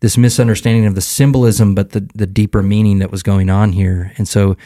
this 0.00 0.18
misunderstanding 0.18 0.86
of 0.86 0.96
the 0.96 1.00
symbolism 1.00 1.74
but 1.74 1.90
the 1.90 2.08
the 2.14 2.26
deeper 2.26 2.62
meaning 2.62 2.98
that 2.98 3.10
was 3.10 3.22
going 3.22 3.50
on 3.50 3.72
here. 3.72 4.12
And 4.16 4.26
so 4.26 4.56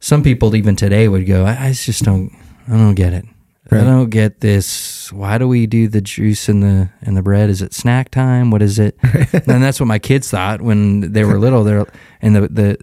some 0.00 0.22
people 0.22 0.54
even 0.54 0.76
today 0.76 1.08
would 1.08 1.26
go 1.26 1.46
i, 1.46 1.68
I 1.68 1.72
just 1.72 2.04
don't 2.04 2.30
i 2.68 2.72
don't 2.72 2.94
get 2.94 3.12
it. 3.12 3.24
I 3.70 3.82
don't 3.82 4.10
get 4.10 4.40
this. 4.40 5.12
Why 5.12 5.38
do 5.38 5.48
we 5.48 5.66
do 5.66 5.88
the 5.88 6.00
juice 6.00 6.48
and 6.48 6.62
the 6.62 6.90
and 7.02 7.16
the 7.16 7.22
bread? 7.22 7.50
Is 7.50 7.62
it 7.62 7.74
snack 7.74 8.10
time? 8.10 8.50
What 8.50 8.62
is 8.62 8.78
it? 8.78 8.96
And 9.46 9.62
that's 9.62 9.80
what 9.80 9.86
my 9.86 9.98
kids 9.98 10.30
thought 10.30 10.60
when 10.60 11.12
they 11.12 11.24
were 11.24 11.38
little. 11.38 11.64
They're 11.64 11.86
and 12.22 12.36
the 12.36 12.48
the 12.48 12.78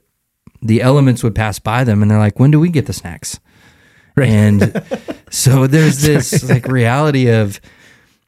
the 0.63 0.81
elements 0.81 1.23
would 1.23 1.35
pass 1.35 1.59
by 1.59 1.83
them 1.83 2.01
and 2.01 2.09
they're 2.09 2.19
like 2.19 2.39
when 2.39 2.51
do 2.51 2.59
we 2.59 2.69
get 2.69 2.85
the 2.85 2.93
snacks? 2.93 3.39
Right. 4.15 4.29
and 4.29 4.83
so 5.31 5.67
there's 5.67 6.01
this 6.01 6.47
like 6.47 6.67
reality 6.67 7.29
of 7.29 7.59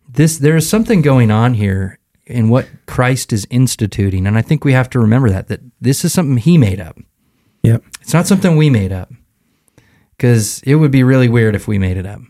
this 0.10 0.38
there 0.38 0.56
is 0.56 0.68
something 0.68 1.02
going 1.02 1.32
on 1.32 1.54
here 1.54 2.00
in 2.26 2.50
what 2.50 2.68
Christ 2.88 3.32
is 3.32 3.48
instituting 3.50 4.28
and 4.28 4.38
I 4.38 4.42
think 4.42 4.66
we 4.66 4.74
have 4.74 4.90
to 4.92 5.00
remember 5.00 5.30
that 5.30 5.48
that 5.48 5.62
this 5.80 6.04
is 6.04 6.14
something 6.14 6.38
he 6.38 6.58
made 6.58 6.80
up. 6.80 6.98
Yep. 7.64 7.84
It's 8.02 8.14
not 8.14 8.28
something 8.28 8.56
we 8.56 8.70
made 8.70 8.92
up 8.92 9.12
cuz 10.18 10.62
it 10.64 10.76
would 10.76 10.92
be 10.92 11.04
really 11.04 11.30
weird 11.30 11.56
if 11.56 11.68
we 11.68 11.78
made 11.78 11.98
it 11.98 12.06
up. 12.06 12.22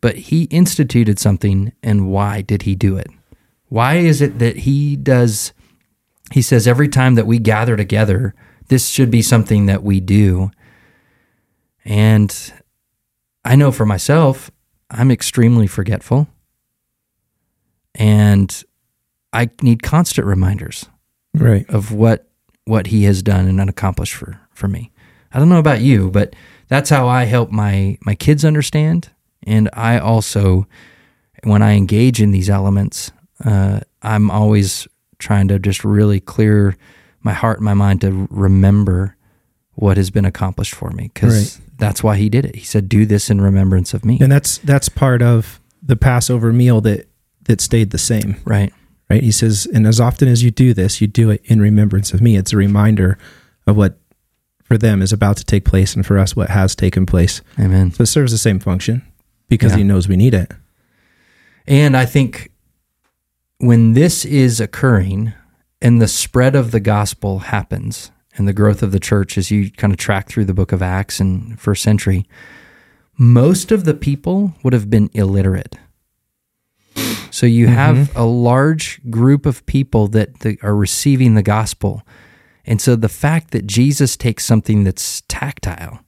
But 0.00 0.16
he 0.16 0.44
instituted 0.44 1.18
something 1.18 1.72
and 1.82 2.08
why 2.08 2.42
did 2.42 2.62
he 2.62 2.74
do 2.74 2.96
it? 2.96 3.08
Why 3.68 3.96
is 3.96 4.20
it 4.20 4.38
that 4.38 4.58
he 4.58 4.96
does 4.96 5.52
he 6.32 6.42
says 6.42 6.66
every 6.66 6.88
time 6.88 7.14
that 7.14 7.26
we 7.26 7.38
gather 7.38 7.76
together, 7.76 8.34
this 8.68 8.88
should 8.88 9.10
be 9.10 9.22
something 9.22 9.66
that 9.66 9.82
we 9.82 10.00
do. 10.00 10.50
And 11.84 12.52
I 13.44 13.56
know 13.56 13.70
for 13.72 13.86
myself, 13.86 14.50
I'm 14.90 15.10
extremely 15.10 15.66
forgetful. 15.66 16.28
And 17.94 18.64
I 19.32 19.50
need 19.62 19.82
constant 19.82 20.26
reminders 20.26 20.86
Right. 21.34 21.68
of 21.68 21.92
what 21.92 22.28
what 22.64 22.88
he 22.88 23.04
has 23.04 23.22
done 23.22 23.46
and 23.46 23.60
accomplished 23.70 24.14
for 24.14 24.40
for 24.52 24.66
me. 24.68 24.90
I 25.32 25.38
don't 25.38 25.48
know 25.48 25.58
about 25.58 25.80
you, 25.80 26.10
but 26.10 26.34
that's 26.68 26.90
how 26.90 27.06
I 27.08 27.24
help 27.24 27.50
my 27.50 27.98
my 28.04 28.14
kids 28.14 28.44
understand, 28.44 29.10
and 29.46 29.68
I 29.72 29.98
also, 29.98 30.66
when 31.44 31.62
I 31.62 31.72
engage 31.76 32.20
in 32.20 32.32
these 32.32 32.50
elements, 32.50 33.12
uh, 33.44 33.80
I'm 34.02 34.30
always 34.30 34.88
trying 35.18 35.48
to 35.48 35.58
just 35.58 35.84
really 35.84 36.20
clear 36.20 36.76
my 37.26 37.32
heart 37.34 37.58
and 37.58 37.64
my 37.66 37.74
mind 37.74 38.00
to 38.00 38.26
remember 38.30 39.16
what 39.74 39.98
has 39.98 40.08
been 40.10 40.24
accomplished 40.24 40.74
for 40.74 40.90
me 40.90 41.10
because 41.12 41.60
that's 41.76 42.02
why 42.02 42.16
he 42.16 42.30
did 42.30 42.46
it. 42.46 42.54
He 42.56 42.64
said, 42.64 42.88
"Do 42.88 43.04
this 43.04 43.28
in 43.28 43.40
remembrance 43.42 43.92
of 43.92 44.04
me." 44.04 44.16
And 44.22 44.32
that's 44.32 44.56
that's 44.58 44.88
part 44.88 45.20
of 45.20 45.60
the 45.82 45.96
Passover 45.96 46.52
meal 46.52 46.80
that 46.82 47.08
that 47.44 47.60
stayed 47.60 47.90
the 47.90 47.98
same. 47.98 48.36
right. 48.44 48.72
right? 49.10 49.22
He 49.22 49.30
says, 49.30 49.66
and 49.72 49.86
as 49.86 50.00
often 50.00 50.26
as 50.28 50.42
you 50.42 50.50
do 50.50 50.74
this, 50.74 51.00
you 51.00 51.06
do 51.06 51.30
it 51.30 51.40
in 51.44 51.60
remembrance 51.60 52.12
of 52.12 52.20
me. 52.20 52.36
It's 52.36 52.52
a 52.52 52.56
reminder 52.56 53.18
of 53.66 53.76
what 53.76 53.98
for 54.64 54.76
them 54.78 55.00
is 55.02 55.12
about 55.12 55.36
to 55.36 55.44
take 55.44 55.64
place 55.64 55.94
and 55.94 56.04
for 56.04 56.18
us 56.18 56.34
what 56.34 56.50
has 56.50 56.74
taken 56.74 57.06
place. 57.06 57.40
Amen. 57.58 57.92
So 57.92 58.02
it 58.02 58.06
serves 58.06 58.32
the 58.32 58.38
same 58.38 58.58
function 58.58 59.02
because 59.48 59.72
Yeah. 59.72 59.78
he 59.78 59.84
knows 59.84 60.08
we 60.08 60.16
need 60.16 60.34
it. 60.34 60.50
And 61.68 61.96
I 61.96 62.04
think 62.06 62.50
when 63.58 63.92
this 63.92 64.24
is 64.24 64.60
occurring 64.60 65.32
and 65.80 66.00
the 66.00 66.08
spread 66.08 66.56
of 66.56 66.70
the 66.70 66.80
gospel 66.80 67.40
happens 67.40 68.10
and 68.36 68.46
the 68.46 68.52
growth 68.52 68.82
of 68.82 68.92
the 68.92 69.00
church 69.00 69.38
as 69.38 69.50
you 69.50 69.70
kind 69.70 69.92
of 69.92 69.98
track 69.98 70.28
through 70.28 70.44
the 70.44 70.54
book 70.54 70.72
of 70.72 70.82
Acts 70.82 71.20
and 71.20 71.58
first 71.58 71.82
century, 71.82 72.26
most 73.18 73.72
of 73.72 73.84
the 73.84 73.94
people 73.94 74.54
would 74.62 74.72
have 74.72 74.90
been 74.90 75.10
illiterate. 75.14 75.76
So 77.30 77.46
you 77.46 77.66
mm-hmm. 77.66 77.74
have 77.74 78.16
a 78.16 78.24
large 78.24 79.00
group 79.10 79.46
of 79.46 79.64
people 79.66 80.08
that, 80.08 80.40
that 80.40 80.62
are 80.62 80.74
receiving 80.74 81.34
the 81.34 81.42
gospel. 81.42 82.02
And 82.64 82.80
so 82.80 82.96
the 82.96 83.08
fact 83.08 83.50
that 83.50 83.66
Jesus 83.66 84.16
takes 84.16 84.44
something 84.44 84.84
that's 84.84 85.22
tactile, 85.28 86.00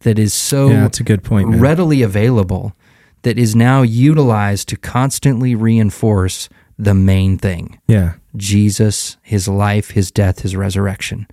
that 0.00 0.18
is 0.18 0.34
so 0.34 0.68
yeah, 0.68 0.80
that's 0.80 1.00
a 1.00 1.04
good 1.04 1.22
point. 1.22 1.50
Man. 1.50 1.60
readily 1.60 2.02
available 2.02 2.74
that 3.22 3.38
is 3.38 3.56
now 3.56 3.82
utilized 3.82 4.68
to 4.68 4.76
constantly 4.76 5.54
reinforce 5.54 6.48
the 6.78 6.94
main 6.94 7.38
thing 7.38 7.80
yeah, 7.88 8.14
Jesus, 8.36 9.16
his 9.22 9.48
life, 9.48 9.90
his 9.90 10.10
death, 10.10 10.40
his 10.40 10.56
resurrection 10.56 11.26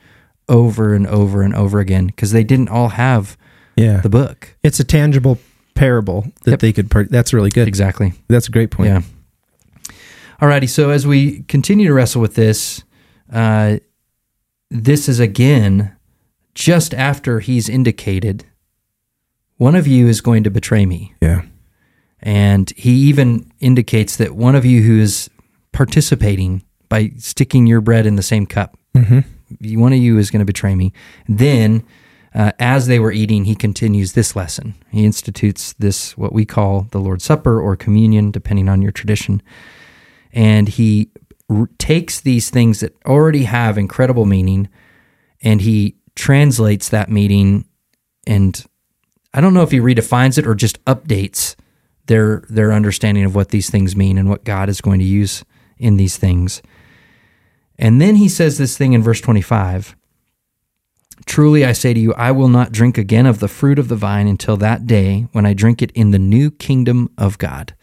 over 0.49 0.93
and 0.93 1.07
over 1.07 1.41
and 1.41 1.55
over 1.55 1.79
again 1.79 2.07
because 2.07 2.31
they 2.31 2.43
didn't 2.43 2.69
all 2.69 2.89
have 2.89 3.37
yeah. 3.75 4.01
the 4.01 4.09
book. 4.09 4.55
it's 4.63 4.79
a 4.79 4.83
tangible 4.83 5.37
parable 5.75 6.25
that 6.43 6.51
Yep. 6.51 6.59
they 6.59 6.73
could. 6.73 6.91
Per- 6.91 7.05
that's 7.05 7.33
really 7.33 7.49
good. 7.49 7.67
Exactly. 7.67 8.13
That's 8.27 8.47
a 8.47 8.51
great 8.51 8.69
point. 8.71 8.89
Yeah. 8.89 9.01
Alrighty. 10.41 10.69
So 10.69 10.89
as 10.89 11.07
we 11.07 11.43
continue 11.43 11.87
to 11.87 11.93
wrestle 11.93 12.21
with 12.21 12.35
this, 12.35 12.83
uh, 13.31 13.77
this 14.69 15.07
is 15.07 15.19
again 15.19 15.95
just 16.53 16.93
after 16.93 17.39
he's 17.39 17.69
indicated 17.69 18.45
one 19.57 19.75
of 19.75 19.87
you 19.87 20.07
is 20.07 20.19
going 20.21 20.43
to 20.43 20.49
betray 20.51 20.85
me. 20.85 21.13
Yeah. 21.21 21.43
And 22.21 22.71
he 22.75 22.91
even 22.91 23.51
indicates 23.59 24.17
that 24.17 24.35
one 24.35 24.55
of 24.55 24.65
you 24.65 24.81
who 24.81 24.99
is 24.99 25.29
participating 25.71 26.63
by 26.93 27.11
sticking 27.17 27.65
your 27.65 27.81
bread 27.81 28.05
in 28.05 28.15
the 28.17 28.21
same 28.23 28.45
cup, 28.45 28.77
Mm-hmm. 28.95 29.79
one 29.79 29.91
of 29.93 29.97
you 29.97 30.19
is 30.19 30.29
going 30.29 30.41
to 30.41 30.45
betray 30.45 30.75
me. 30.75 30.93
Then, 31.27 31.83
uh, 32.35 32.51
as 32.59 32.85
they 32.85 32.99
were 32.99 33.11
eating, 33.11 33.45
he 33.45 33.55
continues 33.55 34.13
this 34.13 34.35
lesson. 34.35 34.75
He 34.91 35.03
institutes 35.03 35.73
this, 35.79 36.15
what 36.15 36.31
we 36.31 36.45
call 36.45 36.85
the 36.91 36.99
Lord's 36.99 37.23
Supper 37.23 37.59
or 37.59 37.75
communion, 37.75 38.29
depending 38.29 38.69
on 38.69 38.83
your 38.83 38.91
tradition. 38.91 39.41
And 40.31 40.67
he 40.69 41.09
r- 41.49 41.69
takes 41.79 42.19
these 42.21 42.51
things 42.51 42.81
that 42.81 42.95
already 43.03 43.45
have 43.45 43.79
incredible 43.79 44.25
meaning 44.25 44.69
and 45.41 45.61
he 45.61 45.95
translates 46.15 46.89
that 46.89 47.09
meaning 47.09 47.65
and 48.27 48.63
I 49.33 49.41
don't 49.41 49.55
know 49.55 49.63
if 49.63 49.71
he 49.71 49.79
redefines 49.79 50.37
it 50.37 50.45
or 50.45 50.53
just 50.53 50.83
updates 50.85 51.55
their 52.05 52.43
their 52.49 52.71
understanding 52.71 53.25
of 53.25 53.33
what 53.33 53.49
these 53.49 53.71
things 53.71 53.95
mean 53.95 54.19
and 54.19 54.29
what 54.29 54.43
God 54.43 54.69
is 54.69 54.81
going 54.81 54.99
to 54.99 55.05
use 55.21 55.43
in 55.79 55.97
these 55.97 56.17
things. 56.17 56.61
And 57.77 57.99
then 57.99 58.15
he 58.15 58.29
says 58.29 58.57
this 58.57 58.77
thing 58.77 58.93
in 58.93 59.03
verse 59.03 59.21
25. 59.21 59.95
Truly 61.25 61.65
I 61.65 61.71
say 61.71 61.93
to 61.93 61.99
you, 61.99 62.13
I 62.13 62.31
will 62.31 62.49
not 62.49 62.71
drink 62.71 62.97
again 62.97 63.25
of 63.25 63.39
the 63.39 63.47
fruit 63.47 63.79
of 63.79 63.87
the 63.87 63.95
vine 63.95 64.27
until 64.27 64.57
that 64.57 64.85
day 64.85 65.27
when 65.31 65.45
I 65.45 65.53
drink 65.53 65.81
it 65.81 65.91
in 65.91 66.11
the 66.11 66.19
new 66.19 66.51
kingdom 66.51 67.09
of 67.17 67.37
God. 67.37 67.73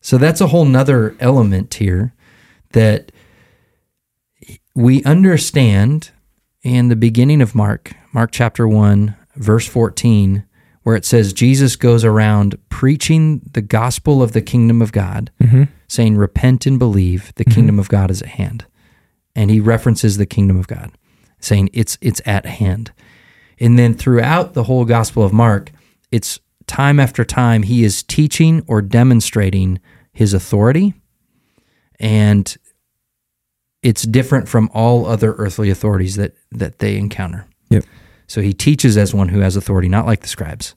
So 0.00 0.18
that's 0.18 0.40
a 0.40 0.48
whole 0.48 0.64
nother 0.64 1.16
element 1.20 1.74
here 1.74 2.12
that 2.72 3.12
we 4.74 5.02
understand 5.04 6.10
in 6.62 6.88
the 6.88 6.96
beginning 6.96 7.40
of 7.40 7.54
Mark, 7.54 7.94
Mark 8.12 8.30
chapter 8.32 8.66
1, 8.66 9.16
verse 9.36 9.66
14, 9.66 10.44
where 10.82 10.96
it 10.96 11.04
says 11.04 11.32
Jesus 11.32 11.76
goes 11.76 12.04
around 12.04 12.58
preaching 12.68 13.40
the 13.52 13.62
gospel 13.62 14.22
of 14.22 14.32
the 14.32 14.42
kingdom 14.42 14.82
of 14.82 14.92
God, 14.92 15.30
mm-hmm. 15.40 15.64
saying, 15.88 16.16
Repent 16.16 16.66
and 16.66 16.78
believe, 16.78 17.32
the 17.36 17.44
mm-hmm. 17.44 17.54
kingdom 17.54 17.78
of 17.78 17.88
God 17.88 18.10
is 18.10 18.20
at 18.20 18.28
hand. 18.28 18.66
And 19.34 19.50
he 19.50 19.60
references 19.60 20.16
the 20.16 20.26
kingdom 20.26 20.58
of 20.58 20.68
God, 20.68 20.92
saying 21.40 21.70
it's 21.72 21.98
it's 22.00 22.20
at 22.24 22.46
hand. 22.46 22.92
And 23.58 23.78
then 23.78 23.94
throughout 23.94 24.54
the 24.54 24.64
whole 24.64 24.84
gospel 24.84 25.22
of 25.22 25.32
Mark, 25.32 25.70
it's 26.10 26.38
time 26.66 26.98
after 26.98 27.24
time 27.24 27.62
he 27.62 27.84
is 27.84 28.02
teaching 28.02 28.62
or 28.66 28.80
demonstrating 28.80 29.80
his 30.12 30.34
authority. 30.34 30.94
And 32.00 32.56
it's 33.82 34.02
different 34.02 34.48
from 34.48 34.70
all 34.72 35.06
other 35.06 35.34
earthly 35.34 35.70
authorities 35.70 36.16
that 36.16 36.34
that 36.52 36.78
they 36.78 36.96
encounter. 36.96 37.46
Yep. 37.70 37.84
So 38.26 38.40
he 38.40 38.52
teaches 38.52 38.96
as 38.96 39.14
one 39.14 39.28
who 39.28 39.40
has 39.40 39.56
authority, 39.56 39.88
not 39.88 40.06
like 40.06 40.20
the 40.20 40.28
scribes. 40.28 40.74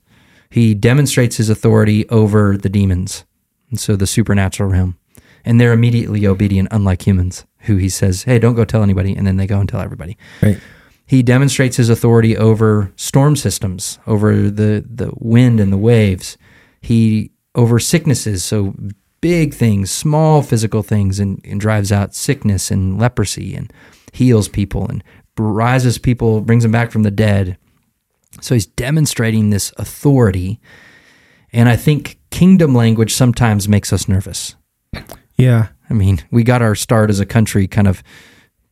He 0.50 0.74
demonstrates 0.74 1.36
his 1.36 1.50
authority 1.50 2.08
over 2.08 2.56
the 2.56 2.68
demons, 2.68 3.24
and 3.70 3.78
so 3.78 3.96
the 3.96 4.06
supernatural 4.06 4.70
realm. 4.70 4.98
And 5.48 5.58
they're 5.58 5.72
immediately 5.72 6.26
obedient, 6.26 6.68
unlike 6.70 7.06
humans, 7.06 7.46
who 7.60 7.76
he 7.78 7.88
says, 7.88 8.24
Hey, 8.24 8.38
don't 8.38 8.54
go 8.54 8.66
tell 8.66 8.82
anybody. 8.82 9.16
And 9.16 9.26
then 9.26 9.38
they 9.38 9.46
go 9.46 9.58
and 9.58 9.66
tell 9.66 9.80
everybody. 9.80 10.18
Right. 10.42 10.60
He 11.06 11.22
demonstrates 11.22 11.78
his 11.78 11.88
authority 11.88 12.36
over 12.36 12.92
storm 12.96 13.34
systems, 13.34 13.98
over 14.06 14.50
the, 14.50 14.84
the 14.86 15.10
wind 15.14 15.58
and 15.58 15.72
the 15.72 15.78
waves. 15.78 16.36
He 16.82 17.30
over 17.54 17.78
sicknesses, 17.78 18.44
so 18.44 18.74
big 19.22 19.54
things, 19.54 19.90
small 19.90 20.42
physical 20.42 20.82
things, 20.82 21.18
and, 21.18 21.40
and 21.46 21.58
drives 21.58 21.90
out 21.90 22.14
sickness 22.14 22.70
and 22.70 22.98
leprosy 22.98 23.54
and 23.54 23.72
heals 24.12 24.48
people 24.48 24.86
and 24.86 25.02
rises 25.38 25.96
people, 25.96 26.42
brings 26.42 26.62
them 26.62 26.72
back 26.72 26.90
from 26.90 27.04
the 27.04 27.10
dead. 27.10 27.56
So 28.42 28.54
he's 28.54 28.66
demonstrating 28.66 29.48
this 29.48 29.72
authority. 29.78 30.60
And 31.54 31.70
I 31.70 31.76
think 31.76 32.18
kingdom 32.30 32.74
language 32.74 33.14
sometimes 33.14 33.66
makes 33.66 33.94
us 33.94 34.08
nervous. 34.08 34.56
Yeah. 35.38 35.68
I 35.88 35.94
mean, 35.94 36.18
we 36.30 36.42
got 36.42 36.60
our 36.60 36.74
start 36.74 37.08
as 37.08 37.20
a 37.20 37.26
country 37.26 37.66
kind 37.66 37.88
of 37.88 38.02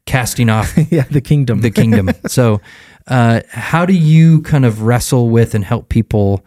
casting 0.05 0.51
off 0.51 0.77
yeah. 0.91 1.05
The 1.05 1.21
kingdom. 1.21 1.61
the 1.61 1.71
kingdom. 1.71 2.11
so, 2.27 2.61
uh, 3.07 3.41
how 3.51 3.87
do 3.87 3.95
you 3.95 4.43
kind 4.43 4.65
of 4.65 4.83
wrestle 4.83 5.31
with 5.31 5.55
and 5.55 5.65
help 5.65 5.89
people 5.89 6.45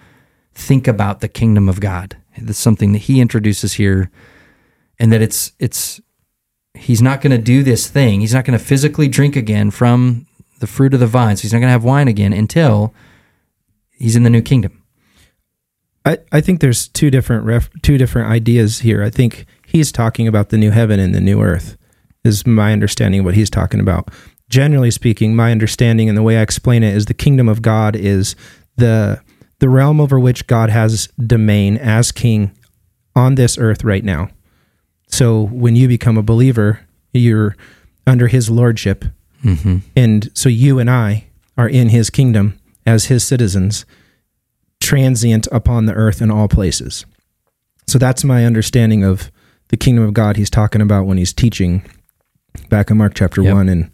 think 0.53 0.87
about 0.87 1.21
the 1.21 1.29
kingdom 1.29 1.69
of 1.69 1.79
God? 1.79 2.17
That's 2.37 2.59
something 2.59 2.91
that 2.91 2.99
he 2.99 3.19
introduces 3.19 3.73
here, 3.73 4.11
and 4.97 5.11
that 5.11 5.21
it's 5.21 5.53
it's 5.59 5.99
he's 6.73 7.01
not 7.01 7.21
going 7.21 7.31
to 7.31 7.41
do 7.41 7.63
this 7.63 7.87
thing. 7.87 8.21
He's 8.21 8.33
not 8.33 8.45
going 8.45 8.57
to 8.57 8.63
physically 8.63 9.07
drink 9.07 9.35
again 9.35 9.71
from 9.71 10.27
the 10.59 10.67
fruit 10.67 10.93
of 10.93 10.99
the 10.99 11.07
vine. 11.07 11.37
So 11.37 11.43
he's 11.43 11.53
not 11.53 11.59
going 11.59 11.67
to 11.67 11.73
have 11.73 11.83
wine 11.83 12.07
again 12.07 12.33
until 12.33 12.93
he's 13.91 14.15
in 14.15 14.23
the 14.23 14.29
new 14.29 14.41
kingdom. 14.41 14.83
I, 16.05 16.19
I 16.31 16.41
think 16.41 16.59
there's 16.61 16.87
two 16.87 17.09
different 17.09 17.45
ref, 17.45 17.69
two 17.81 17.97
different 17.97 18.29
ideas 18.29 18.79
here. 18.79 19.03
I 19.03 19.09
think 19.09 19.45
he's 19.69 19.91
talking 19.91 20.27
about 20.27 20.49
the 20.49 20.57
new 20.57 20.71
heaven 20.71 20.99
and 20.99 21.13
the 21.13 21.21
new 21.21 21.41
earth. 21.41 21.77
Is 22.25 22.45
my 22.45 22.73
understanding 22.73 23.21
of 23.21 23.25
what 23.25 23.35
he's 23.35 23.49
talking 23.49 23.79
about. 23.79 24.09
Generally 24.49 24.91
speaking, 24.91 25.35
my 25.35 25.51
understanding 25.51 26.09
and 26.09 26.17
the 26.17 26.23
way 26.23 26.37
I 26.37 26.41
explain 26.41 26.83
it 26.83 26.93
is 26.93 27.05
the 27.05 27.13
kingdom 27.13 27.47
of 27.47 27.61
God 27.61 27.95
is 27.95 28.35
the 28.75 29.21
the 29.59 29.69
realm 29.69 30.01
over 30.01 30.19
which 30.19 30.47
God 30.47 30.69
has 30.69 31.07
domain 31.25 31.77
as 31.77 32.11
king 32.11 32.51
on 33.15 33.35
this 33.35 33.57
earth 33.57 33.83
right 33.83 34.03
now. 34.03 34.29
So 35.07 35.43
when 35.47 35.75
you 35.75 35.87
become 35.87 36.17
a 36.17 36.23
believer, 36.23 36.81
you're 37.13 37.55
under 38.05 38.27
his 38.27 38.49
lordship. 38.49 39.05
Mm-hmm. 39.43 39.77
And 39.95 40.29
so 40.33 40.49
you 40.49 40.79
and 40.79 40.89
I 40.89 41.27
are 41.57 41.69
in 41.69 41.89
his 41.89 42.09
kingdom 42.09 42.59
as 42.85 43.05
his 43.05 43.23
citizens, 43.23 43.85
transient 44.81 45.47
upon 45.51 45.85
the 45.85 45.93
earth 45.93 46.21
in 46.21 46.31
all 46.31 46.47
places. 46.47 47.05
So 47.87 47.97
that's 47.97 48.23
my 48.23 48.45
understanding 48.45 49.03
of 49.03 49.31
the 49.69 49.77
kingdom 49.77 50.03
of 50.03 50.13
God 50.13 50.35
he's 50.37 50.49
talking 50.49 50.81
about 50.81 51.05
when 51.05 51.17
he's 51.17 51.33
teaching 51.33 51.83
back 52.69 52.89
in 52.91 52.97
Mark 52.97 53.13
chapter 53.15 53.41
Yep. 53.41 53.53
1 53.53 53.69
and 53.69 53.91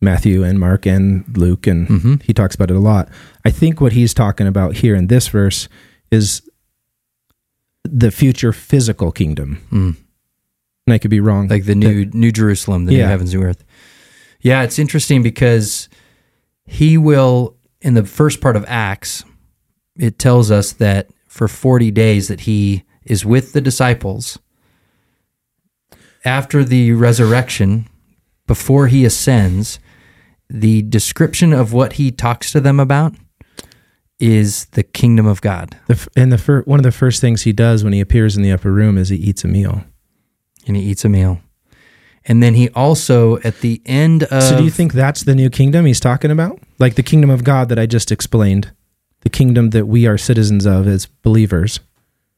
Matthew 0.00 0.44
and 0.44 0.60
Mark 0.60 0.86
and 0.86 1.24
Luke 1.36 1.66
and 1.66 1.88
Mhm. 1.88 2.22
he 2.22 2.32
talks 2.34 2.54
about 2.54 2.70
it 2.70 2.76
a 2.76 2.80
lot. 2.80 3.08
I 3.44 3.50
think 3.50 3.80
what 3.80 3.92
he's 3.92 4.12
talking 4.14 4.46
about 4.46 4.76
here 4.76 4.94
in 4.94 5.06
this 5.06 5.28
verse 5.28 5.68
is 6.10 6.42
the 7.84 8.10
future 8.10 8.52
physical 8.52 9.10
kingdom. 9.12 9.58
Mm. 9.72 9.96
And 10.86 10.94
I 10.94 10.98
could 10.98 11.10
be 11.10 11.20
wrong. 11.20 11.48
like 11.48 11.64
the 11.64 11.74
new 11.74 12.04
New 12.12 12.30
Jerusalem, 12.30 12.84
the 12.84 12.92
new 12.92 13.02
heavens, 13.02 13.32
new 13.34 13.42
earth. 13.42 13.64
Yeah, 14.40 14.62
it's 14.62 14.78
interesting 14.78 15.22
because 15.22 15.88
he 16.64 16.98
will 16.98 17.56
in 17.80 17.94
the 17.94 18.04
first 18.04 18.40
part 18.40 18.56
of 18.56 18.64
Acts, 18.68 19.24
it 19.96 20.18
tells 20.18 20.50
us 20.50 20.72
that 20.72 21.08
for 21.28 21.48
40 21.48 21.90
days 21.90 22.28
that 22.28 22.40
he 22.40 22.84
is 23.04 23.24
with 23.24 23.52
the 23.52 23.60
disciples. 23.60 24.38
After 26.26 26.64
the 26.64 26.92
resurrection, 26.92 27.88
before 28.48 28.88
he 28.88 29.04
ascends, 29.04 29.78
the 30.50 30.82
description 30.82 31.52
of 31.52 31.72
what 31.72 31.94
he 31.94 32.10
talks 32.10 32.50
to 32.50 32.60
them 32.60 32.80
about 32.80 33.14
is 34.18 34.66
the 34.72 34.82
kingdom 34.82 35.26
of 35.26 35.40
God. 35.40 35.78
The 35.86 36.08
and 36.16 36.32
the 36.32 36.38
fir- 36.38 36.62
one 36.62 36.80
of 36.80 36.84
the 36.84 36.90
first 36.90 37.20
things 37.20 37.42
he 37.42 37.52
does 37.52 37.84
when 37.84 37.92
he 37.92 38.00
appears 38.00 38.36
in 38.36 38.42
the 38.42 38.50
upper 38.50 38.72
room 38.72 38.98
is 38.98 39.08
he 39.08 39.16
eats 39.16 39.44
a 39.44 39.48
meal. 39.48 39.84
And 40.66 40.76
he 40.76 40.82
eats 40.82 41.04
a 41.04 41.08
meal. 41.08 41.40
And 42.24 42.42
then 42.42 42.54
he 42.54 42.70
also, 42.70 43.38
at 43.44 43.60
the 43.60 43.80
end 43.86 44.24
of. 44.24 44.42
so 44.42 44.58
do 44.58 44.64
you 44.64 44.70
think 44.70 44.94
that's 44.94 45.22
the 45.22 45.34
new 45.34 45.48
kingdom 45.48 45.86
he's 45.86 46.00
talking 46.00 46.32
about? 46.32 46.58
Like 46.80 46.96
the 46.96 47.04
kingdom 47.04 47.30
of 47.30 47.44
God 47.44 47.68
that 47.68 47.78
I 47.78 47.86
just 47.86 48.10
explained, 48.10 48.72
the 49.20 49.30
kingdom 49.30 49.70
that 49.70 49.86
we 49.86 50.06
are 50.08 50.18
citizens 50.18 50.66
of 50.66 50.88
as 50.88 51.06
believers. 51.06 51.78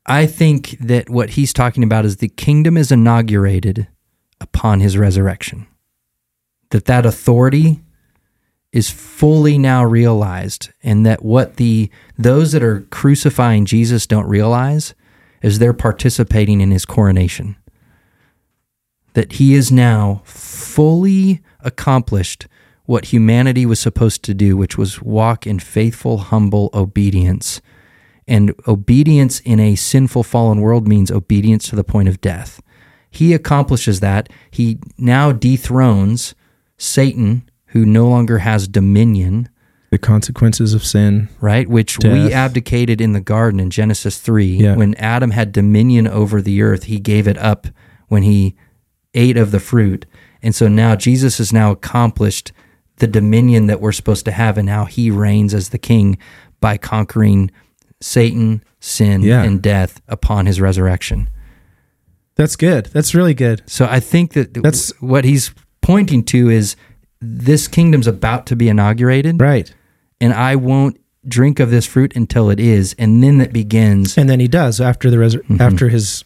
I 0.09 0.25
think 0.25 0.71
that 0.81 1.11
what 1.11 1.31
he's 1.31 1.53
talking 1.53 1.85
about 1.85 2.07
is 2.07 2.16
the 2.16 2.29
kingdom 2.29 2.79
is 2.79 2.90
inaugurated 2.90 3.87
upon 4.40 4.81
his 4.81 4.97
resurrection. 4.97 5.66
That 6.71 6.87
that 6.87 7.05
authority 7.05 7.83
is 8.73 8.90
fully 8.90 9.59
now 9.59 9.85
realized 9.85 10.71
and 10.83 11.05
that 11.05 11.23
what 11.23 11.57
the 11.57 11.90
those 12.16 12.53
that 12.53 12.62
are 12.62 12.87
crucifying 12.90 13.66
Jesus 13.66 14.07
don't 14.07 14.27
realize 14.27 14.94
is 15.42 15.59
they're 15.59 15.75
participating 15.75 16.62
in 16.62 16.71
his 16.71 16.87
coronation. 16.87 17.57
That 19.12 19.35
he 19.35 19.55
is 19.55 19.71
now 19.71 20.23
fully 20.25 21.42
accomplished 21.61 22.47
what 22.87 23.07
humanity 23.07 23.66
was 23.66 23.79
supposed 23.79 24.23
to 24.25 24.33
do, 24.33 24.57
which 24.57 24.79
was 24.79 25.03
walk 25.03 25.47
in 25.47 25.59
faithful, 25.59 26.18
humble 26.18 26.71
obedience 26.73 27.61
and 28.29 28.55
obedience 28.69 29.41
in 29.41 29.59
a 29.59 29.75
sinful, 29.75 30.23
fallen 30.23 30.61
world 30.61 30.87
means 30.87 31.11
obedience 31.11 31.69
to 31.71 31.77
the 31.77 31.85
point 31.85 32.09
of 32.09 32.21
death. 32.21 32.61
He 33.11 33.33
accomplishes 33.35 34.01
that. 34.01 34.29
He 34.51 34.79
now 34.99 35.33
dethrones 35.33 36.35
Satan, 36.77 37.49
who 37.69 37.85
no 37.87 38.07
longer 38.09 38.38
has 38.38 38.69
dominion, 38.69 39.49
The 39.91 39.99
consequences 39.99 40.75
of 40.75 40.85
sin. 40.85 41.29
right? 41.41 41.67
Which 41.69 41.99
we 41.99 42.33
abdicated 42.33 43.01
in 43.01 43.12
the 43.14 43.21
garden 43.21 43.59
in 43.61 43.71
Genesis 43.71 44.19
3. 44.19 44.45
Yeah. 44.47 44.77
When 44.77 44.95
Adam 44.97 45.31
had 45.31 45.51
dominion 45.53 46.07
over 46.07 46.43
the 46.43 46.61
earth, 46.62 46.85
he 46.85 47.01
gave 47.01 47.27
it 47.27 47.38
up 47.38 47.67
when 48.09 48.23
he 48.23 48.55
ate 49.14 49.37
of 49.38 49.51
the 49.51 49.61
fruit. 49.61 50.05
And 50.43 50.55
so 50.55 50.69
now 50.69 50.95
Jesus 50.95 51.38
has 51.38 51.53
now 51.53 51.73
accomplished 51.73 52.53
the 52.97 53.07
dominion 53.07 53.67
that 53.69 53.81
we're 53.81 53.93
supposed 53.93 54.25
to 54.27 54.33
have. 54.33 54.59
And 54.59 54.67
now 54.67 54.85
he 54.85 55.11
reigns 55.11 55.55
as 55.55 55.71
the 55.71 55.79
king 55.79 56.19
by 56.61 56.77
conquering 56.77 57.51
Satan, 58.01 58.63
sin, 58.81 59.23
Yeah. 59.23 59.43
and 59.43 59.61
death 59.61 60.01
upon 60.09 60.47
his 60.47 60.61
resurrection. 60.61 61.29
That's 62.37 62.55
good. 62.57 62.87
That's 62.93 63.15
really 63.15 63.35
good. 63.35 63.63
So 63.67 63.87
I 63.91 63.99
think 64.01 64.33
that 64.35 64.55
That's- 64.55 64.93
what 65.01 65.25
he's 65.25 65.51
pointing 65.83 66.23
to 66.25 66.49
is 66.51 66.77
this 67.21 67.67
kingdom's 67.67 68.07
about 68.07 68.47
to 68.47 68.57
be 68.57 68.69
inaugurated 68.69 69.41
Right. 69.41 69.73
and 70.21 70.33
I 70.33 70.55
won't 70.55 71.01
drink 71.27 71.59
of 71.59 71.71
this 71.71 71.85
fruit 71.85 72.15
until 72.15 72.49
it 72.49 72.61
is, 72.61 72.95
and 72.99 73.23
then 73.23 73.41
it 73.41 73.53
begins. 73.53 74.17
And 74.17 74.31
then 74.31 74.39
he 74.41 74.47
does 74.49 74.81
after 74.81 75.11
the 75.11 75.17
resur- 75.17 75.43
Mhm. 75.49 75.61
after 75.61 75.89
his 75.89 76.25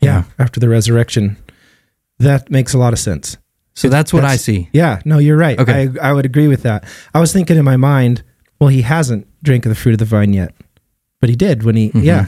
yeah, 0.00 0.22
after 0.38 0.58
the 0.60 0.68
resurrection. 0.68 1.36
That 2.18 2.50
makes 2.50 2.72
a 2.72 2.78
lot 2.78 2.92
of 2.94 2.98
sense. 2.98 3.36
So 3.74 3.88
It- 3.88 3.90
that's 3.90 4.12
what 4.14 4.24
I 4.24 4.36
see. 4.36 4.68
Yeah, 4.72 5.00
no, 5.04 5.18
you're 5.18 5.36
right. 5.36 5.58
Okay. 5.58 5.90
I, 6.00 6.10
I 6.10 6.12
would 6.14 6.24
agree 6.24 6.48
with 6.48 6.62
that. 6.62 6.84
I 7.14 7.20
was 7.20 7.32
thinking 7.34 7.58
in 7.58 7.64
my 7.64 7.76
mind, 7.76 8.22
well, 8.60 8.68
he 8.68 8.82
hasn't 8.82 9.26
drank 9.42 9.64
of 9.66 9.70
the 9.70 9.74
fruit 9.76 9.92
of 9.94 9.98
the 9.98 10.04
vine 10.04 10.32
yet, 10.32 10.54
but 11.20 11.28
he 11.30 11.36
did 11.36 11.62
when 11.62 11.76
he, 11.76 11.90
Mhm. 11.90 12.04
yeah, 12.04 12.26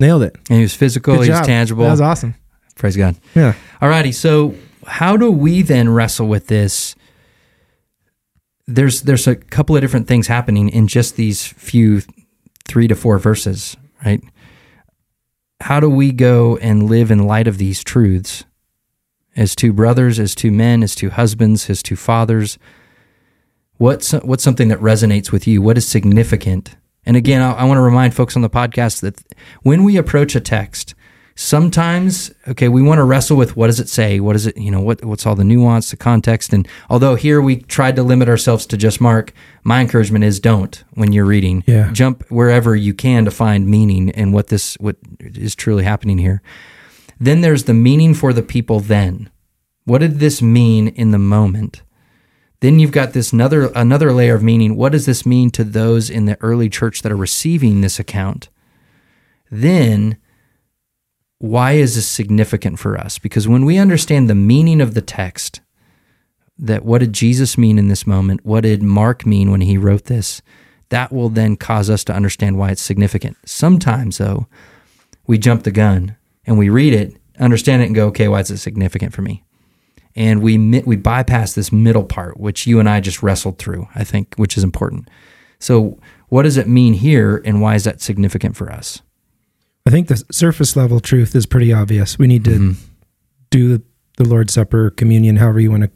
nailed 0.00 0.22
it. 0.22 0.36
And 0.48 0.56
he 0.56 0.62
was 0.62 0.74
physical, 0.74 1.16
Good 1.16 1.24
he 1.26 1.30
was 1.30 1.40
tangible. 1.46 1.84
That 1.84 1.90
was 1.90 2.00
awesome. 2.00 2.34
Praise 2.76 2.96
God. 2.96 3.14
Yeah. 3.34 3.54
Alrighty, 3.82 4.14
so 4.14 4.54
how 4.86 5.16
do 5.16 5.30
we 5.30 5.60
then 5.62 5.88
wrestle 5.90 6.26
with 6.28 6.46
this? 6.46 6.94
There's 8.66 9.02
there's 9.02 9.26
a 9.26 9.34
couple 9.36 9.74
of 9.76 9.82
different 9.82 10.06
things 10.06 10.28
happening 10.28 10.68
in 10.68 10.86
just 10.86 11.16
these 11.16 11.46
few 11.46 12.02
three 12.68 12.86
to 12.88 12.94
four 12.94 13.18
verses, 13.18 13.76
right? 14.04 14.22
How 15.60 15.80
do 15.80 15.90
we 15.90 16.12
go 16.12 16.56
and 16.58 16.84
live 16.88 17.10
in 17.10 17.26
light 17.26 17.48
of 17.48 17.58
these 17.58 17.82
truths 17.84 18.44
as 19.36 19.54
two 19.56 19.72
brothers, 19.72 20.18
as 20.18 20.34
two 20.34 20.50
men, 20.52 20.82
as 20.82 20.94
two 20.94 21.10
husbands, 21.10 21.68
as 21.68 21.82
two 21.82 21.96
fathers? 21.96 22.58
What's 23.80 24.12
what's 24.12 24.44
something 24.44 24.68
that 24.68 24.78
resonates 24.80 25.32
with 25.32 25.46
you? 25.46 25.62
What 25.62 25.78
is 25.78 25.86
significant? 25.88 26.76
And 27.06 27.16
again, 27.16 27.40
I, 27.40 27.52
I 27.52 27.64
want 27.64 27.78
to 27.78 27.82
remind 27.82 28.14
folks 28.14 28.36
on 28.36 28.42
the 28.42 28.50
podcast 28.50 29.00
that 29.00 29.22
when 29.62 29.84
we 29.84 29.96
approach 29.96 30.36
a 30.36 30.40
text, 30.40 30.94
sometimes 31.34 32.30
okay 32.46 32.68
we 32.68 32.82
want 32.82 32.98
to 32.98 33.04
wrestle 33.04 33.34
with 33.38 33.56
what 33.56 33.68
does 33.68 33.80
it 33.80 33.88
say 33.88 34.20
what 34.20 34.36
is 34.36 34.46
it 34.46 34.54
you 34.58 34.70
know 34.70 34.80
what 34.82 35.02
what's 35.02 35.24
all 35.24 35.34
the 35.34 35.42
nuance 35.44 35.90
the 35.90 35.96
context 35.96 36.52
and 36.52 36.68
although 36.90 37.14
here 37.14 37.40
we 37.40 37.56
tried 37.62 37.96
to 37.96 38.02
limit 38.02 38.28
ourselves 38.28 38.66
to 38.66 38.76
just 38.76 39.00
mark 39.00 39.32
my 39.64 39.80
encouragement 39.80 40.22
is 40.22 40.38
don't 40.38 40.84
when 40.90 41.12
you're 41.12 41.24
reading 41.24 41.64
Yeah. 41.66 41.90
jump 41.92 42.24
wherever 42.30 42.76
you 42.76 42.92
can 42.92 43.24
to 43.24 43.30
find 43.30 43.66
meaning 43.66 44.10
and 44.10 44.34
what 44.34 44.48
this 44.48 44.74
what 44.80 44.96
is 45.20 45.54
truly 45.54 45.84
happening 45.84 46.18
here 46.18 46.42
then 47.18 47.40
there's 47.40 47.64
the 47.64 47.74
meaning 47.74 48.12
for 48.12 48.34
the 48.34 48.42
people 48.42 48.80
then 48.80 49.30
what 49.84 49.98
did 50.02 50.18
this 50.18 50.42
mean 50.42 50.88
in 50.88 51.10
the 51.10 51.18
moment 51.18 51.80
then 52.60 52.78
you've 52.78 52.92
got 52.92 53.12
this 53.12 53.32
another 53.32 53.70
another 53.74 54.12
layer 54.12 54.34
of 54.34 54.42
meaning 54.42 54.76
what 54.76 54.92
does 54.92 55.06
this 55.06 55.24
mean 55.26 55.50
to 55.50 55.64
those 55.64 56.10
in 56.10 56.26
the 56.26 56.40
early 56.40 56.68
church 56.68 57.02
that 57.02 57.12
are 57.12 57.16
receiving 57.16 57.80
this 57.80 57.98
account 57.98 58.48
then 59.50 60.16
why 61.40 61.72
is 61.72 61.94
this 61.94 62.06
significant 62.06 62.78
for 62.78 62.98
us? 62.98 63.18
Because 63.18 63.48
when 63.48 63.64
we 63.64 63.78
understand 63.78 64.28
the 64.28 64.34
meaning 64.34 64.80
of 64.82 64.92
the 64.92 65.00
text, 65.00 65.62
that 66.58 66.84
what 66.84 66.98
did 66.98 67.14
Jesus 67.14 67.56
mean 67.56 67.78
in 67.78 67.88
this 67.88 68.06
moment? 68.06 68.44
What 68.44 68.60
did 68.60 68.82
Mark 68.82 69.24
mean 69.24 69.50
when 69.50 69.62
he 69.62 69.78
wrote 69.78 70.04
this? 70.04 70.42
That 70.90 71.10
will 71.10 71.30
then 71.30 71.56
cause 71.56 71.88
us 71.88 72.04
to 72.04 72.12
understand 72.12 72.58
why 72.58 72.70
it's 72.70 72.82
significant. 72.82 73.38
Sometimes, 73.46 74.18
though, 74.18 74.48
we 75.26 75.38
jump 75.38 75.62
the 75.62 75.70
gun 75.70 76.16
and 76.44 76.58
we 76.58 76.68
read 76.68 76.92
it, 76.92 77.16
understand 77.38 77.80
it, 77.80 77.86
and 77.86 77.94
go, 77.94 78.08
okay, 78.08 78.28
why 78.28 78.40
is 78.40 78.50
it 78.50 78.58
significant 78.58 79.14
for 79.14 79.22
me? 79.22 79.42
And 80.16 80.42
we 80.42 80.58
we 80.84 80.96
bypass 80.96 81.52
this 81.52 81.70
middle 81.72 82.04
part, 82.04 82.38
which 82.40 82.66
you 82.66 82.80
and 82.80 82.88
I 82.88 83.00
just 83.00 83.22
wrestled 83.22 83.58
through, 83.58 83.86
I 83.94 84.02
think, 84.04 84.34
which 84.36 84.56
is 84.56 84.64
important. 84.64 85.08
So, 85.60 85.98
what 86.28 86.42
does 86.42 86.56
it 86.56 86.66
mean 86.68 86.94
here, 86.94 87.40
and 87.44 87.60
why 87.60 87.74
is 87.76 87.84
that 87.84 88.00
significant 88.00 88.56
for 88.56 88.70
us? 88.72 89.02
I 89.86 89.90
think 89.90 90.08
the 90.08 90.22
surface 90.32 90.74
level 90.76 91.00
truth 91.00 91.34
is 91.34 91.46
pretty 91.46 91.72
obvious. 91.72 92.18
We 92.18 92.26
need 92.26 92.44
to 92.44 92.50
Mhm. 92.50 92.76
do 93.50 93.82
the 94.16 94.24
Lord's 94.24 94.52
Supper, 94.52 94.90
communion, 94.90 95.36
however 95.36 95.60
you 95.60 95.70
want 95.70 95.84
to. 95.84 95.90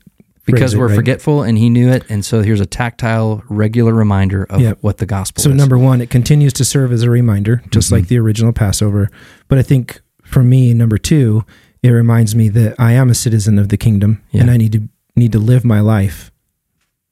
because 0.47 0.75
it, 0.75 0.79
we're 0.79 0.89
right? 0.89 0.95
forgetful 0.95 1.43
and 1.43 1.57
he 1.57 1.71
knew 1.71 1.89
it 1.89 2.05
and 2.11 2.23
so 2.23 2.43
here's 2.43 2.61
a 2.61 2.67
tactile 2.67 3.43
regular 3.49 3.95
reminder 3.95 4.45
of 4.51 4.61
Yeah. 4.61 4.75
what 4.83 4.99
the 4.99 5.07
gospel 5.07 5.41
is. 5.41 5.45
So 5.45 5.51
is 5.51 5.57
number 5.57 5.79
one, 5.79 6.03
it 6.03 6.11
continues 6.11 6.53
to 6.55 6.67
serve 6.67 6.93
as 6.93 7.03
a 7.03 7.09
reminder, 7.09 7.63
just 7.71 7.87
Mm-hmm. 7.87 7.95
like 7.95 8.09
the 8.09 8.19
original 8.19 8.53
Passover. 8.53 9.09
But 9.49 9.59
I 9.59 9.63
think 9.63 10.03
for 10.23 10.43
me, 10.43 10.75
number 10.75 10.99
two, 10.99 11.45
it 11.85 11.91
reminds 11.91 12.35
me 12.35 12.49
that 12.49 12.75
I 12.79 12.93
am 12.93 13.11
a 13.11 13.15
citizen 13.15 13.59
of 13.59 13.69
the 13.69 13.77
kingdom, 13.77 14.23
Yeah. 14.33 14.41
and 14.43 14.51
I 14.51 14.57
need 14.57 14.73
to 14.73 14.81
need 15.17 15.33
to 15.33 15.39
live 15.39 15.65
my 15.65 15.81
life 15.81 16.33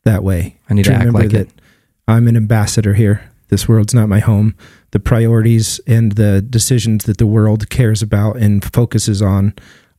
that 0.04 0.24
way. 0.24 0.56
i 0.68 0.74
need 0.74 0.86
to, 0.86 0.92
act 0.92 1.00
remember 1.04 1.20
like 1.20 1.30
that 1.30 1.46
it 1.48 1.60
I'm 2.08 2.26
an 2.26 2.36
ambassador 2.36 2.94
here. 2.94 3.20
This 3.48 3.68
world's 3.68 3.94
not 3.94 4.08
my 4.08 4.18
home. 4.18 4.54
The 4.90 4.98
priorities 4.98 5.80
and 5.86 6.12
the 6.12 6.42
decisions 6.42 7.04
that 7.04 7.18
the 7.18 7.26
world 7.26 7.68
cares 7.70 8.02
about 8.02 8.36
and 8.38 8.64
focuses 8.74 9.22
on 9.22 9.52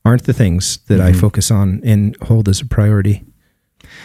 aren't 0.04 0.24
the 0.24 0.34
things 0.34 0.80
that 0.88 1.00
I 1.00 1.12
Mhm. 1.12 1.16
focus 1.20 1.50
on 1.50 1.80
and 1.84 2.14
hold 2.28 2.48
as 2.48 2.60
a 2.60 2.66
priority. 2.66 3.22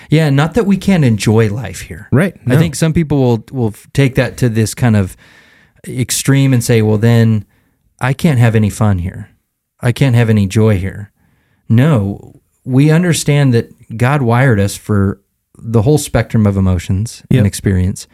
yeah 0.09 0.29
not 0.29 0.53
that 0.53 0.65
we 0.65 0.77
can't 0.77 1.05
enjoy 1.05 1.49
life 1.49 1.81
here 1.89 2.07
Right. 2.11 2.35
i 2.47 2.57
think 2.57 2.75
some 2.75 2.93
people 2.93 3.17
will 3.25 3.43
will 3.51 3.73
take 3.93 4.13
that 4.15 4.37
to 4.37 4.49
this 4.49 4.73
kind 4.75 4.95
of 4.95 5.15
extreme 5.87 6.53
and 6.53 6.63
say 6.63 6.81
well 6.81 6.97
then 6.97 7.45
i 8.01 8.11
can't 8.13 8.39
have 8.39 8.55
any 8.55 8.69
fun 8.69 8.99
here 8.99 9.29
i 9.81 9.91
can't 9.91 10.15
have 10.15 10.29
any 10.29 10.47
joy 10.47 10.77
here 10.77 11.11
no 11.67 12.41
we 12.65 12.89
understand 12.91 13.53
that 13.53 13.71
god 13.97 14.21
wired 14.21 14.59
us 14.59 14.75
for 14.75 15.21
the 15.57 15.81
whole 15.81 15.97
spectrum 15.97 16.45
of 16.47 16.57
emotions 16.57 17.23
Yep. 17.29 17.37
and 17.39 17.47
experience 17.47 18.07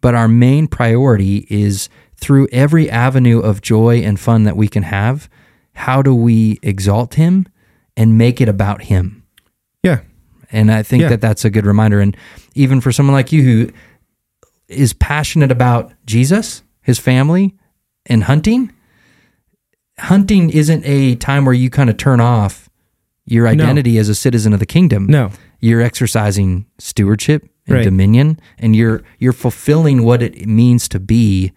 but 0.00 0.14
our 0.14 0.28
main 0.28 0.66
priority 0.66 1.46
is 1.50 1.88
through 2.16 2.48
every 2.52 2.90
avenue 2.90 3.40
of 3.40 3.60
joy 3.62 3.98
and 3.98 4.18
fun 4.18 4.44
that 4.44 4.56
we 4.56 4.68
can 4.68 4.82
have 4.84 5.28
how 5.74 6.02
do 6.02 6.14
we 6.14 6.58
exalt 6.62 7.14
him 7.14 7.46
and 7.96 8.16
make 8.18 8.40
it 8.40 8.48
about 8.48 8.82
him 8.82 9.22
Yeah. 9.82 10.00
And 10.52 10.70
I 10.72 10.82
think 10.82 11.02
Yeah. 11.02 11.10
that 11.10 11.20
that's 11.20 11.44
a 11.44 11.50
good 11.50 11.64
reminder. 11.64 12.00
And 12.00 12.16
even 12.56 12.80
for 12.80 12.90
someone 12.92 13.14
like 13.14 13.30
you 13.30 13.42
who 13.44 13.70
is 14.68 14.92
passionate 14.92 15.52
about 15.52 15.92
Jesus, 16.06 16.62
his 16.82 16.98
family, 16.98 17.54
and 18.06 18.24
hunting, 18.24 18.72
hunting 20.00 20.50
isn't 20.50 20.84
a 20.84 21.14
time 21.16 21.44
where 21.44 21.54
you 21.54 21.70
kind 21.70 21.90
of 21.90 21.96
turn 21.96 22.20
off 22.20 22.68
your 23.26 23.46
identity 23.46 23.98
as 23.98 24.08
a 24.08 24.14
citizen 24.14 24.52
of 24.52 24.58
the 24.60 24.66
kingdom. 24.66 25.06
No. 25.06 25.30
You're 25.60 25.82
exercising 25.82 26.66
stewardship 26.78 27.42
and 27.66 27.76
Right. 27.76 27.84
dominion, 27.84 28.40
and 28.58 28.74
you're 28.74 29.02
you're 29.18 29.32
fulfilling 29.34 30.02
what 30.02 30.22
it 30.22 30.46
means 30.46 30.88
to 30.88 30.98
be 30.98 31.52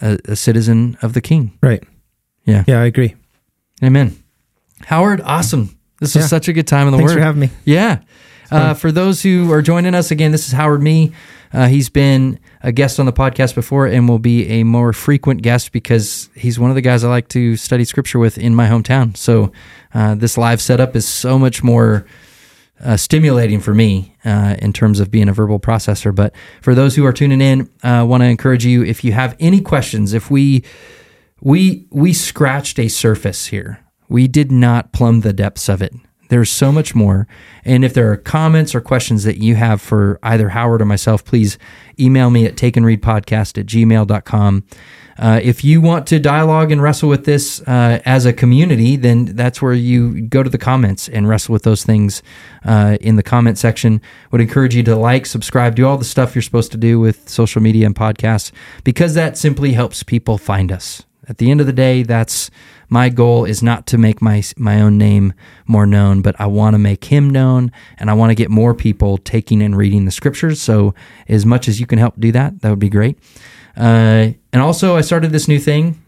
a, 0.00 0.18
a 0.24 0.34
citizen 0.36 0.96
of 1.02 1.12
the 1.12 1.20
King. 1.20 1.52
Right. 1.62 1.82
Yeah. 2.46 2.64
Yeah, 2.66 2.80
I 2.80 2.86
agree. 2.86 3.14
Amen. 3.82 4.16
Howard, 4.86 5.20
awesome. 5.24 5.76
This 6.00 6.14
was 6.14 6.24
Yeah. 6.24 6.28
such 6.28 6.48
a 6.48 6.52
good 6.52 6.66
time 6.66 6.86
in 6.88 6.92
the 6.92 6.96
world. 6.98 7.10
Thanks 7.10 7.16
Word. 7.16 7.20
for 7.20 7.24
having 7.26 7.40
me. 7.40 7.50
Yeah. 7.64 7.98
Uh, 8.50 8.74
for 8.74 8.90
those 8.92 9.22
who 9.22 9.50
are 9.52 9.62
joining 9.62 9.94
us 9.94 10.10
again, 10.10 10.32
this 10.32 10.46
is 10.46 10.52
Howard 10.52 10.82
Me. 10.82 11.12
Uh, 11.54 11.68
he's 11.68 11.88
been 11.88 12.38
a 12.62 12.72
guest 12.72 12.98
on 12.98 13.06
the 13.06 13.12
podcast 13.12 13.54
before 13.54 13.86
and 13.86 14.08
will 14.08 14.18
be 14.18 14.48
a 14.48 14.64
more 14.64 14.92
frequent 14.92 15.40
guest 15.40 15.70
because 15.70 16.28
he's 16.34 16.58
one 16.58 16.68
of 16.68 16.74
the 16.74 16.82
guys 16.82 17.04
I 17.04 17.08
like 17.08 17.28
to 17.28 17.56
study 17.56 17.84
scripture 17.84 18.18
with 18.18 18.36
in 18.38 18.56
my 18.56 18.66
hometown. 18.66 19.16
So 19.16 19.52
uh, 19.94 20.16
this 20.16 20.36
live 20.36 20.60
setup 20.60 20.96
is 20.96 21.06
so 21.06 21.38
much 21.38 21.62
more 21.62 22.06
uh, 22.80 22.96
stimulating 22.96 23.60
for 23.60 23.72
me 23.72 24.16
uh, 24.24 24.56
in 24.58 24.72
terms 24.72 24.98
of 24.98 25.12
being 25.12 25.28
a 25.28 25.32
verbal 25.32 25.60
processor. 25.60 26.12
But 26.12 26.34
for 26.60 26.74
those 26.74 26.96
who 26.96 27.06
are 27.06 27.12
tuning 27.12 27.40
in, 27.40 27.70
I 27.84 27.98
uh, 27.98 28.04
want 28.04 28.22
to 28.22 28.26
encourage 28.26 28.66
you 28.66 28.84
if 28.84 29.04
you 29.04 29.12
have 29.12 29.36
any 29.38 29.60
questions, 29.60 30.12
if 30.12 30.30
we 30.30 30.64
we 31.40 31.86
we 31.90 32.12
scratched 32.12 32.78
a 32.80 32.88
surface 32.88 33.46
here. 33.46 33.80
We 34.08 34.28
did 34.28 34.50
not 34.52 34.92
plumb 34.92 35.20
the 35.20 35.32
depths 35.32 35.68
of 35.68 35.82
it. 35.82 35.94
There's 36.28 36.50
so 36.50 36.72
much 36.72 36.94
more. 36.94 37.26
And 37.64 37.84
if 37.84 37.94
there 37.94 38.10
are 38.10 38.16
comments 38.16 38.74
or 38.74 38.80
questions 38.80 39.24
that 39.24 39.38
you 39.38 39.56
have 39.56 39.80
for 39.80 40.18
either 40.22 40.50
Howard 40.50 40.82
or 40.82 40.86
myself, 40.86 41.24
please 41.24 41.58
email 41.98 42.30
me 42.30 42.46
at 42.46 42.56
takeandreadpodcast 42.56 43.58
at 43.58 43.66
gmail.com. 43.66 44.64
Uh, 45.16 45.40
if 45.42 45.62
you 45.62 45.80
want 45.80 46.06
to 46.08 46.18
dialogue 46.18 46.72
and 46.72 46.82
wrestle 46.82 47.08
with 47.08 47.24
this 47.24 47.60
uh, 47.62 48.00
as 48.04 48.26
a 48.26 48.32
community, 48.32 48.96
then 48.96 49.26
that's 49.26 49.62
where 49.62 49.72
you 49.72 50.22
go 50.22 50.42
to 50.42 50.50
the 50.50 50.58
comments 50.58 51.08
and 51.08 51.28
wrestle 51.28 51.52
with 51.52 51.62
those 51.62 51.84
things 51.84 52.22
uh, 52.64 52.96
in 53.00 53.16
the 53.16 53.22
comment 53.22 53.56
section. 53.56 54.00
Would 54.32 54.40
encourage 54.40 54.74
you 54.74 54.82
to 54.84 54.96
like, 54.96 55.26
subscribe, 55.26 55.76
do 55.76 55.86
all 55.86 55.98
the 55.98 56.04
stuff 56.04 56.34
you're 56.34 56.42
supposed 56.42 56.72
to 56.72 56.78
do 56.78 56.98
with 56.98 57.28
social 57.28 57.62
media 57.62 57.86
and 57.86 57.94
podcasts 57.94 58.50
because 58.82 59.14
that 59.14 59.38
simply 59.38 59.72
helps 59.72 60.02
people 60.02 60.36
find 60.36 60.72
us. 60.72 61.04
At 61.28 61.38
the 61.38 61.50
end 61.50 61.60
of 61.60 61.66
the 61.66 61.72
day, 61.72 62.02
that's 62.02 62.50
my 62.88 63.08
goal 63.08 63.44
is 63.44 63.62
not 63.62 63.86
to 63.88 63.98
make 63.98 64.20
my 64.22 64.42
my 64.56 64.80
own 64.80 64.98
name 64.98 65.32
more 65.66 65.86
known, 65.86 66.22
but 66.22 66.38
I 66.40 66.46
want 66.46 66.74
to 66.74 66.78
make 66.78 67.04
him 67.04 67.30
known 67.30 67.72
and 67.98 68.10
I 68.10 68.14
want 68.14 68.30
to 68.30 68.34
get 68.34 68.50
more 68.50 68.74
people 68.74 69.18
taking 69.18 69.62
and 69.62 69.76
reading 69.76 70.04
the 70.04 70.10
scriptures. 70.10 70.60
So 70.60 70.94
as 71.28 71.44
much 71.44 71.68
as 71.68 71.80
you 71.80 71.86
can 71.86 71.98
help 71.98 72.14
do 72.18 72.32
that, 72.32 72.60
that 72.60 72.70
would 72.70 72.78
be 72.78 72.90
great. 72.90 73.18
Uh, 73.76 74.32
and 74.52 74.62
also, 74.62 74.96
I 74.96 75.00
started 75.00 75.32
this 75.32 75.48
new 75.48 75.58
thing. 75.58 76.00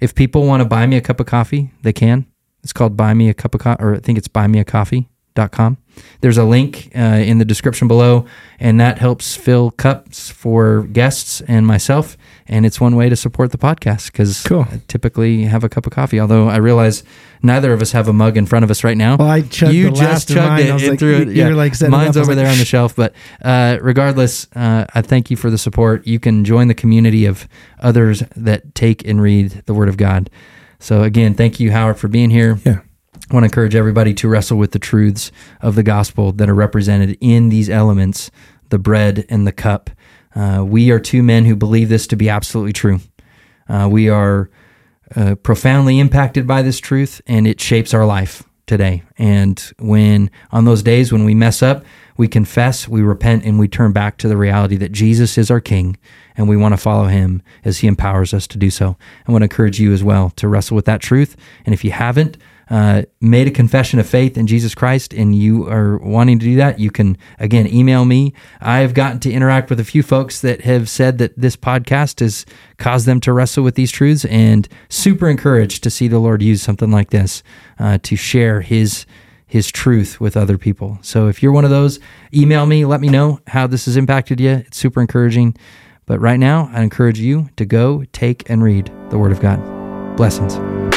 If 0.00 0.14
people 0.14 0.46
want 0.46 0.62
to 0.62 0.68
buy 0.68 0.86
me 0.86 0.96
a 0.96 1.00
cup 1.00 1.20
of 1.20 1.26
coffee, 1.26 1.70
they 1.82 1.92
can. 1.92 2.26
It's 2.62 2.72
called 2.72 2.96
Buy 2.96 3.14
Me 3.14 3.28
a 3.28 3.34
Cup 3.34 3.54
of 3.54 3.60
Coffee, 3.60 3.82
or 3.82 3.94
I 3.96 3.98
think 3.98 4.18
it's 4.18 4.28
buymeacoffee.com. 4.28 5.78
There's 6.20 6.38
a 6.38 6.44
link 6.44 6.90
uh, 6.96 7.00
in 7.00 7.38
the 7.38 7.44
description 7.44 7.88
below, 7.88 8.26
and 8.60 8.80
that 8.80 8.98
helps 8.98 9.34
fill 9.36 9.70
cups 9.72 10.30
for 10.30 10.82
guests 10.84 11.40
and 11.42 11.66
myself. 11.66 12.16
And 12.46 12.64
it's 12.66 12.80
one 12.80 12.96
way 12.96 13.08
to 13.08 13.16
support 13.16 13.50
the 13.50 13.58
podcast 13.58 14.12
because 14.12 14.42
Cool. 14.42 14.66
I 14.70 14.80
typically 14.88 15.44
have 15.44 15.64
a 15.64 15.68
cup 15.68 15.86
of 15.86 15.92
coffee. 15.92 16.20
Although 16.20 16.48
I 16.48 16.56
realize 16.58 17.02
neither 17.42 17.72
of 17.72 17.80
us 17.82 17.92
have 17.92 18.08
a 18.08 18.12
mug 18.12 18.36
in 18.36 18.46
front 18.46 18.64
of 18.64 18.70
us 18.70 18.84
right 18.84 18.96
now. 18.96 19.16
Well, 19.16 19.28
I 19.28 19.42
chugged 19.42 19.74
you 19.74 19.90
the 19.90 19.96
just 19.96 20.28
chugged 20.28 20.38
mine. 20.48 20.60
it 20.66 20.70
I 20.70 20.74
was 20.74 20.88
like, 20.88 21.00
you- 21.00 21.08
it. 21.16 21.28
Yeah. 21.28 21.48
like 21.48 21.72
mine's 21.80 21.82
up. 21.82 21.92
I 21.92 22.06
was 22.08 22.16
over 22.18 22.26
like, 22.32 22.36
there 22.36 22.46
on 22.52 22.58
the 22.58 22.64
shelf. 22.64 22.94
But 22.94 23.14
uh, 23.42 23.78
regardless, 23.80 24.46
uh, 24.54 24.84
I 24.94 25.02
thank 25.02 25.30
you 25.30 25.36
for 25.36 25.50
the 25.50 25.58
support. 25.58 26.06
You 26.06 26.20
can 26.20 26.44
join 26.44 26.68
the 26.68 26.74
community 26.74 27.24
of 27.26 27.48
others 27.80 28.22
that 28.36 28.74
take 28.74 29.06
and 29.06 29.20
read 29.22 29.62
the 29.66 29.74
Word 29.74 29.88
of 29.88 29.96
God. 29.96 30.28
So 30.78 31.02
again, 31.04 31.34
thank 31.34 31.58
you, 31.58 31.70
Howard, 31.72 31.96
for 31.98 32.08
being 32.08 32.30
here. 32.30 32.58
Yeah. 32.64 32.80
I 33.30 33.34
want 33.34 33.44
to 33.44 33.46
encourage 33.46 33.74
everybody 33.74 34.14
to 34.14 34.28
wrestle 34.28 34.58
with 34.58 34.72
the 34.72 34.78
truths 34.78 35.32
of 35.60 35.74
the 35.74 35.82
gospel 35.82 36.32
that 36.32 36.48
are 36.48 36.54
represented 36.54 37.16
in 37.20 37.48
these 37.48 37.70
elements 37.70 38.30
the 38.68 38.78
bread 38.78 39.26
and 39.28 39.46
the 39.46 39.52
cup. 39.52 39.90
Uh, 40.34 40.64
we 40.66 40.90
are 40.90 40.98
two 40.98 41.22
men 41.22 41.44
who 41.44 41.54
believe 41.54 41.88
this 41.88 42.06
to 42.06 42.16
be 42.16 42.28
absolutely 42.28 42.72
true. 42.72 43.00
Uh, 43.68 43.86
we 43.90 44.08
are 44.08 44.50
uh, 45.14 45.34
profoundly 45.36 45.98
impacted 45.98 46.46
by 46.46 46.62
this 46.62 46.80
truth, 46.80 47.20
and 47.26 47.46
it 47.46 47.60
shapes 47.60 47.92
our 47.92 48.06
life 48.06 48.42
today. 48.66 49.02
And 49.18 49.60
when, 49.78 50.30
on 50.50 50.64
those 50.64 50.82
days 50.82 51.12
when 51.12 51.24
we 51.24 51.34
mess 51.34 51.62
up, 51.62 51.84
we 52.16 52.28
confess, 52.28 52.88
we 52.88 53.02
repent, 53.02 53.44
and 53.44 53.58
we 53.58 53.68
turn 53.68 53.92
back 53.92 54.16
to 54.18 54.28
the 54.28 54.36
reality 54.36 54.76
that 54.76 54.92
Jesus 54.92 55.36
is 55.36 55.50
our 55.50 55.60
King, 55.60 55.98
and 56.36 56.48
we 56.48 56.56
want 56.56 56.72
to 56.72 56.78
follow 56.78 57.06
him 57.06 57.42
as 57.64 57.78
he 57.78 57.86
empowers 57.86 58.32
us 58.32 58.46
to 58.48 58.58
do 58.58 58.70
so. 58.70 58.96
I 59.28 59.32
want 59.32 59.42
to 59.42 59.46
encourage 59.46 59.80
you 59.80 59.92
as 59.92 60.02
well 60.02 60.30
to 60.30 60.48
wrestle 60.48 60.76
with 60.76 60.86
that 60.86 61.02
truth. 61.02 61.36
And 61.66 61.74
if 61.74 61.84
you 61.84 61.90
haven't, 61.90 62.38
uh, 62.72 63.02
made 63.20 63.46
a 63.46 63.50
confession 63.50 63.98
of 63.98 64.08
faith 64.08 64.38
in 64.38 64.46
Jesus 64.46 64.74
Christ 64.74 65.12
and 65.12 65.36
you 65.36 65.68
are 65.68 65.98
wanting 65.98 66.38
to 66.38 66.46
do 66.46 66.56
that, 66.56 66.78
you 66.78 66.90
can 66.90 67.18
again 67.38 67.66
email 67.66 68.06
me. 68.06 68.32
I've 68.62 68.94
gotten 68.94 69.20
to 69.20 69.30
interact 69.30 69.68
with 69.68 69.78
a 69.78 69.84
few 69.84 70.02
folks 70.02 70.40
that 70.40 70.62
have 70.62 70.88
said 70.88 71.18
that 71.18 71.38
this 71.38 71.54
podcast 71.54 72.20
has 72.20 72.46
caused 72.78 73.04
them 73.04 73.20
to 73.20 73.32
wrestle 73.34 73.62
with 73.62 73.74
these 73.74 73.92
truths 73.92 74.24
and 74.24 74.66
super 74.88 75.28
encouraged 75.28 75.82
to 75.82 75.90
see 75.90 76.08
the 76.08 76.18
Lord 76.18 76.40
use 76.40 76.62
something 76.62 76.90
like 76.90 77.10
this 77.10 77.42
uh, 77.78 77.98
to 78.04 78.16
share 78.16 78.62
his 78.62 79.04
his 79.46 79.70
truth 79.70 80.18
with 80.18 80.34
other 80.34 80.56
people. 80.56 80.98
So 81.02 81.28
if 81.28 81.42
you're 81.42 81.52
one 81.52 81.66
of 81.66 81.70
those, 81.70 82.00
email 82.32 82.64
me, 82.64 82.86
let 82.86 83.02
me 83.02 83.10
know 83.10 83.38
how 83.48 83.66
this 83.66 83.84
has 83.84 83.98
impacted 83.98 84.40
you. 84.40 84.48
It's 84.48 84.78
super 84.78 85.02
encouraging. 85.02 85.58
But 86.06 86.20
right 86.20 86.40
now, 86.40 86.70
I 86.72 86.82
encourage 86.82 87.20
you 87.20 87.50
to 87.56 87.66
go 87.66 88.04
take 88.12 88.48
and 88.48 88.62
read 88.62 88.90
the 89.10 89.18
Word 89.18 89.30
of 89.30 89.40
God. 89.40 89.60
Blessings. 90.16 90.91